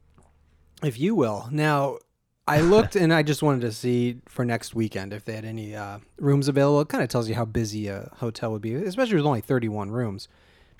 if 0.83 0.98
you 0.98 1.14
will. 1.14 1.48
Now, 1.50 1.98
I 2.46 2.61
looked 2.74 2.96
and 2.96 3.14
I 3.14 3.22
just 3.22 3.42
wanted 3.42 3.62
to 3.62 3.72
see 3.72 4.18
for 4.26 4.44
next 4.44 4.74
weekend 4.74 5.14
if 5.14 5.24
they 5.24 5.35
had 5.35 5.46
any 5.46 5.74
uh, 5.74 6.00
rooms 6.18 6.48
available. 6.48 6.83
It 6.83 6.88
kind 6.88 7.02
of 7.02 7.09
tells 7.09 7.28
you 7.30 7.35
how 7.35 7.46
busy 7.46 7.88
a 7.88 8.11
hotel 8.16 8.52
would 8.52 8.61
be, 8.61 8.74
especially 8.74 9.16
with 9.16 9.24
only 9.24 9.40
31 9.40 9.90
rooms. 9.90 10.28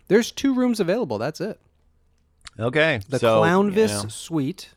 There's 0.09 0.31
two 0.31 0.55
rooms 0.55 0.81
available. 0.81 1.19
That's 1.19 1.41
it. 1.41 1.59
Okay, 2.59 3.01
The 3.09 3.19
so, 3.19 3.41
Clownvis 3.43 3.89
you 3.97 4.03
know, 4.05 4.09
Suite 4.09 4.71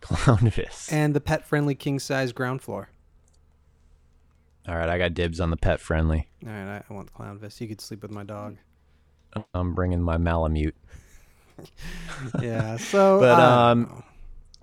Clownvis. 0.00 0.90
and 0.92 1.14
the 1.14 1.20
pet 1.20 1.44
friendly 1.46 1.74
king 1.74 1.98
size 1.98 2.32
ground 2.32 2.62
floor. 2.62 2.88
All 4.66 4.74
right, 4.76 4.88
I 4.88 4.96
got 4.96 5.12
dibs 5.12 5.40
on 5.40 5.50
the 5.50 5.56
pet 5.58 5.80
friendly. 5.80 6.28
All 6.46 6.50
right, 6.52 6.82
I, 6.88 6.92
want 6.92 7.12
Clownvis. 7.12 7.60
You 7.60 7.68
could 7.68 7.82
sleep 7.82 8.00
with 8.00 8.10
my 8.10 8.22
dog. 8.24 8.56
I'm 9.52 9.74
bringing 9.74 10.00
my 10.00 10.16
Malamute. 10.16 10.74
Yeah. 12.40 12.76
So, 12.78 13.20
But, 13.20 13.38
I 13.38 13.70
um. 13.70 14.02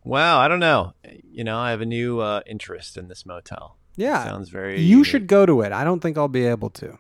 Wow, 0.04 0.40
I 0.40 0.48
don't 0.48 0.60
know. 0.60 0.94
You 1.32 1.44
know, 1.44 1.58
I 1.60 1.70
have 1.72 1.80
a 1.82 1.86
new 1.86 2.20
uh, 2.20 2.42
interest 2.48 2.98
in 2.98 3.08
this 3.08 3.26
motel. 3.26 3.78
yeah, 3.96 4.24
Sounds 4.24 4.50
very. 4.50 4.82
you 4.82 5.04
should 5.04 5.28
go 5.28 5.46
to 5.46 5.62
it. 5.62 5.72
I 5.72 5.84
don't 5.84 6.00
think 6.02 6.18
I'll 6.18 6.28
be 6.28 6.46
able 6.48 6.70
to. 6.72 6.98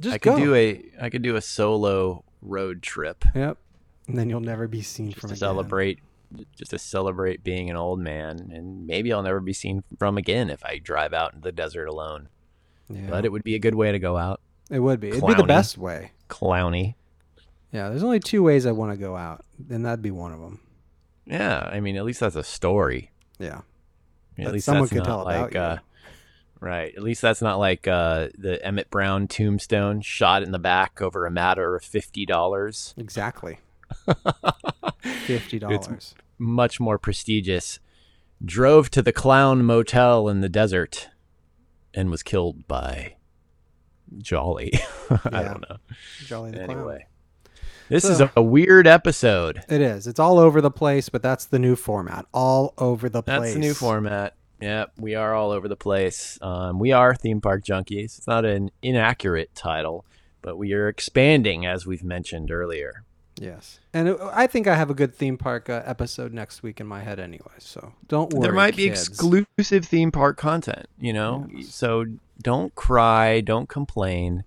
Just 0.00 0.14
I 0.14 0.18
could 0.18 0.36
go. 0.36 0.38
do 0.38 0.54
a 0.54 0.82
I 1.00 1.10
could 1.10 1.22
do 1.22 1.36
a 1.36 1.40
solo 1.40 2.24
road 2.42 2.82
trip 2.82 3.24
Yep. 3.34 3.58
And 4.08 4.18
then 4.18 4.28
you'll 4.30 4.40
never 4.40 4.66
be 4.66 4.82
seen 4.82 5.10
just 5.10 5.20
from 5.20 5.28
to 5.28 5.34
again. 5.34 5.38
celebrate 5.38 5.98
just 6.56 6.70
to 6.70 6.78
celebrate 6.78 7.42
being 7.44 7.70
an 7.70 7.76
old 7.76 8.00
man 8.00 8.50
and 8.52 8.86
maybe 8.86 9.12
I'll 9.12 9.22
never 9.22 9.40
be 9.40 9.52
seen 9.52 9.82
from 9.98 10.16
again 10.16 10.48
if 10.50 10.64
I 10.64 10.78
drive 10.78 11.12
out 11.12 11.34
in 11.34 11.40
the 11.42 11.52
desert 11.52 11.86
alone. 11.86 12.28
Yeah. 12.88 13.06
But 13.10 13.24
it 13.24 13.32
would 13.32 13.44
be 13.44 13.54
a 13.54 13.58
good 13.58 13.74
way 13.74 13.92
to 13.92 13.98
go 13.98 14.16
out. 14.16 14.40
It 14.70 14.80
would 14.80 15.00
be. 15.00 15.08
It'd 15.08 15.26
be 15.26 15.34
the 15.34 15.42
best 15.44 15.76
way. 15.78 16.12
Clowny. 16.28 16.94
Yeah, 17.72 17.88
there's 17.88 18.02
only 18.02 18.20
two 18.20 18.42
ways 18.42 18.66
I 18.66 18.72
want 18.72 18.92
to 18.92 18.96
go 18.96 19.16
out, 19.16 19.44
and 19.68 19.84
that'd 19.86 20.02
be 20.02 20.10
one 20.10 20.32
of 20.32 20.40
them. 20.40 20.60
Yeah, 21.26 21.68
I 21.72 21.78
mean 21.80 21.96
at 21.96 22.04
least 22.04 22.20
that's 22.20 22.36
a 22.36 22.42
story. 22.42 23.10
Yeah. 23.38 23.60
At 24.38 24.52
least 24.52 24.64
someone 24.66 24.82
that's 24.84 24.92
could 24.92 24.98
not 24.98 25.04
tell 25.06 25.20
about 25.22 25.42
like 25.42 25.54
you. 25.54 25.60
Uh, 25.60 25.78
Right. 26.60 26.92
At 26.94 27.02
least 27.02 27.22
that's 27.22 27.40
not 27.40 27.58
like 27.58 27.88
uh, 27.88 28.28
the 28.36 28.62
Emmett 28.64 28.90
Brown 28.90 29.28
tombstone 29.28 30.02
shot 30.02 30.42
in 30.42 30.50
the 30.52 30.58
back 30.58 31.00
over 31.00 31.24
a 31.24 31.30
matter 31.30 31.74
of 31.74 31.82
fifty 31.82 32.26
dollars. 32.26 32.94
Exactly. 32.98 33.58
Fifty 35.26 35.58
dollars. 35.58 36.14
much 36.38 36.78
more 36.80 36.98
prestigious, 36.98 37.80
drove 38.44 38.90
to 38.90 39.02
the 39.02 39.12
Clown 39.12 39.64
Motel 39.64 40.28
in 40.28 40.40
the 40.42 40.48
desert 40.48 41.08
and 41.94 42.10
was 42.10 42.22
killed 42.22 42.68
by 42.68 43.14
Jolly. 44.18 44.72
I 45.24 45.42
don't 45.42 45.68
know. 45.68 45.76
Jolly 46.26 46.50
the 46.50 46.58
Clown. 46.64 46.70
Anyway, 46.70 47.06
this 47.88 48.04
So- 48.04 48.10
is 48.12 48.20
a, 48.20 48.32
a 48.36 48.42
weird 48.42 48.86
episode. 48.86 49.62
It 49.68 49.80
is. 49.80 50.06
It's 50.06 50.20
all 50.20 50.38
over 50.38 50.60
the 50.60 50.70
place, 50.70 51.08
but 51.08 51.22
that's 51.22 51.46
the 51.46 51.58
new 51.58 51.74
format. 51.76 52.26
All 52.32 52.74
over 52.78 53.08
the 53.08 53.22
place. 53.22 53.40
That's 53.40 53.52
the 53.54 53.60
new 53.60 53.74
format. 53.74 54.34
Yep, 54.60 54.92
we 54.98 55.14
are 55.14 55.34
all 55.34 55.50
over 55.50 55.68
the 55.68 55.76
place. 55.76 56.38
Um, 56.42 56.78
we 56.78 56.92
are 56.92 57.14
theme 57.14 57.40
park 57.40 57.64
junkies. 57.64 58.18
It's 58.18 58.26
not 58.26 58.44
an 58.44 58.70
inaccurate 58.82 59.54
title, 59.54 60.04
but 60.42 60.56
we 60.56 60.72
are 60.72 60.88
expanding 60.88 61.66
as 61.66 61.86
we've 61.86 62.04
mentioned 62.04 62.50
earlier. 62.50 63.04
Yes. 63.40 63.80
And 63.94 64.08
it, 64.08 64.18
I 64.20 64.46
think 64.46 64.66
I 64.66 64.76
have 64.76 64.90
a 64.90 64.94
good 64.94 65.14
theme 65.14 65.38
park 65.38 65.70
uh, 65.70 65.82
episode 65.86 66.34
next 66.34 66.62
week 66.62 66.78
in 66.78 66.86
my 66.86 67.00
head 67.00 67.18
anyway. 67.18 67.54
So 67.58 67.94
don't 68.06 68.32
worry. 68.32 68.42
there 68.42 68.52
might 68.52 68.76
be 68.76 68.88
kids. 68.88 69.08
exclusive 69.08 69.86
theme 69.86 70.12
park 70.12 70.36
content, 70.36 70.86
you 70.98 71.14
know? 71.14 71.48
Yes. 71.50 71.74
So 71.74 72.04
don't 72.42 72.74
cry, 72.74 73.40
don't 73.40 73.68
complain, 73.68 74.44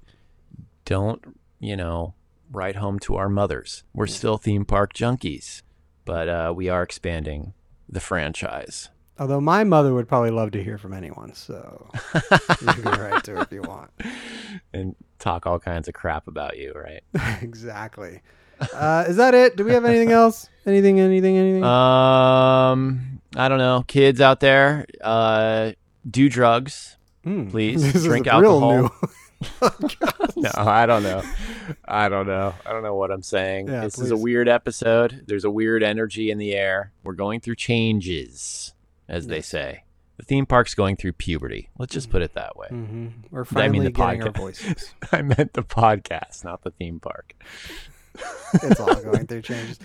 don't, 0.86 1.38
you 1.59 1.76
know, 1.76 2.14
write 2.51 2.76
home 2.76 2.99
to 2.99 3.16
our 3.16 3.30
mothers. 3.30 3.84
We're 3.93 4.07
still 4.07 4.38
theme 4.38 4.64
park 4.64 4.93
junkies, 4.93 5.64
but 6.05 6.30
uh, 6.30 6.53
we 6.55 6.70
are 6.70 6.84
expanding 6.84 7.53
the 7.89 7.99
franchise. 7.99 8.89
Although 9.20 9.41
my 9.41 9.64
mother 9.64 9.93
would 9.93 10.07
probably 10.07 10.32
love 10.32 10.51
to 10.51 10.64
hear 10.64 10.78
from 10.78 10.91
anyone, 10.93 11.34
so 11.36 11.89
you 12.61 12.68
can 12.68 12.84
write 12.99 13.24
to 13.26 13.32
her 13.36 13.41
if 13.43 13.51
you 13.51 13.61
want. 13.61 13.91
And 14.74 14.95
talk 15.20 15.45
all 15.45 15.59
kinds 15.59 15.88
of 15.88 15.93
crap 15.93 16.28
about 16.28 16.57
you, 16.57 16.74
right? 16.74 17.03
exactly. 17.41 18.22
Uh, 18.74 19.05
is 19.07 19.18
that 19.18 19.34
it? 19.36 19.55
Do 19.55 19.66
we 19.66 19.72
have 19.74 19.86
anything 19.86 20.11
else? 20.11 20.49
Anything? 20.66 20.99
Anything? 20.99 21.38
Anything? 21.38 21.64
Um, 21.64 23.22
I 23.36 23.49
don't 23.49 23.57
know. 23.59 23.84
Kids 23.88 24.20
out 24.22 24.39
there, 24.39 24.86
uh, 25.01 25.74
do 26.09 26.28
drugs. 26.30 26.97
Hmm. 27.24 27.49
please, 27.51 28.03
drink 28.03 28.28
alcohol. 28.28 28.82
new- 28.84 28.89
No, 30.38 30.51
I 30.57 30.86
don't 30.86 31.03
know. 31.03 31.22
I 31.86 32.09
don't 32.09 32.28
know. 32.28 32.53
I 32.66 32.72
don't 32.72 32.82
know 32.84 32.95
what 32.95 33.11
I'm 33.11 33.22
saying. 33.22 33.68
Yeah, 33.68 33.82
this 33.82 33.99
is 33.99 34.09
a 34.11 34.18
weird 34.18 34.47
episode. 34.49 35.24
There's 35.28 35.43
a 35.45 35.51
weird 35.51 35.84
energy 35.84 36.32
in 36.32 36.38
the 36.38 36.53
air. 36.53 36.91
We're 37.03 37.14
going 37.14 37.41
through 37.41 37.55
changes, 37.55 38.74
as 39.14 39.28
they 39.28 39.41
say. 39.41 39.84
The 40.18 40.24
theme 40.24 40.45
park's 40.45 40.76
going 40.76 40.95
through 40.95 41.14
puberty. 41.14 41.70
Let's 41.78 41.93
just 41.93 42.09
put 42.11 42.22
it 42.22 42.34
that 42.36 42.55
way. 42.55 42.68
hmm 42.68 43.07
We're 43.32 43.41
I 43.41 43.45
finally 43.45 43.70
mean 43.80 43.84
the 43.86 43.91
getting 43.91 44.22
our 44.24 44.30
podcast. 44.30 44.38
voices. 44.38 44.93
I 45.11 45.22
meant 45.24 45.53
the 45.53 45.64
podcast, 45.64 46.43
not 46.43 46.64
the 46.64 46.72
theme 46.72 46.99
park. 46.99 47.34
it's 48.61 48.80
all 48.80 49.01
going 49.01 49.26
through 49.26 49.41
changes. 49.51 49.80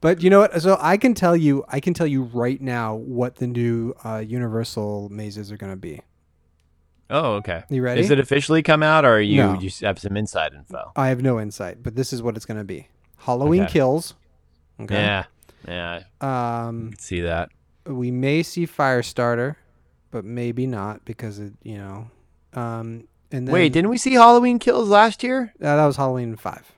But 0.00 0.22
you 0.22 0.30
know 0.30 0.40
what? 0.40 0.60
So 0.62 0.78
I 0.80 0.96
can 0.96 1.12
tell 1.14 1.36
you, 1.36 1.64
I 1.68 1.80
can 1.80 1.92
tell 1.92 2.06
you 2.06 2.22
right 2.22 2.60
now 2.60 2.94
what 2.94 3.36
the 3.36 3.46
new 3.46 3.94
uh, 4.04 4.22
Universal 4.26 5.10
mazes 5.10 5.52
are 5.52 5.58
going 5.58 5.72
to 5.72 5.76
be. 5.76 6.00
Oh, 7.10 7.34
okay. 7.34 7.64
You 7.68 7.82
ready? 7.82 8.00
Is 8.00 8.10
it 8.10 8.18
officially 8.18 8.62
come 8.62 8.82
out, 8.82 9.04
or 9.04 9.20
you 9.20 9.36
No. 9.42 9.56
just 9.56 9.82
have 9.82 9.98
some 9.98 10.16
inside 10.16 10.54
info? 10.54 10.92
I 10.96 11.08
have 11.08 11.20
no 11.22 11.38
insight, 11.38 11.82
but 11.82 11.94
this 11.94 12.14
is 12.14 12.22
what 12.22 12.36
it's 12.36 12.46
going 12.46 12.56
to 12.58 12.64
be. 12.64 12.88
Halloween 13.18 13.64
Okay. 13.64 13.72
kills. 13.72 14.14
Okay. 14.80 14.94
Yeah, 14.94 15.24
yeah, 15.68 16.00
I 16.22 16.66
Um, 16.66 16.92
see 16.98 17.20
that. 17.20 17.50
We 17.86 18.10
may 18.10 18.42
see 18.42 18.66
Firestarter, 18.66 19.56
but 20.10 20.24
maybe 20.24 20.66
not 20.66 21.04
because 21.04 21.38
it, 21.38 21.52
you 21.62 21.78
know. 21.78 22.10
Um, 22.54 23.08
and 23.32 23.48
then, 23.48 23.52
Wait, 23.52 23.72
didn't 23.72 23.90
we 23.90 23.98
see 23.98 24.14
Halloween 24.14 24.58
Kills 24.58 24.88
last 24.88 25.22
year? 25.22 25.52
uh, 25.60 25.76
that 25.76 25.84
was 25.86 25.96
Halloween 25.96 26.36
five. 26.36 26.70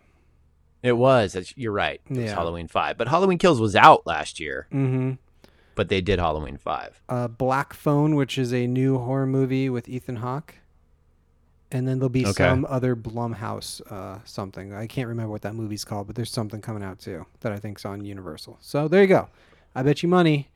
It 0.82 0.92
was. 0.96 1.36
You're 1.56 1.72
right. 1.72 2.00
It 2.08 2.16
was 2.16 2.24
Yeah. 2.26 2.34
Halloween 2.34 2.68
Five, 2.68 2.96
but 2.96 3.08
Halloween 3.08 3.38
Kills 3.38 3.60
was 3.60 3.74
out 3.74 4.06
last 4.06 4.38
year. 4.38 4.68
Mm-hmm. 4.72 5.12
But 5.74 5.88
they 5.88 6.00
did 6.00 6.18
Halloween 6.20 6.56
Five. 6.58 7.00
uh, 7.08 7.28
Black 7.28 7.74
Phone, 7.74 8.14
which 8.14 8.38
is 8.38 8.52
a 8.54 8.66
new 8.66 8.98
horror 8.98 9.26
movie 9.26 9.68
with 9.68 9.88
Ethan 9.88 10.16
Hawke. 10.16 10.54
And 11.72 11.88
then 11.88 11.98
there'll 11.98 12.08
be 12.08 12.24
Okay. 12.24 12.32
some 12.32 12.64
other 12.68 12.94
Blumhouse 12.94 13.80
uh, 13.90 14.20
something. 14.24 14.72
I 14.72 14.86
can't 14.86 15.08
remember 15.08 15.30
what 15.32 15.42
that 15.42 15.54
movie's 15.56 15.84
called, 15.84 16.06
but 16.06 16.14
there's 16.14 16.30
something 16.30 16.60
coming 16.60 16.84
out 16.84 17.00
too 17.00 17.26
that 17.40 17.50
I 17.52 17.58
think's 17.58 17.84
on 17.84 18.04
Universal. 18.04 18.58
So 18.60 18.86
there 18.86 19.02
you 19.02 19.08
go. 19.08 19.28
I 19.74 19.82
bet 19.82 20.02
you 20.02 20.08
money, 20.08 20.48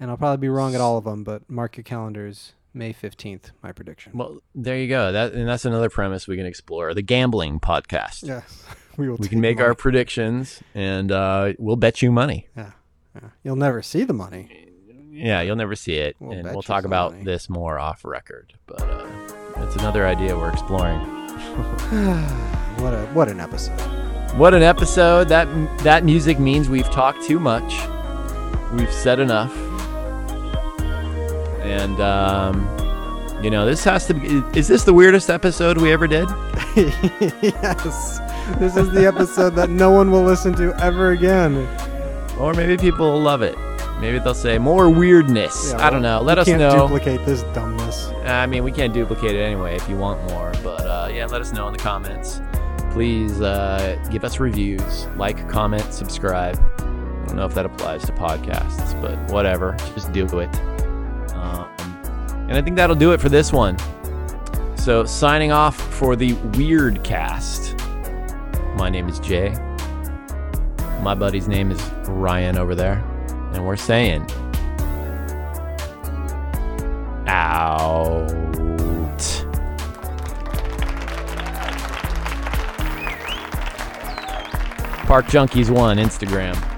and 0.00 0.10
I'll 0.10 0.16
probably 0.16 0.38
be 0.40 0.48
wrong 0.48 0.74
at 0.74 0.80
all 0.80 0.96
of 0.98 1.04
them, 1.04 1.24
but 1.24 1.48
mark 1.50 1.76
your 1.76 1.84
calendars. 1.84 2.52
May 2.74 2.92
15th, 2.92 3.50
my 3.62 3.72
prediction. 3.72 4.12
Well, 4.14 4.40
there 4.54 4.76
you 4.76 4.88
go. 4.88 5.10
That 5.10 5.32
and 5.32 5.48
that's 5.48 5.64
another 5.64 5.88
premise 5.88 6.28
we 6.28 6.36
can 6.36 6.46
explore. 6.46 6.92
The 6.94 7.02
gambling 7.02 7.60
podcast. 7.60 8.26
Yes. 8.26 8.64
We 8.98 9.08
will 9.08 9.16
We 9.16 9.28
can 9.28 9.40
make 9.40 9.60
our 9.60 9.76
predictions, 9.76 10.60
and 10.74 11.12
uh, 11.12 11.52
we'll 11.56 11.76
bet 11.76 12.02
you 12.02 12.10
money. 12.10 12.48
Yeah. 12.56 12.72
yeah. 13.14 13.28
You'll 13.44 13.54
never 13.54 13.80
see 13.80 14.02
the 14.02 14.12
money. 14.12 14.66
Yeah, 15.12 15.40
you'll 15.40 15.54
never 15.54 15.76
see 15.76 15.94
it, 15.94 16.16
We'll 16.18 16.32
and 16.36 16.50
we'll 16.50 16.62
talk 16.62 16.84
about 16.84 17.12
money. 17.12 17.22
this 17.24 17.48
more 17.48 17.78
off 17.78 18.04
record. 18.04 18.54
But 18.66 18.82
uh, 18.82 19.06
it's 19.58 19.76
another 19.76 20.04
idea 20.04 20.36
we're 20.36 20.50
exploring. 20.50 20.98
what 22.78 22.92
a 22.92 23.06
what 23.14 23.28
an 23.28 23.38
episode. 23.38 23.78
What 24.36 24.52
an 24.52 24.62
episode! 24.62 25.28
That 25.28 25.46
that 25.84 26.04
music 26.04 26.40
means 26.40 26.68
we've 26.68 26.90
talked 26.90 27.22
too 27.22 27.38
much. 27.38 27.72
We've 28.72 28.92
said 28.92 29.20
enough, 29.20 29.54
and 31.62 32.00
um, 32.00 32.68
you 33.42 33.50
know 33.50 33.66
this 33.66 33.84
has 33.84 34.06
to 34.06 34.14
be. 34.14 34.42
Is 34.58 34.68
this 34.68 34.84
the 34.84 34.94
weirdest 34.94 35.30
episode 35.30 35.78
we 35.78 35.92
ever 35.92 36.06
did? 36.06 36.28
yes. 36.76 38.18
This 38.58 38.76
is 38.76 38.90
the 38.92 39.06
episode 39.06 39.54
that 39.56 39.68
no 39.68 39.90
one 39.90 40.10
will 40.10 40.24
listen 40.24 40.54
to 40.54 40.74
ever 40.82 41.10
again. 41.10 41.68
Or 42.38 42.54
maybe 42.54 42.76
people 42.76 43.12
will 43.12 43.20
love 43.20 43.42
it. 43.42 43.56
Maybe 44.00 44.18
they'll 44.20 44.32
say 44.32 44.58
more 44.58 44.88
weirdness. 44.88 45.72
Yeah, 45.72 45.86
I 45.86 45.90
don't 45.90 46.02
know. 46.02 46.20
Let 46.20 46.38
us 46.38 46.46
can't 46.46 46.60
know. 46.60 46.86
duplicate 46.86 47.26
this 47.26 47.42
dumbness. 47.52 48.08
I 48.24 48.46
mean, 48.46 48.62
we 48.62 48.70
can't 48.70 48.94
duplicate 48.94 49.34
it 49.34 49.40
anyway 49.40 49.74
if 49.74 49.88
you 49.88 49.96
want 49.96 50.22
more. 50.30 50.52
But 50.62 50.86
uh, 50.86 51.10
yeah, 51.12 51.26
let 51.26 51.40
us 51.40 51.52
know 51.52 51.66
in 51.66 51.72
the 51.72 51.78
comments. 51.78 52.40
Please 52.92 53.40
uh, 53.40 54.02
give 54.10 54.24
us 54.24 54.40
reviews, 54.40 55.06
like, 55.16 55.48
comment, 55.48 55.92
subscribe. 55.92 56.58
I 56.78 57.26
don't 57.26 57.36
know 57.36 57.44
if 57.44 57.54
that 57.54 57.66
applies 57.66 58.04
to 58.06 58.12
podcasts, 58.12 59.00
but 59.02 59.18
whatever. 59.30 59.76
Just 59.94 60.12
do 60.12 60.24
it. 60.38 60.77
Um, 61.38 61.68
and 62.48 62.54
I 62.54 62.62
think 62.62 62.76
that'll 62.76 62.96
do 62.96 63.12
it 63.12 63.20
for 63.20 63.28
this 63.28 63.52
one. 63.52 63.76
So, 64.76 65.04
signing 65.04 65.52
off 65.52 65.76
for 65.94 66.16
the 66.16 66.32
Weird 66.56 67.04
Cast. 67.04 67.76
My 68.76 68.88
name 68.88 69.08
is 69.08 69.18
Jay. 69.20 69.50
My 71.02 71.14
buddy's 71.14 71.46
name 71.46 71.70
is 71.70 71.80
Ryan 72.08 72.58
over 72.58 72.74
there. 72.74 73.04
And 73.52 73.64
we're 73.66 73.76
saying 73.76 74.26
out. 77.26 78.28
Park 85.06 85.26
Junkies 85.26 85.70
One 85.70 85.96
Instagram. 85.96 86.77